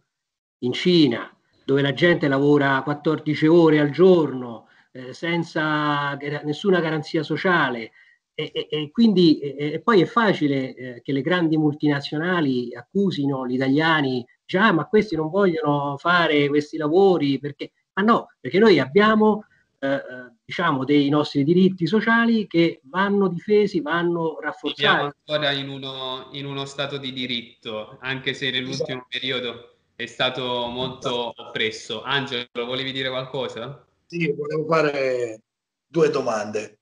in 0.58 0.72
Cina, 0.72 1.34
dove 1.70 1.82
la 1.82 1.92
gente 1.92 2.26
lavora 2.26 2.82
14 2.82 3.46
ore 3.46 3.78
al 3.78 3.90
giorno 3.90 4.66
eh, 4.90 5.14
senza 5.14 6.16
nessuna 6.16 6.80
garanzia 6.80 7.22
sociale. 7.22 7.92
E, 8.34 8.50
e, 8.52 8.66
e 8.68 8.90
quindi 8.90 9.38
e 9.38 9.80
poi 9.80 10.00
è 10.00 10.06
facile 10.06 10.74
eh, 10.74 11.00
che 11.02 11.12
le 11.12 11.20
grandi 11.20 11.56
multinazionali 11.56 12.74
accusino 12.74 13.46
gli 13.46 13.54
italiani, 13.54 14.26
già 14.44 14.72
ma 14.72 14.86
questi 14.86 15.14
non 15.14 15.30
vogliono 15.30 15.96
fare 15.96 16.48
questi 16.48 16.76
lavori 16.76 17.38
perché, 17.38 17.70
ma 17.92 18.02
no, 18.02 18.26
perché 18.40 18.58
noi 18.58 18.80
abbiamo 18.80 19.44
eh, 19.78 19.94
eh, 19.94 20.02
diciamo 20.44 20.84
dei 20.84 21.08
nostri 21.08 21.44
diritti 21.44 21.86
sociali 21.86 22.48
che 22.48 22.80
vanno 22.84 23.28
difesi, 23.28 23.80
vanno 23.80 24.38
rafforzati. 24.40 24.80
Siamo 24.80 25.12
ancora 25.24 25.52
in 25.52 25.68
uno, 25.68 26.30
in 26.32 26.46
uno 26.46 26.64
stato 26.64 26.96
di 26.96 27.12
diritto, 27.12 27.96
anche 28.00 28.34
se 28.34 28.50
nell'ultimo 28.50 29.06
esatto. 29.06 29.06
periodo 29.08 29.74
è 30.00 30.06
stato 30.06 30.66
molto 30.68 31.34
oppresso. 31.36 32.02
Angelo, 32.02 32.48
volevi 32.54 32.90
dire 32.90 33.10
qualcosa? 33.10 33.86
Sì, 34.06 34.32
volevo 34.32 34.64
fare 34.66 35.42
due 35.86 36.08
domande. 36.08 36.78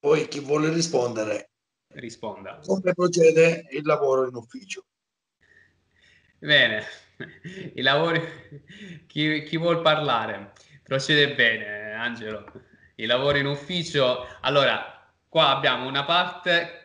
Poi 0.00 0.26
chi 0.26 0.40
vuole 0.40 0.72
rispondere 0.72 1.50
risponda. 1.88 2.60
Come 2.64 2.94
procede 2.94 3.66
il 3.72 3.84
lavoro 3.84 4.26
in 4.26 4.34
ufficio? 4.34 4.86
Bene, 6.38 6.82
i 7.74 7.82
lavori, 7.82 8.22
chi, 9.06 9.42
chi 9.42 9.56
vuol 9.58 9.82
parlare? 9.82 10.52
Procede 10.82 11.34
bene, 11.34 11.92
Angelo. 11.92 12.50
I 12.94 13.04
lavori 13.04 13.40
in 13.40 13.46
ufficio. 13.46 14.26
Allora, 14.40 15.12
qua 15.28 15.54
abbiamo 15.54 15.86
una 15.86 16.06
parte. 16.06 16.78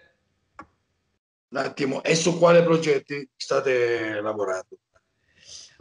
Un 1.48 1.58
attimo, 1.60 2.04
e 2.04 2.14
su 2.14 2.38
quale 2.38 2.62
progetti 2.62 3.26
state 3.38 4.20
lavorando? 4.20 4.80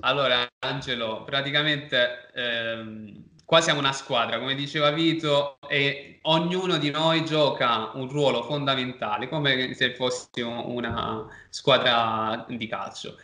Allora, 0.00 0.46
Angelo, 0.60 1.24
praticamente 1.24 2.30
ehm, 2.34 3.24
qua 3.44 3.60
siamo 3.60 3.80
una 3.80 3.92
squadra, 3.92 4.38
come 4.38 4.54
diceva 4.54 4.90
Vito, 4.90 5.58
e 5.68 6.18
ognuno 6.22 6.76
di 6.78 6.90
noi 6.90 7.24
gioca 7.24 7.90
un 7.94 8.08
ruolo 8.08 8.42
fondamentale, 8.42 9.28
come 9.28 9.74
se 9.74 9.94
fossimo 9.94 10.68
una 10.68 11.26
squadra 11.50 12.44
di 12.48 12.66
calcio 12.66 13.16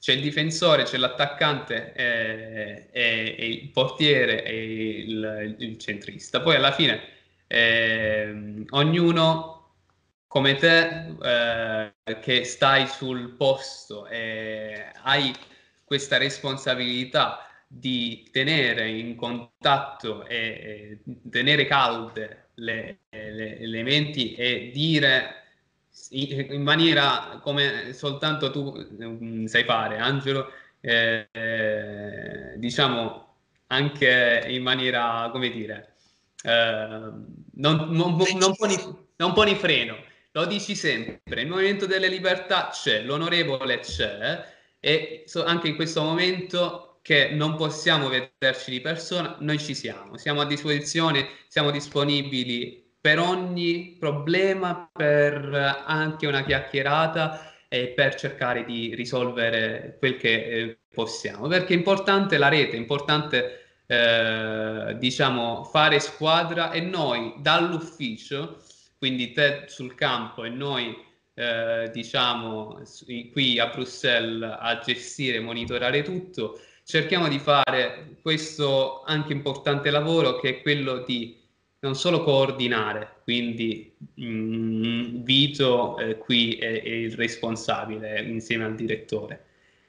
c'è 0.00 0.14
il 0.14 0.22
difensore, 0.22 0.84
c'è 0.84 0.96
l'attaccante, 0.96 1.92
e, 1.92 2.88
e, 2.90 3.36
e 3.38 3.46
il 3.46 3.68
portiere 3.68 4.42
e 4.42 5.04
il, 5.06 5.56
il, 5.58 5.78
centrista. 5.78 6.40
Poi 6.40 6.56
alla 6.56 6.72
fine 6.72 7.02
eh, 7.46 8.64
ognuno 8.70 9.74
come 10.26 10.54
te 10.54 11.16
eh, 11.22 11.92
che 12.20 12.44
stai 12.44 12.86
sul 12.86 13.30
posto 13.36 14.06
e 14.06 14.86
hai 15.02 15.34
questa 15.90 16.18
responsabilità 16.18 17.48
di 17.66 18.28
tenere 18.30 18.88
in 18.90 19.16
contatto 19.16 20.24
e, 20.24 20.36
e 20.36 20.98
tenere 21.28 21.66
calde 21.66 22.50
le, 22.54 22.98
le, 23.10 23.66
le 23.66 23.82
menti 23.82 24.34
e 24.36 24.70
dire 24.72 25.34
in 26.10 26.62
maniera 26.62 27.40
come 27.42 27.92
soltanto 27.92 28.52
tu 28.52 28.72
um, 29.00 29.46
sai 29.46 29.64
fare, 29.64 29.98
Angelo, 29.98 30.52
eh, 30.78 31.26
eh, 31.32 32.52
diciamo 32.54 33.34
anche 33.66 34.44
in 34.46 34.62
maniera, 34.62 35.28
come 35.32 35.50
dire, 35.50 35.94
eh, 36.44 37.10
non, 37.54 37.88
non, 37.90 38.16
non, 38.38 38.54
poni, 38.54 38.76
non 39.16 39.32
poni 39.32 39.56
freno, 39.56 39.96
lo 40.30 40.44
dici 40.44 40.76
sempre, 40.76 41.40
il 41.40 41.48
movimento 41.48 41.86
delle 41.86 42.06
libertà 42.06 42.68
c'è, 42.70 43.02
l'onorevole 43.02 43.80
c'è 43.80 44.58
e 44.80 45.24
so, 45.26 45.44
anche 45.44 45.68
in 45.68 45.76
questo 45.76 46.02
momento 46.02 46.98
che 47.02 47.30
non 47.30 47.54
possiamo 47.56 48.08
vederci 48.08 48.70
di 48.70 48.80
persona, 48.80 49.36
noi 49.40 49.58
ci 49.58 49.74
siamo, 49.74 50.16
siamo 50.16 50.40
a 50.40 50.46
disposizione, 50.46 51.28
siamo 51.48 51.70
disponibili 51.70 52.94
per 53.00 53.18
ogni 53.18 53.96
problema, 53.98 54.90
per 54.92 55.82
anche 55.86 56.26
una 56.26 56.44
chiacchierata 56.44 57.54
e 57.68 57.88
per 57.88 58.14
cercare 58.14 58.64
di 58.64 58.94
risolvere 58.94 59.96
quel 59.98 60.16
che 60.16 60.44
eh, 60.44 60.78
possiamo. 60.92 61.46
Perché 61.46 61.72
è 61.72 61.76
importante 61.76 62.36
la 62.36 62.48
rete, 62.48 62.76
è 62.76 62.78
importante 62.80 63.82
eh, 63.86 64.96
diciamo 64.98 65.64
fare 65.64 66.00
squadra 66.00 66.70
e 66.70 66.80
noi 66.80 67.34
dall'ufficio, 67.38 68.62
quindi 68.98 69.32
te 69.32 69.64
sul 69.66 69.94
campo 69.94 70.44
e 70.44 70.48
noi 70.50 70.96
eh, 71.40 71.90
diciamo 71.90 72.82
qui 73.32 73.58
a 73.58 73.68
Bruxelles 73.68 74.56
a 74.58 74.78
gestire 74.78 75.38
e 75.38 75.40
monitorare 75.40 76.02
tutto, 76.02 76.60
cerchiamo 76.84 77.28
di 77.28 77.38
fare 77.38 78.16
questo 78.20 79.02
anche 79.04 79.32
importante 79.32 79.90
lavoro 79.90 80.38
che 80.38 80.50
è 80.50 80.62
quello 80.62 80.98
di 80.98 81.38
non 81.80 81.94
solo 81.94 82.22
coordinare, 82.22 83.20
quindi 83.22 83.96
mh, 84.14 84.24
mm, 84.26 85.22
Vito 85.22 85.98
eh, 85.98 86.18
qui 86.18 86.56
è, 86.56 86.82
è, 86.82 86.88
il 86.88 87.14
responsabile 87.14 88.20
insieme 88.20 88.64
al 88.64 88.74
direttore, 88.74 89.44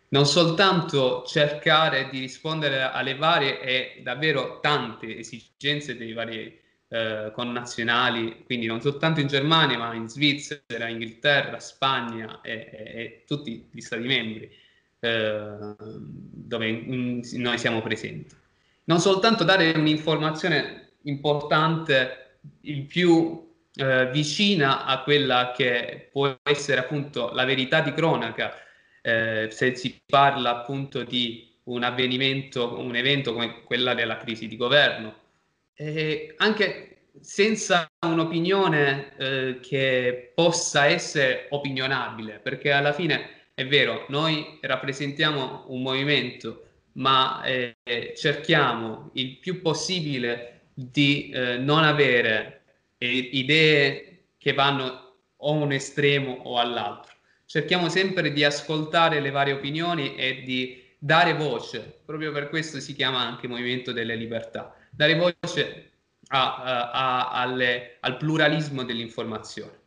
non 0.10 0.26
soltanto 0.26 1.24
cercare 1.28 2.08
di 2.10 2.20
rispondere 2.20 2.82
alle 2.82 3.16
varie 3.16 3.60
e 3.60 4.00
davvero 4.04 4.60
tante 4.62 5.18
esigenze 5.18 5.98
dei 5.98 6.14
vari 6.14 6.60
eh, 6.94 7.32
connazionali, 7.34 8.44
quindi 8.44 8.66
non 8.66 8.82
soltanto 8.82 9.22
in 9.22 9.28
Germania, 9.28 9.78
ma 9.78 9.94
in 9.94 10.10
Svizzera, 10.10 10.90
Inghilterra, 10.90 11.58
Spagna 11.58 12.42
e, 12.42 12.52
e, 12.52 13.02
e 13.02 13.24
tutti 13.26 13.70
gli 13.72 13.80
Stati 13.80 14.06
membri 14.06 14.52
eh, 15.00 15.76
dove 15.80 16.68
in, 16.68 17.22
noi 17.36 17.58
siamo 17.58 17.82
presenti. 17.82 18.36
Non 18.84 19.00
soltanto 19.00 19.46
dare 19.46 19.72
un'informazione 19.72 20.96
importante, 21.04 22.40
il 22.62 22.84
più 22.84 23.50
eh, 23.74 24.10
vicina 24.12 24.84
a 24.86 25.02
quella 25.04 25.54
che 25.56 26.10
può 26.12 26.38
essere 26.44 26.82
appunto 26.82 27.32
la 27.32 27.46
verità 27.46 27.80
di 27.80 27.94
cronaca, 27.94 28.54
eh, 29.02 29.48
se 29.50 29.76
si 29.76 29.98
parla 30.06 30.50
appunto 30.50 31.04
di 31.04 31.58
un 31.64 31.84
avvenimento, 31.84 32.80
un 32.80 32.96
evento 32.96 33.32
come 33.32 33.64
quella 33.64 33.94
della 33.94 34.18
crisi 34.18 34.48
di 34.48 34.58
governo, 34.58 35.21
e 35.82 36.36
anche 36.38 37.06
senza 37.22 37.90
un'opinione 38.06 39.18
eh, 39.18 39.60
che 39.62 40.32
possa 40.36 40.86
essere 40.86 41.48
opinionabile, 41.50 42.38
perché 42.38 42.72
alla 42.72 42.94
fine 42.94 43.48
è 43.56 43.66
vero, 43.66 44.06
noi 44.10 44.60
rappresentiamo 44.62 45.66
un 45.70 45.82
movimento, 45.82 46.66
ma 46.94 47.42
eh, 47.44 47.76
cerchiamo 48.16 49.10
il 49.14 49.38
più 49.38 49.60
possibile 49.62 50.68
di 50.76 51.32
eh, 51.32 51.58
non 51.58 51.84
avere 51.84 52.62
eh, 53.00 53.10
idee 53.10 54.26
che 54.38 54.54
vanno 54.54 55.16
o 55.36 55.52
un 55.54 55.72
estremo 55.72 56.42
o 56.44 56.60
all'altro. 56.60 57.12
Cerchiamo 57.48 57.90
sempre 57.90 58.32
di 58.32 58.44
ascoltare 58.44 59.20
le 59.20 59.32
varie 59.32 59.54
opinioni 59.54 60.16
e 60.16 60.44
di 60.44 60.80
dare 61.00 61.34
voce, 61.34 62.02
proprio 62.06 62.32
per 62.32 62.50
questo 62.50 62.80
si 62.80 62.94
chiama 62.94 63.20
anche 63.22 63.48
Movimento 63.48 63.92
delle 63.92 64.16
Libertà, 64.16 64.76
dare 64.92 65.16
voce 65.16 65.92
a, 66.28 66.92
a, 66.92 67.30
alle, 67.32 67.98
al 68.02 68.18
pluralismo 68.18 68.84
dell'informazione. 68.84 69.80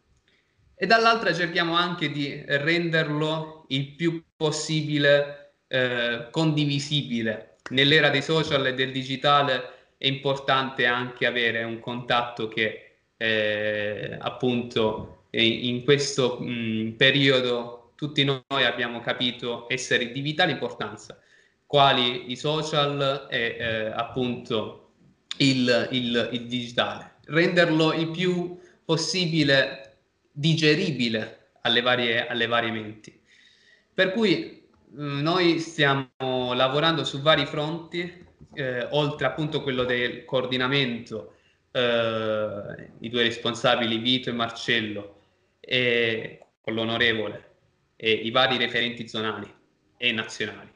e 0.77 0.87
dall'altra 0.87 1.33
cerchiamo 1.33 1.75
anche 1.75 2.11
di 2.11 2.43
renderlo 2.47 3.65
il 3.69 3.93
più 3.95 4.23
possibile 4.37 5.53
eh, 5.69 6.29
condivisibile. 6.31 7.57
Nell'era 7.71 8.11
dei 8.11 8.23
social 8.23 8.67
e 8.67 8.75
del 8.75 8.91
digitale 8.93 9.73
è 9.97 10.07
importante 10.07 10.85
anche 10.87 11.27
avere 11.27 11.63
un 11.63 11.79
contatto 11.79 12.49
che 12.49 12.97
eh, 13.17 14.17
appunto 14.21 15.27
in 15.31 15.83
questo 15.85 16.39
mh, 16.41 16.95
periodo 16.97 17.93
tutti 17.97 18.25
noi 18.25 18.65
abbiamo 18.65 19.01
capito 19.01 19.67
essere 19.69 20.13
di 20.13 20.21
vitale 20.21 20.53
importanza, 20.53 21.19
quali 21.67 22.31
i 22.31 22.37
social 22.37 23.27
e 23.31 23.57
eh, 23.59 23.87
appunto 23.87 24.84
il, 25.39 25.89
il, 25.93 26.29
il 26.33 26.47
digitale. 26.47 27.17
Renderlo 27.27 27.93
il 27.93 28.11
più 28.11 28.59
possibile 28.85 29.99
digeribile 30.31 31.53
alle 31.63 31.81
varie, 31.81 32.27
alle 32.27 32.47
varie 32.47 32.71
menti. 32.71 33.21
Per 33.93 34.13
cui 34.13 34.67
mm, 34.93 35.21
noi 35.21 35.59
stiamo 35.59 36.53
lavorando 36.53 37.05
su 37.05 37.21
vari 37.21 37.47
fronti, 37.47 38.27
eh, 38.55 38.87
oltre 38.91 39.27
appunto 39.27 39.63
quello 39.63 39.85
del 39.85 40.25
coordinamento, 40.25 41.35
eh, 41.71 42.91
i 43.01 43.09
due 43.09 43.23
responsabili 43.23 43.99
Vito 43.99 44.31
e 44.31 44.33
Marcello, 44.33 45.21
e 45.61 46.47
con 46.61 46.75
l'onorevole, 46.75 47.53
e 47.97 48.11
i 48.11 48.31
vari 48.31 48.59
referenti 48.59 49.09
zonali 49.09 49.53
e 49.97 50.13
nazionali. 50.13 50.73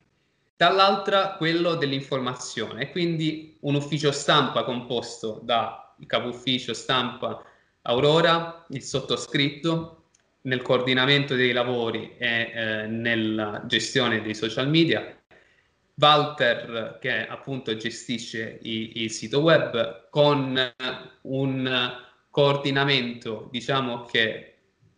Dall'altra 0.58 1.36
quello 1.36 1.76
dell'informazione, 1.76 2.90
quindi 2.90 3.56
un 3.60 3.76
ufficio 3.76 4.10
stampa 4.10 4.64
composto 4.64 5.38
dal 5.44 5.94
capo 6.04 6.30
ufficio 6.30 6.74
stampa 6.74 7.40
Aurora, 7.82 8.66
il 8.70 8.82
sottoscritto, 8.82 10.06
nel 10.40 10.60
coordinamento 10.62 11.36
dei 11.36 11.52
lavori 11.52 12.16
e 12.18 12.50
eh, 12.52 12.86
nella 12.88 13.62
gestione 13.66 14.20
dei 14.20 14.34
social 14.34 14.68
media, 14.68 15.16
Walter 15.94 16.98
che 17.00 17.24
appunto 17.28 17.76
gestisce 17.76 18.58
i, 18.62 19.02
il 19.04 19.12
sito 19.12 19.38
web 19.38 20.08
con 20.10 20.60
un 21.20 21.92
coordinamento 22.30 23.48
diciamo 23.52 24.06
che 24.06 24.54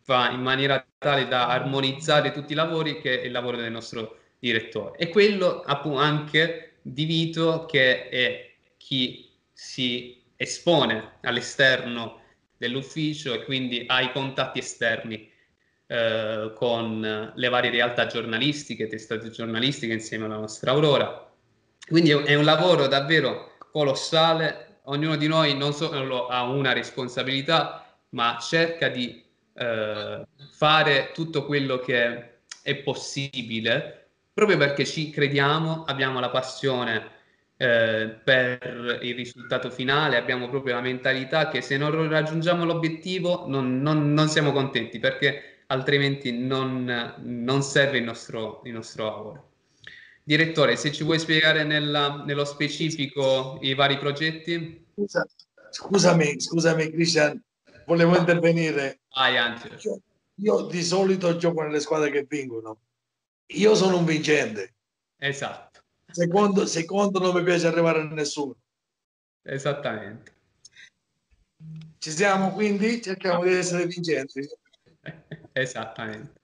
va 0.06 0.30
in 0.30 0.40
maniera 0.40 0.82
tale 0.96 1.28
da 1.28 1.48
armonizzare 1.48 2.32
tutti 2.32 2.52
i 2.52 2.56
lavori 2.56 2.98
che 3.02 3.20
è 3.20 3.26
il 3.26 3.32
lavoro 3.32 3.58
del 3.58 3.70
nostro 3.70 4.19
direttore 4.41 4.99
e 4.99 5.09
quello 5.09 5.61
appunto 5.61 5.99
anche 5.99 6.78
di 6.82 7.05
Vito 7.05 7.66
che 7.66 8.09
è 8.09 8.51
chi 8.76 9.30
si 9.53 10.20
espone 10.34 11.18
all'esterno 11.20 12.22
dell'ufficio 12.57 13.34
e 13.34 13.45
quindi 13.45 13.84
ai 13.86 14.11
contatti 14.12 14.59
esterni 14.59 15.30
eh, 15.86 16.53
con 16.55 17.32
le 17.34 17.49
varie 17.49 17.70
realtà 17.70 18.07
giornalistiche, 18.07 18.86
testate 18.86 19.30
giornalistiche 19.30 19.93
insieme 19.93 20.24
alla 20.24 20.36
nostra 20.36 20.72
Aurora. 20.72 21.30
Quindi 21.86 22.11
è 22.11 22.34
un 22.34 22.45
lavoro 22.45 22.86
davvero 22.86 23.57
colossale, 23.70 24.80
ognuno 24.84 25.16
di 25.16 25.26
noi 25.26 25.57
non 25.57 25.72
solo 25.72 26.28
ha 26.28 26.43
una 26.45 26.72
responsabilità, 26.72 27.99
ma 28.11 28.38
cerca 28.41 28.88
di 28.88 29.22
eh, 29.55 30.26
fare 30.53 31.11
tutto 31.12 31.45
quello 31.45 31.78
che 31.78 32.41
è 32.62 32.76
possibile, 32.76 33.99
proprio 34.41 34.57
perché 34.57 34.86
ci 34.86 35.11
crediamo, 35.11 35.84
abbiamo 35.84 36.18
la 36.18 36.30
passione 36.30 37.11
eh, 37.59 38.09
per 38.24 39.01
il 39.03 39.14
risultato 39.14 39.70
finale, 39.70 40.16
abbiamo 40.16 40.49
proprio 40.49 40.76
la 40.76 40.80
mentalità 40.80 41.51
che 41.51 41.61
se 41.61 41.76
non 41.76 42.09
raggiungiamo 42.09 42.64
l'obiettivo 42.64 43.45
non, 43.49 43.82
non, 43.82 44.14
non 44.14 44.28
siamo 44.30 44.53
contenti 44.53 44.99
perché 44.99 45.64
altrimenti 45.66 46.32
non, 46.32 47.16
non 47.18 47.62
serve 47.62 47.99
il 47.99 48.05
nostro, 48.05 48.62
il 48.64 48.72
nostro, 48.72 49.05
lavoro. 49.05 49.51
Direttore, 50.22 50.76
se 50.76 50.91
ci 50.91 51.05
vuoi 51.05 51.18
spiegare 51.18 51.62
nella, 51.62 52.22
nello 52.24 52.47
specifico 52.47 53.59
i 53.61 53.74
vari 53.74 53.99
progetti? 53.99 54.86
Scusa, 54.95 55.28
scusami, 55.68 56.41
scusami 56.41 56.91
Cristian, 56.91 57.38
volevo 57.84 58.16
intervenire. 58.16 59.01
Vai 59.14 59.36
Angelo. 59.36 59.76
Io, 59.82 60.01
io 60.36 60.61
di 60.62 60.82
solito 60.82 61.36
gioco 61.36 61.61
nelle 61.61 61.80
squadre 61.80 62.11
che 62.11 62.24
vincono. 62.26 62.78
Io 63.53 63.74
sono 63.74 63.98
un 63.98 64.05
vincente. 64.05 64.74
Esatto 65.16 65.70
secondo, 66.12 66.66
secondo 66.66 67.18
non 67.18 67.34
mi 67.34 67.42
piace 67.42 67.66
arrivare 67.66 68.01
a 68.01 68.05
nessuno. 68.05 68.57
Esattamente. 69.42 70.38
Ci 71.98 72.11
siamo 72.11 72.53
quindi? 72.53 73.01
Cerchiamo 73.03 73.42
di 73.44 73.55
essere 73.55 73.86
vincenti. 73.86 74.46
Esattamente. 75.53 76.38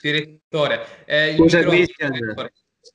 Direttore, 0.00 1.04
eh, 1.06 1.34
Scusa 1.36 1.60
Cristian. 1.62 2.12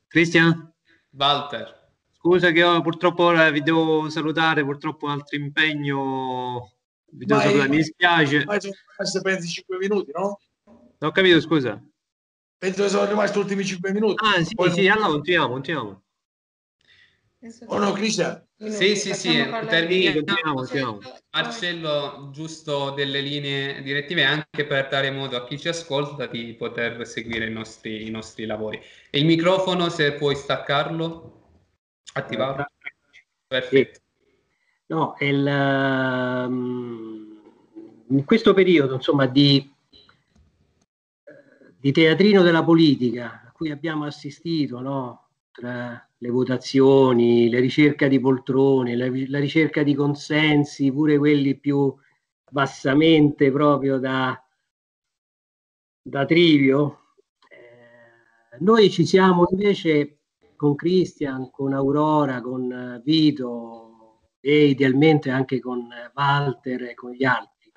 Cristian? 0.07 0.73
Walter. 1.11 1.89
Scusa 2.11 2.51
che 2.51 2.59
io 2.59 2.82
purtroppo 2.82 3.23
ora 3.23 3.49
vi 3.49 3.61
devo 3.61 4.09
salutare, 4.09 4.63
purtroppo 4.63 5.07
altro 5.07 5.38
impegno. 5.38 6.73
Vi 7.09 7.25
devo 7.25 7.39
salutare, 7.39 7.69
mi 7.69 7.78
dispiace. 7.78 8.43
Ma 8.43 8.59
sono 8.59 9.23
pensi 9.23 9.47
5 9.47 9.78
minuti, 9.78 10.11
no? 10.13 10.39
Non 10.65 11.09
ho 11.09 11.11
capito, 11.11 11.39
scusa. 11.39 11.82
Penso 12.58 12.84
che 12.84 12.89
sono 12.89 13.05
rimasti 13.05 13.38
gli 13.38 13.41
ultimi 13.41 13.64
5 13.64 13.91
minuti. 13.91 14.26
Ah, 14.26 14.43
sì, 14.43 14.55
Poi 14.55 14.72
sì, 14.72 14.88
allora 14.88 15.10
continuiamo, 15.10 15.51
continuiamo. 15.53 16.01
Oh 17.68 17.78
no, 17.78 17.91
Cristian? 17.91 18.45
Sì, 18.58 18.95
sì, 18.95 19.14
sì, 19.14 19.32
terminiamo. 19.70 20.66
Marcello, 21.32 22.30
giusto 22.32 22.89
delle 22.89 23.22
linee 23.22 23.84
direttive 23.84 24.24
anche 24.24 24.66
per 24.66 24.88
dare 24.88 25.12
modo 25.12 25.38
a 25.38 25.45
chi 25.45 25.60
ci 25.60 25.68
ascolta 25.68 26.26
di 26.26 26.55
poter 26.55 27.05
seguire 27.05 27.45
i 27.45 27.51
nostri, 27.51 28.08
i 28.08 28.10
nostri 28.10 28.47
lavori. 28.47 28.82
E 29.12 29.20
il 29.20 29.26
microfono, 29.26 29.89
se 29.89 30.14
puoi 30.14 30.36
staccarlo, 30.36 31.41
attivarlo. 32.14 32.66
Perfetto. 33.45 33.99
No, 34.88 35.16
il, 35.20 35.45
um, 36.47 37.39
in 38.08 38.26
questo 38.26 38.55
periodo, 38.55 38.95
insomma, 38.95 39.28
di 39.28 39.72
di 41.88 41.93
teatrino 41.93 42.41
della 42.41 42.65
politica 42.65 43.43
a 43.47 43.51
cui 43.53 43.71
abbiamo 43.71 44.03
assistito 44.03 44.81
no? 44.81 45.29
tra 45.51 46.05
le 46.17 46.29
votazioni, 46.29 47.49
la 47.49 47.61
ricerca 47.61 48.09
di 48.09 48.19
poltrone, 48.19 48.97
la, 48.97 49.07
la, 49.27 49.39
ricerca 49.39 49.83
di 49.83 49.95
consensi, 49.95 50.91
pure 50.91 51.17
quelli 51.17 51.57
più 51.57 51.95
bassamente 52.51 53.49
proprio 53.51 53.99
da, 53.99 54.38
da 56.01 56.25
trivio. 56.25 57.13
Eh, 57.49 58.57
noi 58.59 58.91
ci 58.91 59.05
siamo 59.05 59.47
invece 59.49 60.17
con 60.57 60.75
Christian, 60.75 61.49
con 61.49 61.71
Aurora, 61.71 62.41
con 62.41 63.01
Vito 63.01 64.33
e 64.41 64.65
idealmente 64.65 65.29
anche 65.29 65.61
con 65.61 65.88
Walter 66.13 66.83
e 66.83 66.93
con 66.95 67.11
gli 67.11 67.23
altri 67.23 67.71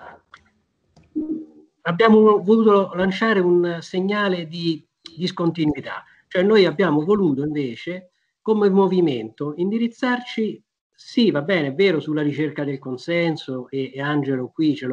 abbiamo 1.82 2.42
voluto 2.42 2.92
lanciare 2.94 3.40
un 3.40 3.78
segnale 3.80 4.46
di 4.46 4.86
discontinuità, 5.16 6.04
cioè 6.28 6.42
noi 6.42 6.64
abbiamo 6.64 7.04
voluto 7.04 7.42
invece 7.42 8.10
come 8.40 8.68
movimento 8.70 9.54
indirizzarci, 9.56 10.62
sì 10.90 11.30
va 11.30 11.42
bene, 11.42 11.68
è 11.68 11.74
vero, 11.74 12.00
sulla 12.00 12.22
ricerca 12.22 12.64
del 12.64 12.78
consenso 12.78 13.68
e, 13.68 13.92
e 13.94 14.00
Angelo 14.00 14.48
qui 14.48 14.74
ce, 14.74 14.88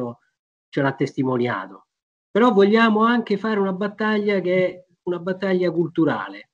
ce 0.68 0.82
l'ha 0.82 0.92
testimoniato, 0.92 1.86
però 2.30 2.52
vogliamo 2.52 3.04
anche 3.04 3.36
fare 3.36 3.58
una 3.58 3.72
battaglia 3.72 4.40
che 4.40 4.66
è 4.66 4.84
una 5.04 5.18
battaglia 5.18 5.70
culturale. 5.70 6.50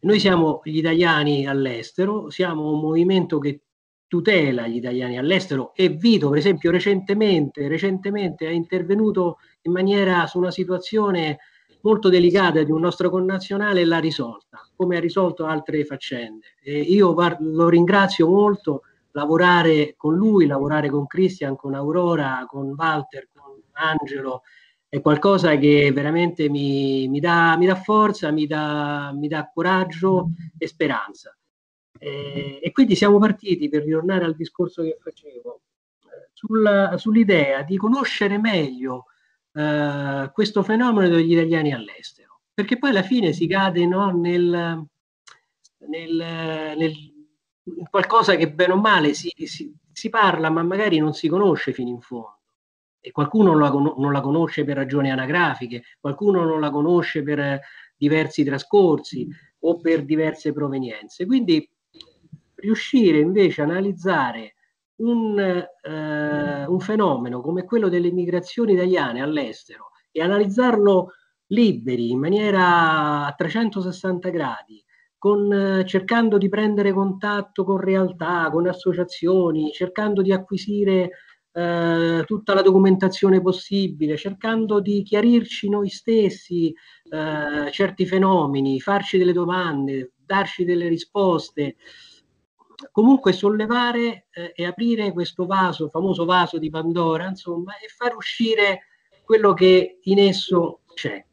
Noi 0.00 0.18
siamo 0.18 0.60
gli 0.64 0.78
italiani 0.78 1.46
all'estero, 1.46 2.30
siamo 2.30 2.72
un 2.72 2.80
movimento 2.80 3.38
che 3.38 3.62
tutela 4.08 4.66
gli 4.66 4.76
italiani 4.76 5.18
all'estero 5.18 5.72
e 5.74 5.90
Vito, 5.90 6.30
per 6.30 6.38
esempio, 6.38 6.70
recentemente, 6.70 7.68
recentemente 7.68 8.46
è 8.46 8.50
intervenuto 8.50 9.36
in 9.62 9.72
maniera 9.72 10.26
su 10.26 10.38
una 10.38 10.50
situazione 10.50 11.38
molto 11.82 12.08
delicata 12.08 12.62
di 12.62 12.72
un 12.72 12.80
nostro 12.80 13.10
connazionale 13.10 13.82
e 13.82 13.84
l'ha 13.84 13.98
risolta, 13.98 14.66
come 14.74 14.96
ha 14.96 15.00
risolto 15.00 15.44
altre 15.44 15.84
faccende. 15.84 16.56
E 16.60 16.80
io 16.80 17.14
lo 17.38 17.68
ringrazio 17.68 18.28
molto, 18.28 18.82
lavorare 19.12 19.94
con 19.96 20.16
lui, 20.16 20.46
lavorare 20.46 20.88
con 20.88 21.06
Christian, 21.06 21.54
con 21.54 21.74
Aurora, 21.74 22.44
con 22.48 22.74
Walter, 22.76 23.28
con 23.32 23.60
Angelo, 23.72 24.42
è 24.88 25.00
qualcosa 25.02 25.56
che 25.56 25.92
veramente 25.92 26.48
mi, 26.48 27.08
mi, 27.08 27.20
dà, 27.20 27.56
mi 27.58 27.66
dà, 27.66 27.74
forza, 27.74 28.30
mi 28.30 28.46
dà, 28.46 29.12
mi 29.14 29.28
dà 29.28 29.50
coraggio 29.52 30.30
e 30.56 30.66
speranza. 30.66 31.37
Eh, 31.98 32.60
e 32.62 32.72
quindi 32.72 32.94
siamo 32.94 33.18
partiti, 33.18 33.68
per 33.68 33.84
ritornare 33.84 34.24
al 34.24 34.36
discorso 34.36 34.82
che 34.82 34.96
facevo, 35.00 35.60
eh, 36.04 36.30
sulla, 36.32 36.96
sull'idea 36.96 37.62
di 37.62 37.76
conoscere 37.76 38.38
meglio 38.38 39.06
eh, 39.52 40.30
questo 40.32 40.62
fenomeno 40.62 41.08
degli 41.08 41.32
italiani 41.32 41.72
all'estero, 41.72 42.40
perché 42.54 42.78
poi 42.78 42.90
alla 42.90 43.02
fine 43.02 43.32
si 43.32 43.46
cade 43.46 43.86
no, 43.86 44.10
nel, 44.10 44.86
nel, 45.88 46.74
nel, 46.76 46.92
qualcosa 47.90 48.36
che 48.36 48.50
bene 48.52 48.72
o 48.72 48.76
male 48.76 49.14
si, 49.14 49.32
si, 49.46 49.74
si 49.92 50.08
parla, 50.10 50.50
ma 50.50 50.62
magari 50.62 50.98
non 50.98 51.12
si 51.14 51.28
conosce 51.28 51.72
fino 51.72 51.88
in 51.88 52.00
fondo. 52.00 52.36
e 53.00 53.10
qualcuno 53.10 53.58
la, 53.58 53.70
non 53.70 54.12
la, 54.12 54.20
conosce 54.20 54.64
per 54.64 54.76
ragioni 54.76 55.10
anagrafiche, 55.10 55.82
qualcuno 56.00 56.44
non 56.44 56.60
la 56.60 56.70
conosce 56.70 57.22
per 57.22 57.60
diversi 57.96 58.44
trascorsi 58.44 59.28
o 59.60 59.80
per 59.80 60.04
diverse 60.04 60.52
provenienze. 60.52 61.26
Quindi 61.26 61.68
riuscire 62.58 63.18
invece 63.18 63.62
a 63.62 63.64
analizzare 63.64 64.54
un, 64.96 65.38
eh, 65.38 66.66
un 66.66 66.80
fenomeno 66.80 67.40
come 67.40 67.64
quello 67.64 67.88
delle 67.88 68.10
migrazioni 68.10 68.72
italiane 68.72 69.22
all'estero 69.22 69.90
e 70.10 70.22
analizzarlo 70.22 71.12
liberi, 71.48 72.10
in 72.10 72.18
maniera 72.18 73.26
a 73.26 73.32
360 73.32 74.28
gradi, 74.30 74.82
con, 75.16 75.52
eh, 75.52 75.84
cercando 75.86 76.38
di 76.38 76.48
prendere 76.48 76.92
contatto 76.92 77.64
con 77.64 77.78
realtà, 77.78 78.48
con 78.50 78.66
associazioni, 78.66 79.70
cercando 79.72 80.22
di 80.22 80.32
acquisire 80.32 81.10
eh, 81.52 82.22
tutta 82.26 82.54
la 82.54 82.62
documentazione 82.62 83.40
possibile, 83.40 84.16
cercando 84.16 84.80
di 84.80 85.02
chiarirci 85.02 85.68
noi 85.68 85.88
stessi 85.88 86.72
eh, 87.10 87.70
certi 87.72 88.06
fenomeni, 88.06 88.80
farci 88.80 89.18
delle 89.18 89.32
domande, 89.32 90.12
darci 90.16 90.64
delle 90.64 90.88
risposte 90.88 91.76
comunque 92.92 93.32
sollevare 93.32 94.26
eh, 94.30 94.52
e 94.54 94.64
aprire 94.64 95.12
questo 95.12 95.46
vaso, 95.46 95.88
famoso 95.88 96.24
vaso 96.24 96.58
di 96.58 96.70
Pandora, 96.70 97.26
insomma, 97.28 97.76
e 97.78 97.88
far 97.88 98.14
uscire 98.14 98.86
quello 99.24 99.52
che 99.52 99.98
in 100.02 100.18
esso 100.18 100.80
c'è. 100.94 101.24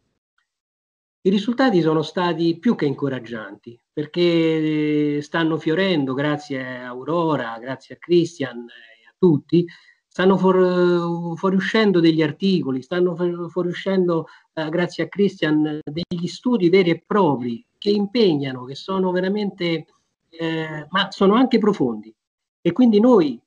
I 1.22 1.30
risultati 1.30 1.82
sono 1.82 2.02
stati 2.02 2.58
più 2.60 2.76
che 2.76 2.86
incoraggianti 2.86 3.80
perché 3.92 5.22
stanno 5.22 5.58
fiorendo, 5.58 6.14
grazie 6.14 6.64
a 6.64 6.88
Aurora, 6.88 7.58
grazie 7.60 7.96
a 7.96 7.98
Christian 7.98 8.60
e 8.60 9.08
a 9.08 9.16
tutti, 9.18 9.66
stanno 10.06 10.38
fuor, 10.38 11.38
fuoriuscendo 11.38 12.00
degli 12.00 12.22
articoli, 12.22 12.82
stanno 12.82 13.16
fuoriuscendo, 13.50 14.28
eh, 14.54 14.70
grazie 14.70 15.06
a 15.06 15.08
Christian, 15.08 15.80
degli 15.84 16.28
studi 16.28 16.70
veri 16.70 16.90
e 16.92 17.04
propri 17.06 17.66
che 17.78 17.90
impegnano, 17.90 18.66
che 18.66 18.76
sono 18.76 19.12
veramente 19.12 19.86
eh, 20.40 20.88
ma 20.90 21.12
sono 21.12 21.36
anche 21.36 21.60
profondi. 21.60 22.14
E 22.62 22.72
quindi 22.72 23.00
noi, 23.00 23.40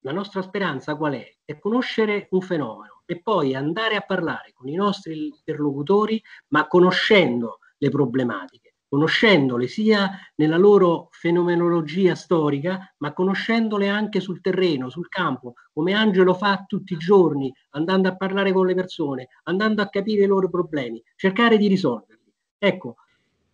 la 0.00 0.12
nostra 0.12 0.42
speranza 0.42 0.96
qual 0.96 1.14
è? 1.14 1.36
È 1.44 1.58
conoscere 1.58 2.28
un 2.30 2.40
fenomeno 2.40 3.02
e 3.06 3.20
poi 3.20 3.54
andare 3.54 3.96
a 3.96 4.00
parlare 4.00 4.52
con 4.54 4.68
i 4.68 4.74
nostri 4.74 5.26
interlocutori, 5.26 6.22
ma 6.48 6.66
conoscendo 6.66 7.58
le 7.78 7.88
problematiche, 7.90 8.74
conoscendole 8.88 9.66
sia 9.68 10.10
nella 10.36 10.56
loro 10.56 11.08
fenomenologia 11.10 12.14
storica, 12.14 12.92
ma 12.98 13.12
conoscendole 13.12 13.88
anche 13.88 14.20
sul 14.20 14.40
terreno, 14.40 14.90
sul 14.90 15.08
campo, 15.08 15.54
come 15.72 15.92
Angelo 15.92 16.34
fa 16.34 16.64
tutti 16.66 16.94
i 16.94 16.98
giorni, 16.98 17.52
andando 17.70 18.08
a 18.08 18.16
parlare 18.16 18.52
con 18.52 18.66
le 18.66 18.74
persone, 18.74 19.28
andando 19.44 19.82
a 19.82 19.88
capire 19.88 20.24
i 20.24 20.28
loro 20.28 20.48
problemi, 20.48 21.02
cercare 21.16 21.56
di 21.56 21.68
risolverli. 21.68 22.32
Ecco, 22.58 22.96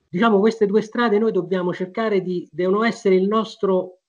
diciamo 0.08 0.38
queste 0.38 0.66
due 0.66 0.82
strade 0.82 1.18
noi 1.18 1.32
dobbiamo 1.32 1.72
cercare 1.72 2.20
di, 2.20 2.48
devono 2.50 2.84
essere 2.84 3.14
il 3.14 3.26
nostro 3.26 4.00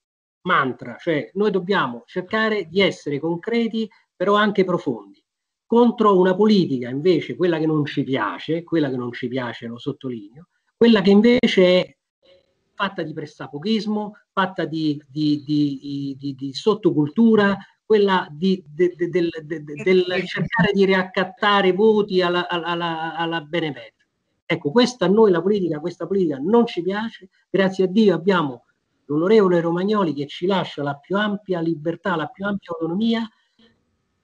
mantra, 0.41 0.95
cioè 0.99 1.29
noi 1.33 1.51
dobbiamo 1.51 2.03
cercare 2.05 2.65
di 2.65 2.81
essere 2.81 3.19
concreti 3.19 3.89
però 4.15 4.33
anche 4.33 4.63
profondi, 4.63 5.23
contro 5.65 6.17
una 6.17 6.35
politica 6.35 6.89
invece, 6.89 7.35
quella 7.35 7.59
che 7.59 7.67
non 7.67 7.85
ci 7.85 8.03
piace, 8.03 8.63
quella 8.63 8.89
che 8.89 8.97
non 8.97 9.11
ci 9.11 9.27
piace 9.27 9.67
lo 9.67 9.77
sottolineo, 9.77 10.47
quella 10.75 11.01
che 11.01 11.11
invece 11.11 11.81
è 11.81 11.97
fatta 12.73 13.03
di 13.03 13.13
pressapochismo, 13.13 14.15
fatta 14.31 14.65
di, 14.65 15.01
di, 15.07 15.43
di, 15.43 16.35
di 16.35 16.53
sottocultura, 16.53 17.57
quella 17.83 18.27
di, 18.29 18.63
de, 18.67 18.93
de, 18.95 19.09
de, 19.09 19.63
del 19.83 20.23
cercare 20.25 20.71
di 20.73 20.85
riaccattare 20.85 21.71
voti 21.71 22.21
alla, 22.21 22.47
alla, 22.47 23.15
alla 23.15 23.41
benemerita. 23.41 23.96
Ecco, 24.49 24.71
questa 24.71 25.05
a 25.05 25.09
noi 25.09 25.29
la 25.29 25.41
politica, 25.41 25.81
questa 25.81 26.07
politica 26.07 26.37
non 26.41 26.65
ci 26.65 26.81
piace. 26.81 27.27
Grazie 27.49 27.83
a 27.83 27.87
Dio 27.87 28.15
abbiamo 28.15 28.63
l'onorevole 29.07 29.59
Romagnoli 29.59 30.13
che 30.13 30.25
ci 30.25 30.45
lascia 30.45 30.83
la 30.83 30.95
più 30.95 31.17
ampia 31.17 31.59
libertà, 31.59 32.15
la 32.15 32.27
più 32.27 32.45
ampia 32.45 32.71
autonomia. 32.71 33.29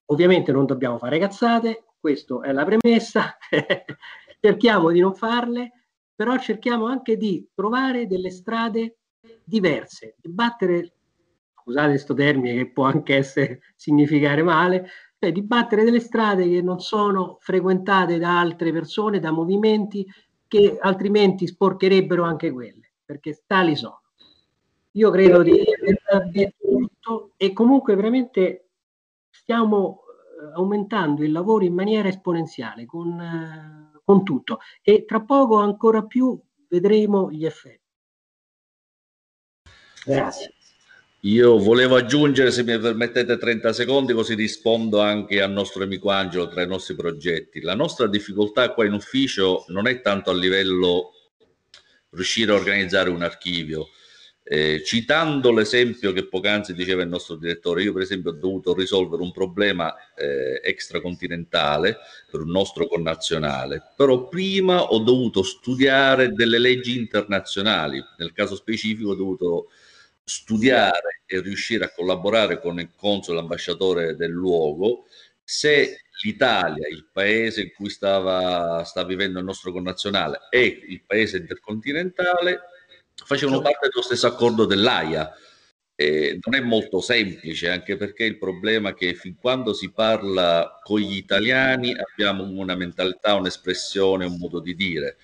Ovviamente 0.05 0.53
non 0.53 0.65
dobbiamo 0.65 0.97
fare 0.97 1.19
cazzate, 1.19 1.83
questa 1.99 2.39
è 2.39 2.53
la 2.53 2.63
premessa. 2.63 3.37
cerchiamo 4.39 4.91
di 4.91 5.01
non 5.01 5.13
farle, 5.13 5.71
però 6.15 6.37
cerchiamo 6.37 6.85
anche 6.85 7.17
di 7.17 7.45
trovare 7.53 8.07
delle 8.07 8.31
strade 8.31 8.99
diverse, 9.43 10.15
di 10.21 10.29
battere, 10.29 10.93
scusate 11.61 11.89
questo 11.89 12.13
termine 12.13 12.53
che 12.55 12.71
può 12.71 12.85
anche 12.85 13.17
essere 13.17 13.59
significare 13.75 14.41
male, 14.41 14.87
cioè 15.23 15.31
di 15.31 15.41
battere 15.41 15.85
delle 15.85 16.01
strade 16.01 16.49
che 16.49 16.61
non 16.61 16.81
sono 16.81 17.37
frequentate 17.39 18.17
da 18.17 18.41
altre 18.41 18.73
persone, 18.73 19.21
da 19.21 19.31
movimenti 19.31 20.05
che 20.49 20.77
altrimenti 20.81 21.47
sporcherebbero 21.47 22.23
anche 22.23 22.51
quelle, 22.51 22.91
perché 23.05 23.41
tali 23.47 23.73
sono. 23.77 24.01
Io 24.91 25.09
credo 25.11 25.41
di 25.41 25.63
aver 26.11 26.29
detto 26.29 26.67
tutto 26.67 27.31
e 27.37 27.53
comunque 27.53 27.95
veramente 27.95 28.67
stiamo 29.29 30.01
eh, 30.01 30.55
aumentando 30.55 31.23
il 31.23 31.31
lavoro 31.31 31.63
in 31.63 31.73
maniera 31.73 32.09
esponenziale 32.09 32.85
con, 32.85 33.17
eh, 33.17 34.01
con 34.03 34.25
tutto 34.25 34.59
e 34.81 35.05
tra 35.05 35.21
poco 35.21 35.55
ancora 35.55 36.03
più 36.03 36.37
vedremo 36.67 37.31
gli 37.31 37.45
effetti. 37.45 37.79
Grazie. 40.05 40.52
Io 41.25 41.57
volevo 41.57 41.95
aggiungere, 41.95 42.51
se 42.51 42.63
mi 42.63 42.77
permettete 42.77 43.37
30 43.37 43.71
secondi, 43.71 44.11
così 44.11 44.33
rispondo 44.33 44.99
anche 44.99 45.41
al 45.41 45.51
nostro 45.53 45.83
amico 45.83 46.09
Angelo 46.09 46.49
tra 46.49 46.63
i 46.63 46.67
nostri 46.67 46.95
progetti. 46.95 47.61
La 47.61 47.75
nostra 47.75 48.07
difficoltà 48.07 48.73
qua 48.73 48.83
in 48.85 48.91
ufficio 48.91 49.63
non 49.69 49.87
è 49.87 50.01
tanto 50.01 50.31
a 50.31 50.33
livello 50.33 51.13
riuscire 52.09 52.51
a 52.51 52.55
organizzare 52.55 53.09
un 53.09 53.23
archivio. 53.23 53.87
Eh, 54.43 54.83
citando 54.83 55.53
l'esempio 55.53 56.11
che 56.11 56.27
poc'anzi 56.27 56.73
diceva 56.73 57.03
il 57.03 57.07
nostro 57.07 57.35
direttore, 57.35 57.83
io 57.83 57.93
per 57.93 58.01
esempio 58.01 58.31
ho 58.31 58.35
dovuto 58.35 58.73
risolvere 58.73 59.21
un 59.21 59.31
problema 59.31 59.95
eh, 60.17 60.59
extracontinentale 60.61 61.99
per 62.29 62.41
un 62.41 62.49
nostro 62.49 62.85
connazionale, 62.85 63.93
però 63.95 64.27
prima 64.27 64.91
ho 64.91 64.99
dovuto 64.99 65.41
studiare 65.41 66.33
delle 66.33 66.59
leggi 66.59 66.97
internazionali, 66.97 68.03
nel 68.17 68.33
caso 68.33 68.55
specifico 68.55 69.11
ho 69.11 69.15
dovuto 69.15 69.67
studiare 70.23 71.23
e 71.25 71.41
riuscire 71.41 71.85
a 71.85 71.91
collaborare 71.91 72.59
con 72.59 72.79
il 72.79 72.91
console, 72.95 73.37
l'ambasciatore 73.37 74.15
del 74.15 74.31
luogo, 74.31 75.05
se 75.43 75.97
l'Italia, 76.23 76.87
il 76.87 77.09
paese 77.11 77.61
in 77.61 77.73
cui 77.75 77.89
stava, 77.89 78.83
sta 78.85 79.03
vivendo 79.03 79.39
il 79.39 79.45
nostro 79.45 79.71
connazionale 79.71 80.47
e 80.49 80.83
il 80.87 81.03
paese 81.05 81.37
intercontinentale 81.37 82.61
facevano 83.25 83.61
parte 83.61 83.89
dello 83.89 84.03
stesso 84.03 84.27
accordo 84.27 84.65
dell'AIA. 84.65 85.31
E 85.95 86.39
non 86.43 86.55
è 86.55 86.59
molto 86.59 87.01
semplice, 87.01 87.69
anche 87.69 87.97
perché 87.97 88.23
il 88.23 88.39
problema 88.39 88.89
è 88.89 88.93
che 88.95 89.13
fin 89.13 89.35
quando 89.35 89.73
si 89.73 89.91
parla 89.91 90.79
con 90.81 90.99
gli 90.99 91.15
italiani 91.15 91.95
abbiamo 91.95 92.43
una 92.43 92.75
mentalità, 92.75 93.35
un'espressione, 93.35 94.25
un 94.25 94.37
modo 94.39 94.59
di 94.59 94.73
dire 94.75 95.17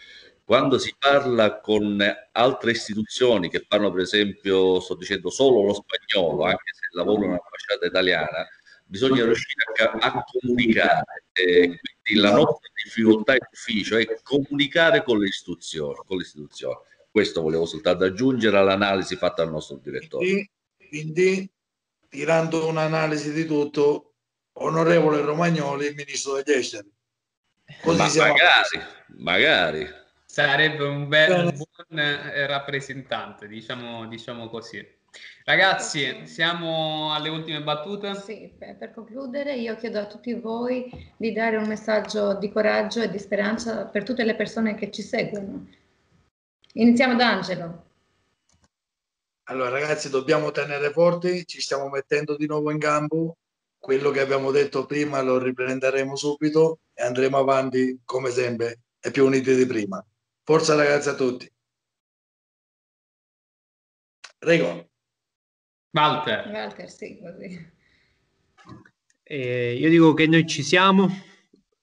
quando 0.50 0.80
si 0.80 0.96
parla 0.98 1.60
con 1.60 2.04
altre 2.32 2.72
istituzioni 2.72 3.52
che 3.52 3.68
parlano, 3.68 3.92
per 3.92 4.02
esempio, 4.02 4.80
sto 4.80 4.96
dicendo 4.96 5.30
solo 5.30 5.64
lo 5.64 5.76
spagnolo, 5.76 6.46
anche 6.46 6.74
se 6.74 6.88
lavoro 6.94 7.18
in 7.20 7.30
un'ambasciata 7.30 7.86
italiana, 7.86 8.48
bisogna 8.84 9.26
riuscire 9.26 9.64
a, 9.78 9.92
a 10.08 10.24
comunicare. 10.24 11.26
Eh, 11.34 11.80
quindi 12.02 12.20
la 12.20 12.32
nostra 12.32 12.68
difficoltà 12.84 13.34
in 13.34 13.46
ufficio 13.48 13.96
è 13.98 14.08
comunicare 14.24 15.04
con 15.04 15.20
le 15.20 15.28
istituzioni. 15.28 16.02
Con 16.04 16.18
le 16.18 16.24
istituzioni. 16.24 16.78
Questo 17.12 17.42
volevo 17.44 17.68
soltanto 17.68 18.06
aggiungere 18.06 18.58
all'analisi 18.58 19.18
fatta 19.18 19.44
dal 19.44 19.52
nostro 19.52 19.76
direttore. 19.76 20.26
Quindi, 20.26 20.50
quindi 20.90 21.52
tirando 22.10 22.66
un'analisi 22.66 23.34
di 23.34 23.46
tutto, 23.46 24.14
onorevole 24.54 25.22
Romagnoli, 25.22 25.94
ministro 25.94 26.42
degli 26.42 26.58
esteri. 26.58 26.92
Così 27.84 28.18
Ma 28.18 28.28
magari, 28.30 28.82
magari. 29.10 29.98
Sarebbe 30.32 30.84
un 30.84 31.08
bel 31.08 31.52
buon 31.54 32.00
eh, 32.00 32.46
rappresentante, 32.46 33.48
diciamo, 33.48 34.08
diciamo 34.08 34.48
così. 34.48 34.88
Ragazzi, 35.44 36.28
siamo 36.28 37.12
alle 37.16 37.30
ultime 37.30 37.64
battute? 37.64 38.14
Sì, 38.14 38.54
per 38.56 38.94
concludere 38.94 39.56
io 39.56 39.76
chiedo 39.76 39.98
a 39.98 40.06
tutti 40.06 40.32
voi 40.36 40.88
di 41.18 41.34
dare 41.34 41.58
un 41.58 41.68
messaggio 41.68 42.36
di 42.36 42.52
coraggio 42.52 43.02
e 43.02 43.10
di 43.10 43.18
speranza 43.18 43.86
per 43.86 44.04
tutte 44.04 44.24
le 44.24 44.36
persone 44.36 44.76
che 44.76 44.92
ci 44.92 45.02
seguono. 45.02 45.68
Iniziamo 46.74 47.16
da 47.16 47.30
Angelo. 47.32 47.86
Allora 49.46 49.70
ragazzi, 49.70 50.12
dobbiamo 50.12 50.52
tenere 50.52 50.92
forti, 50.92 51.44
ci 51.48 51.60
stiamo 51.60 51.90
mettendo 51.90 52.38
di 52.38 52.46
nuovo 52.46 52.70
in 52.70 52.78
campo. 52.78 53.38
Quello 53.80 54.12
che 54.12 54.20
abbiamo 54.20 54.52
detto 54.52 54.86
prima 54.86 55.22
lo 55.22 55.40
riprenderemo 55.40 56.16
subito 56.16 56.82
e 56.94 57.02
andremo 57.04 57.38
avanti 57.40 58.00
come 58.06 58.30
sempre 58.30 58.82
e 59.00 59.10
più 59.10 59.26
uniti 59.26 59.56
di 59.56 59.66
prima. 59.66 60.06
Forza 60.50 60.74
ragazzi 60.74 61.10
a 61.10 61.14
tutti. 61.14 61.48
Prego. 64.40 64.90
Walter. 65.92 66.50
Walter, 66.50 66.90
sì, 66.90 67.20
così. 67.20 67.72
Eh, 69.22 69.76
io 69.76 69.90
dico 69.90 70.16
che 70.16 70.26
noi 70.26 70.48
ci 70.48 70.64
siamo, 70.64 71.08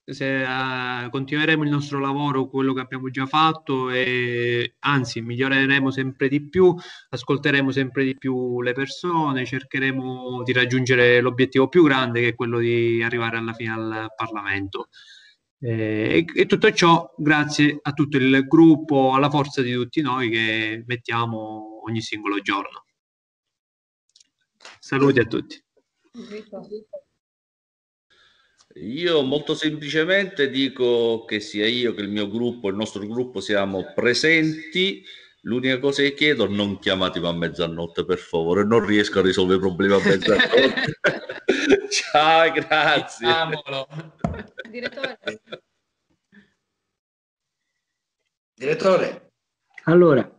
se, 0.03 0.43
uh, 0.43 1.09
continueremo 1.09 1.63
il 1.63 1.69
nostro 1.69 1.99
lavoro, 1.99 2.49
quello 2.49 2.73
che 2.73 2.81
abbiamo 2.81 3.09
già 3.09 3.25
fatto 3.25 3.89
e 3.89 4.75
anzi 4.79 5.21
miglioreremo 5.21 5.89
sempre 5.89 6.27
di 6.27 6.49
più, 6.49 6.75
ascolteremo 7.11 7.71
sempre 7.71 8.03
di 8.03 8.17
più 8.17 8.61
le 8.61 8.73
persone, 8.73 9.45
cercheremo 9.45 10.43
di 10.43 10.51
raggiungere 10.51 11.21
l'obiettivo 11.21 11.69
più 11.69 11.83
grande 11.83 12.19
che 12.19 12.27
è 12.27 12.35
quello 12.35 12.59
di 12.59 13.01
arrivare 13.01 13.37
alla 13.37 13.53
fine 13.53 13.71
al 13.71 14.07
Parlamento. 14.13 14.89
Eh, 15.59 16.25
e, 16.35 16.41
e, 16.41 16.45
tutto 16.45 16.71
ciò 16.71 17.11
grazie 17.17 17.79
a 17.81 17.91
tutto 17.93 18.17
il 18.17 18.45
gruppo, 18.47 19.13
alla 19.13 19.29
forza 19.29 19.61
di 19.61 19.73
tutti 19.73 20.01
noi 20.01 20.29
che 20.29 20.83
mettiamo 20.85 21.81
ogni 21.83 22.01
singolo 22.01 22.39
giorno. 22.41 22.85
Saluti 24.79 25.19
a 25.19 25.25
tutti. 25.25 25.61
Io 28.75 29.23
molto 29.23 29.55
semplicemente 29.55 30.49
dico 30.51 31.25
che 31.25 31.39
sia 31.39 31.67
io 31.67 31.95
che 31.95 32.01
il 32.01 32.09
mio 32.09 32.29
gruppo, 32.29 32.69
il 32.69 32.75
nostro 32.75 33.05
gruppo 33.07 33.39
siamo 33.39 33.93
presenti. 33.95 35.03
L'unica 35.41 35.79
cosa 35.79 36.01
che 36.01 36.13
chiedo, 36.13 36.47
non 36.47 36.77
chiamatemi 36.77 37.25
a 37.25 37.31
mezzanotte 37.31 38.05
per 38.05 38.17
favore, 38.17 38.65
non 38.65 38.85
riesco 38.85 39.19
a 39.19 39.21
risolvere 39.21 39.57
i 39.57 39.61
problemi 39.61 39.93
a 39.93 40.01
mezzanotte. 40.03 40.99
Ciao, 41.89 42.51
grazie. 42.51 43.27
Direttore. 44.69 45.19
Direttore. 48.53 49.31
Allora, 49.83 50.29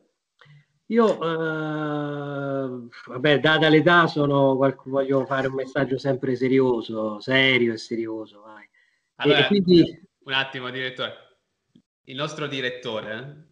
io, 0.86 1.14
eh, 1.14 2.88
vabbè, 3.06 3.40
data 3.40 3.68
l'età, 3.68 4.06
sono, 4.06 4.54
voglio 4.84 5.24
fare 5.26 5.48
un 5.48 5.54
messaggio 5.54 5.98
sempre 5.98 6.34
serioso, 6.36 7.20
serio 7.20 7.72
e 7.72 7.78
serioso. 7.78 8.40
Vai. 8.40 8.68
Allora, 9.16 9.44
e 9.44 9.46
quindi... 9.46 10.08
un 10.24 10.32
attimo, 10.32 10.70
direttore. 10.70 11.14
Il 12.04 12.16
nostro 12.16 12.46
direttore 12.46 13.48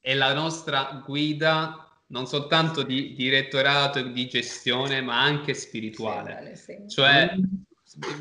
è 0.00 0.14
la 0.14 0.32
nostra 0.32 1.02
guida 1.04 1.88
non 2.08 2.26
soltanto 2.26 2.82
di 2.82 3.14
direttorato 3.14 3.98
e 3.98 4.12
di 4.12 4.26
gestione, 4.28 5.00
ma 5.00 5.20
anche 5.20 5.54
spirituale. 5.54 6.56
Sì, 6.56 6.72
sì. 6.72 6.88
Cioè, 6.88 7.34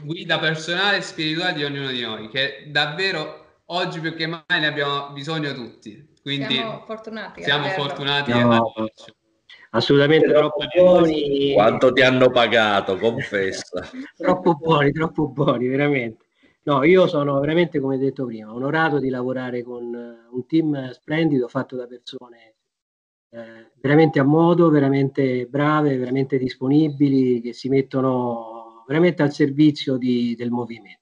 guida 0.04 0.40
personale 0.40 0.98
e 0.98 1.02
spirituale 1.02 1.54
di 1.54 1.64
ognuno 1.64 1.90
di 1.90 2.02
noi, 2.02 2.30
che 2.30 2.68
davvero 2.68 3.62
oggi 3.66 4.00
più 4.00 4.16
che 4.16 4.28
mai 4.28 4.44
ne 4.48 4.68
abbiamo 4.68 5.12
bisogno 5.12 5.54
tutti. 5.54 6.16
Quindi 6.22 6.56
siamo 6.56 6.84
fortunati. 6.86 7.44
Siamo 7.44 7.68
fortunati 7.70 8.32
no, 8.32 8.74
assolutamente 9.72 10.28
troppo 10.28 10.66
buoni. 10.76 11.54
Quanto 11.54 11.94
ti 11.94 12.02
hanno 12.02 12.30
pagato, 12.30 12.98
confessa. 12.98 13.88
troppo 14.16 14.56
buoni, 14.56 14.92
troppo 14.92 15.28
buoni, 15.28 15.68
veramente. 15.68 16.26
No, 16.64 16.84
io 16.84 17.08
sono 17.08 17.40
veramente, 17.40 17.80
come 17.80 17.98
detto 17.98 18.26
prima, 18.26 18.54
onorato 18.54 19.00
di 19.00 19.10
lavorare 19.10 19.64
con 19.64 19.84
un 19.86 20.46
team 20.48 20.92
splendido 20.92 21.48
fatto 21.48 21.78
da 21.78 21.88
persone 21.88 22.56
eh, 23.30 23.72
veramente 23.76 24.20
a 24.20 24.24
modo, 24.24 24.70
veramente 24.70 25.46
brave, 25.46 25.98
veramente 25.98 26.38
disponibili, 26.38 27.40
che 27.40 27.54
si 27.54 27.70
mettono 27.70 28.57
veramente 28.88 29.22
al 29.22 29.34
servizio 29.34 29.98
di, 29.98 30.36
del 30.36 30.50
movimento. 30.50 31.02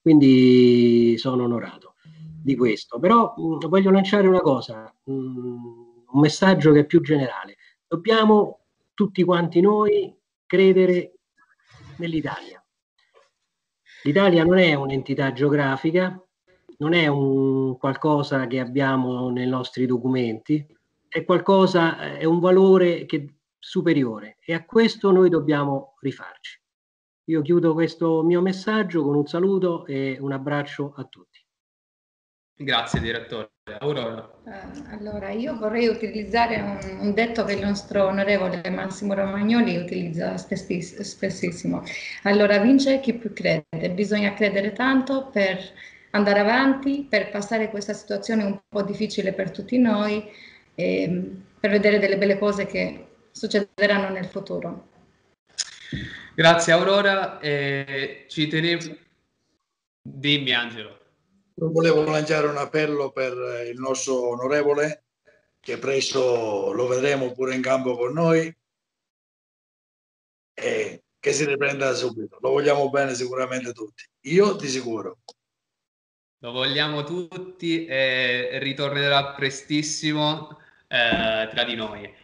Quindi 0.00 1.16
sono 1.18 1.44
onorato 1.44 1.94
di 2.42 2.56
questo. 2.56 2.98
Però 2.98 3.34
mh, 3.36 3.68
voglio 3.68 3.90
lanciare 3.90 4.26
una 4.26 4.40
cosa, 4.40 4.92
mh, 5.04 5.12
un 5.12 6.20
messaggio 6.20 6.72
che 6.72 6.80
è 6.80 6.86
più 6.86 7.00
generale. 7.00 7.56
Dobbiamo 7.86 8.60
tutti 8.94 9.22
quanti 9.22 9.60
noi 9.60 10.14
credere 10.46 11.12
nell'Italia. 11.96 12.62
L'Italia 14.04 14.44
non 14.44 14.58
è 14.58 14.74
un'entità 14.74 15.32
geografica, 15.32 16.20
non 16.78 16.94
è 16.94 17.06
un 17.08 17.76
qualcosa 17.76 18.46
che 18.46 18.60
abbiamo 18.60 19.28
nei 19.30 19.46
nostri 19.46 19.86
documenti, 19.86 20.64
è 21.08 21.24
qualcosa, 21.24 22.16
è 22.16 22.24
un 22.24 22.38
valore 22.38 23.04
che, 23.06 23.34
superiore 23.58 24.38
e 24.44 24.54
a 24.54 24.64
questo 24.64 25.10
noi 25.10 25.28
dobbiamo 25.28 25.96
rifarci. 26.00 26.60
Io 27.28 27.42
chiudo 27.42 27.74
questo 27.74 28.22
mio 28.22 28.40
messaggio 28.40 29.02
con 29.02 29.14
un 29.14 29.26
saluto 29.26 29.84
e 29.84 30.16
un 30.18 30.32
abbraccio 30.32 30.94
a 30.96 31.04
tutti. 31.04 31.44
Grazie 32.56 33.00
direttore. 33.00 33.50
Aurora. 33.80 34.28
Uh, 34.44 34.94
allora, 34.94 35.30
io 35.30 35.58
vorrei 35.58 35.88
utilizzare 35.88 36.56
un, 36.56 37.00
un, 37.00 37.12
detto 37.12 37.44
che 37.44 37.52
il 37.52 37.60
nostro 37.60 38.06
onorevole 38.06 38.62
Massimo 38.70 39.12
Romagnoli 39.12 39.76
utilizza 39.76 40.38
spessiss- 40.38 41.00
spessissimo. 41.02 41.82
Allora, 42.22 42.58
vince 42.58 42.98
chi 43.00 43.12
più 43.12 43.34
crede. 43.34 43.90
Bisogna 43.90 44.32
credere 44.32 44.72
tanto 44.72 45.28
per 45.30 45.60
andare 46.12 46.40
avanti, 46.40 47.06
per 47.08 47.28
passare 47.28 47.68
questa 47.68 47.92
situazione 47.92 48.42
un 48.42 48.58
po' 48.66 48.82
difficile 48.82 49.34
per 49.34 49.50
tutti 49.50 49.76
noi, 49.76 50.24
e 50.74 51.30
per 51.60 51.70
vedere 51.70 51.98
delle 51.98 52.16
belle 52.16 52.38
cose 52.38 52.64
che 52.64 53.06
succederanno 53.30 54.08
nel 54.08 54.24
futuro. 54.24 54.96
Grazie 56.34 56.72
Aurora. 56.72 57.40
Eh, 57.40 58.26
ci 58.28 58.46
tenevo... 58.46 58.96
Dimmi 60.02 60.54
Angelo 60.54 60.98
volevo 61.66 62.04
lanciare 62.04 62.46
un 62.46 62.56
appello 62.56 63.10
per 63.10 63.32
il 63.70 63.78
nostro 63.78 64.28
onorevole 64.28 65.04
che 65.60 65.78
presto 65.78 66.72
lo 66.72 66.86
vedremo 66.86 67.32
pure 67.32 67.54
in 67.54 67.62
campo 67.62 67.96
con 67.96 68.12
noi 68.12 68.54
e 70.54 71.02
che 71.18 71.32
si 71.32 71.44
riprenda 71.44 71.92
subito. 71.94 72.38
Lo 72.40 72.50
vogliamo 72.50 72.88
bene 72.90 73.14
sicuramente 73.14 73.72
tutti. 73.72 74.04
Io 74.22 74.52
di 74.52 74.68
sicuro. 74.68 75.18
Lo 76.40 76.52
vogliamo 76.52 77.02
tutti 77.02 77.84
e 77.84 78.58
ritornerà 78.60 79.34
prestissimo 79.34 80.58
eh, 80.86 81.48
tra 81.50 81.64
di 81.64 81.74
noi. 81.74 82.14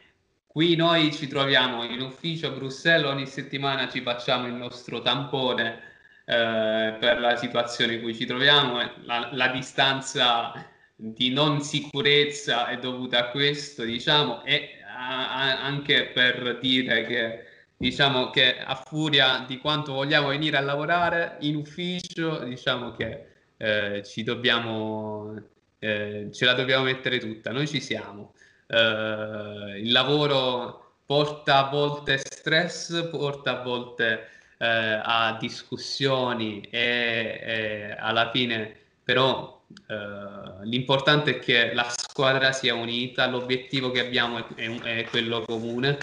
Qui 0.55 0.77
noi 0.77 1.13
ci 1.13 1.27
troviamo 1.27 1.83
in 1.83 2.01
ufficio 2.01 2.47
a 2.47 2.51
Bruxelles, 2.51 3.11
ogni 3.11 3.27
settimana 3.27 3.89
ci 3.89 4.03
facciamo 4.03 4.47
il 4.47 4.53
nostro 4.53 5.03
tampone 5.03 5.81
eh, 6.27 6.97
per 7.01 7.19
la 7.19 7.35
situazione 7.35 7.95
in 7.95 8.03
cui 8.03 8.15
ci 8.15 8.25
troviamo, 8.25 8.79
la, 9.03 9.31
la, 9.33 9.49
distanza 9.49 10.53
di 10.95 11.31
non 11.31 11.61
sicurezza 11.61 12.69
è 12.69 12.79
dovuta 12.79 13.19
a 13.19 13.31
questo, 13.31 13.83
diciamo, 13.83 14.45
e 14.45 14.79
a, 14.87 15.35
a, 15.35 15.65
anche 15.65 16.07
per 16.15 16.59
dire 16.61 17.05
che 17.05 17.47
diciamo 17.77 18.31
che 18.31 18.57
a 18.57 18.77
furia 18.77 19.45
di 19.49 19.59
quanto 19.59 19.93
vogliamo 19.95 20.29
venire 20.29 20.57
a 20.57 20.61
lavorare 20.61 21.37
in 21.41 21.57
ufficio, 21.57 22.45
diciamo 22.45 22.93
che 22.93 23.27
eh, 23.57 24.05
ci 24.05 24.23
dobbiamo, 24.23 25.35
eh, 25.81 26.29
ce 26.33 26.45
la 26.45 26.53
dobbiamo 26.53 26.85
mettere 26.85 27.19
tutta, 27.19 27.51
noi 27.51 27.67
ci 27.67 27.81
siamo. 27.81 28.35
Eh, 28.75 29.81
il 29.81 29.93
lavoro 29.93 30.97
porta 31.07 31.67
a 31.67 31.71
volte 31.71 32.19
stress, 32.19 33.09
porta 33.09 33.61
a 33.61 33.63
volte 33.63 34.29
eh, 34.59 34.67
a 34.67 35.37
discussioni 35.39 36.61
e, 36.71 37.41
e, 37.43 37.97
alla 37.97 38.31
fine 38.31 38.75
però 39.05 39.63
eh, 39.87 40.65
l'importante 40.67 41.37
è 41.37 41.39
che 41.39 41.73
la 41.75 41.93
squadra 41.95 42.53
sia 42.53 42.75
unita, 42.75 43.29
l'obiettivo 43.29 43.91
che 43.91 44.01
abbiamo 44.01 44.45
è, 44.57 44.81
è, 44.81 45.05
quello 45.05 45.43
comune, 45.43 45.99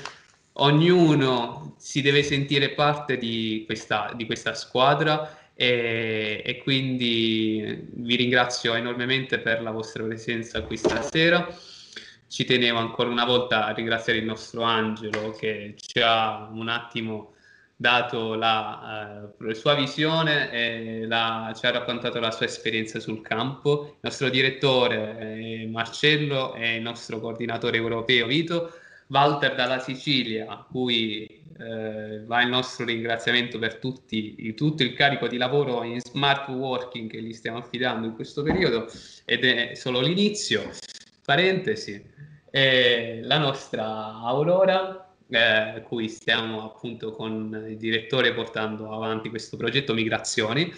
ognuno 0.54 1.76
si 1.78 2.02
deve 2.02 2.24
sentire 2.24 2.70
parte 2.70 3.18
di 3.18 3.64
questa, 3.66 4.12
di 4.16 4.26
questa 4.26 4.54
squadra 4.54 5.50
e, 5.56 6.44
e, 6.46 6.58
quindi 6.60 7.88
vi 7.94 8.16
ringrazio 8.16 8.76
enormemente 8.76 9.40
per 9.40 9.62
la 9.62 9.72
vostra 9.72 10.04
presenza 10.04 10.62
qui 10.62 10.78
stasera. 10.78 11.48
Ci 12.32 12.46
tenevo 12.46 12.78
ancora 12.78 13.10
una 13.10 13.26
volta 13.26 13.66
a 13.66 13.74
ringraziare 13.74 14.20
il 14.20 14.24
nostro 14.24 14.62
Angelo 14.62 15.32
che 15.32 15.74
ci 15.76 16.00
ha 16.00 16.48
un 16.50 16.70
attimo 16.70 17.34
dato 17.76 18.36
la 18.36 19.30
uh, 19.38 19.52
sua 19.52 19.76
visione 19.76 20.50
e 20.50 21.06
la, 21.08 21.54
ci 21.54 21.66
ha 21.66 21.72
raccontato 21.72 22.22
la 22.22 22.32
sua 22.32 22.46
esperienza 22.46 23.02
sul 23.02 23.22
campo. 23.22 23.96
Il 23.96 23.98
nostro 24.04 24.30
direttore 24.30 25.18
eh, 25.20 25.68
Marcello 25.70 26.54
e 26.54 26.78
il 26.78 26.82
nostro 26.82 27.20
coordinatore 27.20 27.76
europeo 27.76 28.28
Vito, 28.28 28.76
Walter 29.08 29.54
dalla 29.54 29.80
Sicilia, 29.80 30.46
a 30.48 30.66
cui 30.66 31.26
eh, 31.26 32.24
va 32.24 32.42
il 32.44 32.48
nostro 32.48 32.86
ringraziamento 32.86 33.60
per 33.60 33.76
tutti, 33.76 34.54
tutto 34.54 34.84
il 34.84 34.94
carico 34.94 35.28
di 35.28 35.36
lavoro 35.36 35.84
in 35.84 36.00
smart 36.00 36.48
working 36.48 37.10
che 37.10 37.22
gli 37.22 37.34
stiamo 37.34 37.58
affidando 37.58 38.08
in 38.08 38.16
questo 38.16 38.42
periodo 38.42 38.88
ed 39.26 39.44
è 39.44 39.76
solo 39.76 40.00
l'inizio. 40.00 40.70
Parentesi, 41.24 42.11
eh, 42.52 43.22
la 43.24 43.38
nostra 43.38 43.86
Aurora 44.20 45.12
eh, 45.30 45.82
cui 45.88 46.10
stiamo 46.10 46.66
appunto 46.66 47.14
con 47.14 47.66
il 47.70 47.78
direttore 47.78 48.34
portando 48.34 48.94
avanti 48.94 49.30
questo 49.30 49.58
progetto 49.58 49.94
Migrazioni 49.94 50.72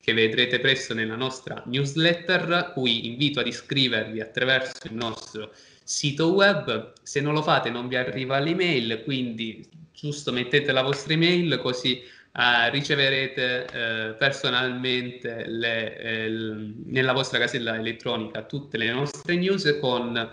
che 0.00 0.12
vedrete 0.12 0.58
presto 0.58 0.92
nella 0.92 1.14
nostra 1.14 1.62
newsletter, 1.64 2.72
cui 2.74 3.06
invito 3.06 3.40
ad 3.40 3.46
iscrivervi 3.46 4.20
attraverso 4.20 4.86
il 4.88 4.94
nostro 4.94 5.50
sito 5.82 6.32
web. 6.32 6.92
Se 7.02 7.22
non 7.22 7.32
lo 7.32 7.42
fate 7.42 7.70
non 7.70 7.88
vi 7.88 7.96
arriva 7.96 8.38
l'email, 8.38 9.02
quindi 9.04 9.66
giusto 9.92 10.30
mettete 10.30 10.72
la 10.72 10.82
vostra 10.82 11.14
email 11.14 11.58
così 11.58 12.02
uh, 12.32 12.70
riceverete 12.70 13.66
uh, 13.66 14.18
personalmente 14.18 15.44
le, 15.46 15.96
eh, 15.96 16.28
l- 16.28 16.74
nella 16.84 17.12
vostra 17.12 17.38
casella 17.38 17.76
elettronica 17.76 18.42
tutte 18.42 18.76
le 18.76 18.92
nostre 18.92 19.36
news 19.36 19.78
con 19.80 20.30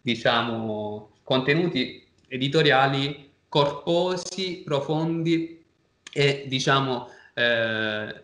diciamo 0.00 1.12
contenuti 1.22 2.06
editoriali 2.28 3.30
corposi, 3.48 4.62
profondi 4.64 5.64
e 6.12 6.44
diciamo 6.46 7.08
eh, 7.34 8.22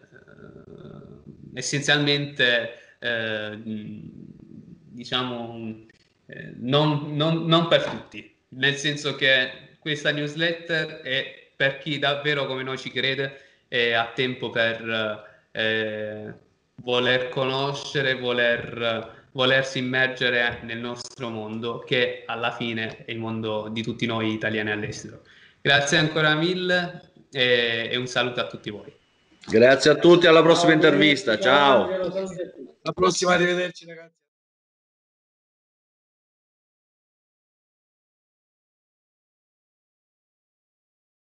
essenzialmente 1.54 2.78
eh, 2.98 3.58
diciamo 3.62 5.86
eh, 6.26 6.52
non, 6.56 7.16
non, 7.16 7.46
non 7.46 7.68
per 7.68 7.84
tutti, 7.84 8.34
nel 8.48 8.76
senso 8.76 9.14
che 9.16 9.50
questa 9.78 10.10
newsletter 10.10 11.00
è 11.00 11.50
per 11.54 11.78
chi 11.78 11.98
davvero 11.98 12.46
come 12.46 12.62
noi 12.62 12.78
ci 12.78 12.90
crede 12.90 13.40
e 13.68 13.92
ha 13.92 14.12
tempo 14.14 14.50
per 14.50 15.24
eh, 15.52 16.34
voler 16.82 17.28
conoscere, 17.30 18.14
voler, 18.14 19.15
volersi 19.36 19.78
immergere 19.78 20.60
nel 20.62 20.78
nostro 20.78 21.28
mondo, 21.28 21.80
che 21.80 22.24
alla 22.26 22.50
fine 22.50 23.04
è 23.04 23.12
il 23.12 23.18
mondo 23.18 23.68
di 23.70 23.82
tutti 23.82 24.06
noi 24.06 24.32
italiani 24.32 24.70
all'estero. 24.70 25.20
Grazie 25.60 25.98
ancora 25.98 26.34
mille 26.34 27.12
e, 27.30 27.90
e 27.92 27.96
un 27.96 28.06
saluto 28.06 28.40
a 28.40 28.46
tutti 28.46 28.70
voi. 28.70 28.90
Grazie 29.46 29.90
a 29.90 29.94
tutti, 29.96 30.26
alla 30.26 30.42
prossima 30.42 30.72
intervista, 30.72 31.38
ciao. 31.38 31.84
Alla 31.84 32.92
prossima, 32.92 33.34
arrivederci 33.34 33.84
ragazzi. 33.84 34.14